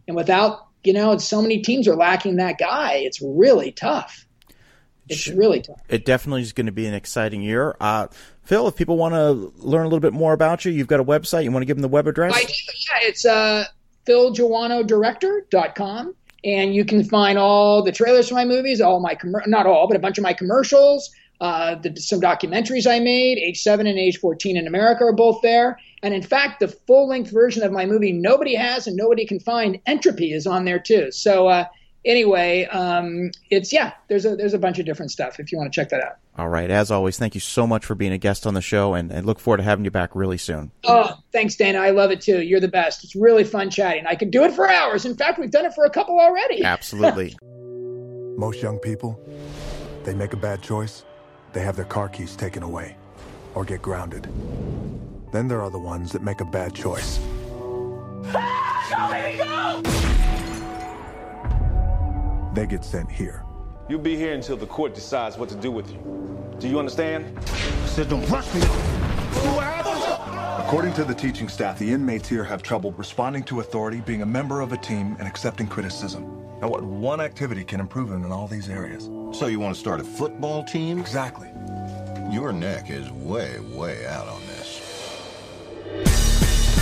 [0.07, 2.94] and without you know, so many teams are lacking that guy.
[3.03, 4.26] It's really tough.
[5.10, 5.81] It's really tough.
[5.89, 7.76] It definitely is going to be an exciting year.
[7.80, 8.07] Uh,
[8.44, 11.03] Phil, if people want to learn a little bit more about you, you've got a
[11.03, 11.44] website.
[11.44, 12.34] You want to give them the web address?
[12.34, 12.53] I do.
[12.53, 13.65] Yeah, it's uh,
[14.08, 16.16] philjoanoudirector.com.
[16.44, 19.88] And you can find all the trailers for my movies, all my, com- not all,
[19.88, 21.10] but a bunch of my commercials,
[21.42, 25.42] uh, the, some documentaries I made, age 7 and age 14 in America are both
[25.42, 25.80] there.
[26.04, 29.40] And in fact, the full length version of my movie, Nobody Has and Nobody Can
[29.40, 31.12] Find, Entropy, is on there too.
[31.12, 31.66] So, uh,
[32.08, 35.72] anyway, um, it's yeah, there's a there's a bunch of different stuff if you want
[35.72, 36.18] to check that out.
[36.38, 38.94] All right, as always, thank you so much for being a guest on the show,
[38.94, 40.72] and, and look forward to having you back really soon.
[40.86, 41.80] Oh, thanks, Dana.
[41.80, 42.42] I love it too.
[42.42, 43.04] You're the best.
[43.04, 44.08] It's really fun chatting.
[44.08, 45.06] I could do it for hours.
[45.06, 46.64] In fact, we've done it for a couple already.
[46.64, 47.36] Absolutely.
[48.38, 49.20] Most young people,
[50.04, 51.04] they make a bad choice,
[51.54, 52.96] they have their car keys taken away,
[53.56, 54.30] or get grounded.
[55.32, 57.20] Then there are the ones that make a bad choice.
[58.34, 60.36] Ah, go,
[62.58, 63.44] they get sent here.
[63.88, 66.00] You'll be here until the court decides what to do with you.
[66.60, 67.38] Do you understand?
[67.38, 68.62] I said don't rush me.
[70.66, 74.26] According to the teaching staff, the inmates here have trouble responding to authority, being a
[74.26, 76.24] member of a team, and accepting criticism.
[76.60, 79.06] Now, what one activity can improve them in all these areas?
[79.38, 81.00] So you want to start a football team?
[81.00, 81.50] Exactly.
[82.32, 84.42] Your neck is way, way out on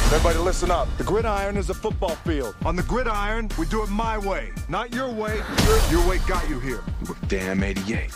[0.06, 0.88] Everybody listen up.
[0.98, 2.56] The gridiron is a football field.
[2.64, 5.42] On the gridiron, we do it my way, not your way.
[5.90, 6.82] Your way got you here.
[7.10, 8.12] We're damn 88.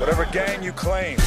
[0.00, 1.18] Whatever gang you claim,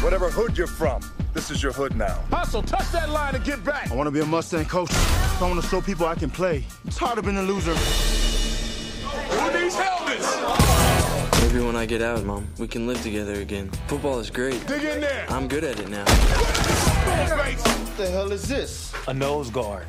[0.00, 1.02] whatever hood you're from,
[1.34, 2.22] this is your hood now.
[2.30, 3.90] Hustle, touch that line and get back.
[3.90, 4.92] I want to be a Mustang coach.
[4.92, 6.64] I want to show people I can play.
[6.86, 7.74] It's hard to be a loser.
[7.74, 11.42] Who needs helmets?
[11.42, 13.70] Maybe when I get out, Mom, we can live together again.
[13.88, 14.64] Football is great.
[14.68, 15.26] Dig in there.
[15.28, 16.97] I'm good at it now.
[17.08, 18.92] What the hell is this?
[19.06, 19.86] A nose guard.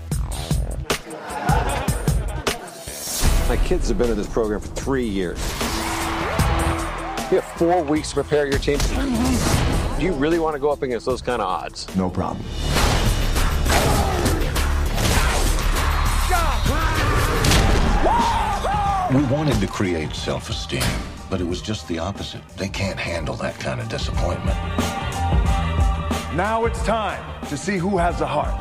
[3.50, 5.38] My kids have been in this program for three years.
[7.30, 8.78] You have four weeks to prepare your team.
[10.00, 11.94] Do you really want to go up against those kind of odds?
[11.96, 12.46] No problem.
[19.14, 20.84] We wanted to create self-esteem,
[21.30, 22.48] but it was just the opposite.
[22.50, 24.58] They can't handle that kind of disappointment.
[26.36, 28.54] Now it's time to see who has the heart.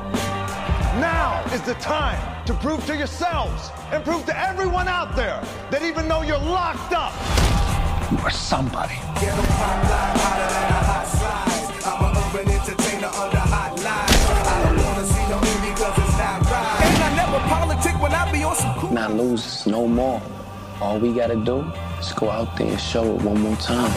[1.01, 5.39] Now is the time to prove to yourselves and prove to everyone out there
[5.71, 7.13] that even though you're locked up,
[8.11, 8.95] you are somebody.
[18.91, 20.23] Not lose no more.
[20.81, 21.65] All we gotta do
[21.99, 23.91] Let's go out there and show it one more time.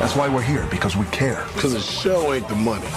[0.00, 1.46] That's why we're here, because we care.
[1.54, 2.88] Because the show ain't the money.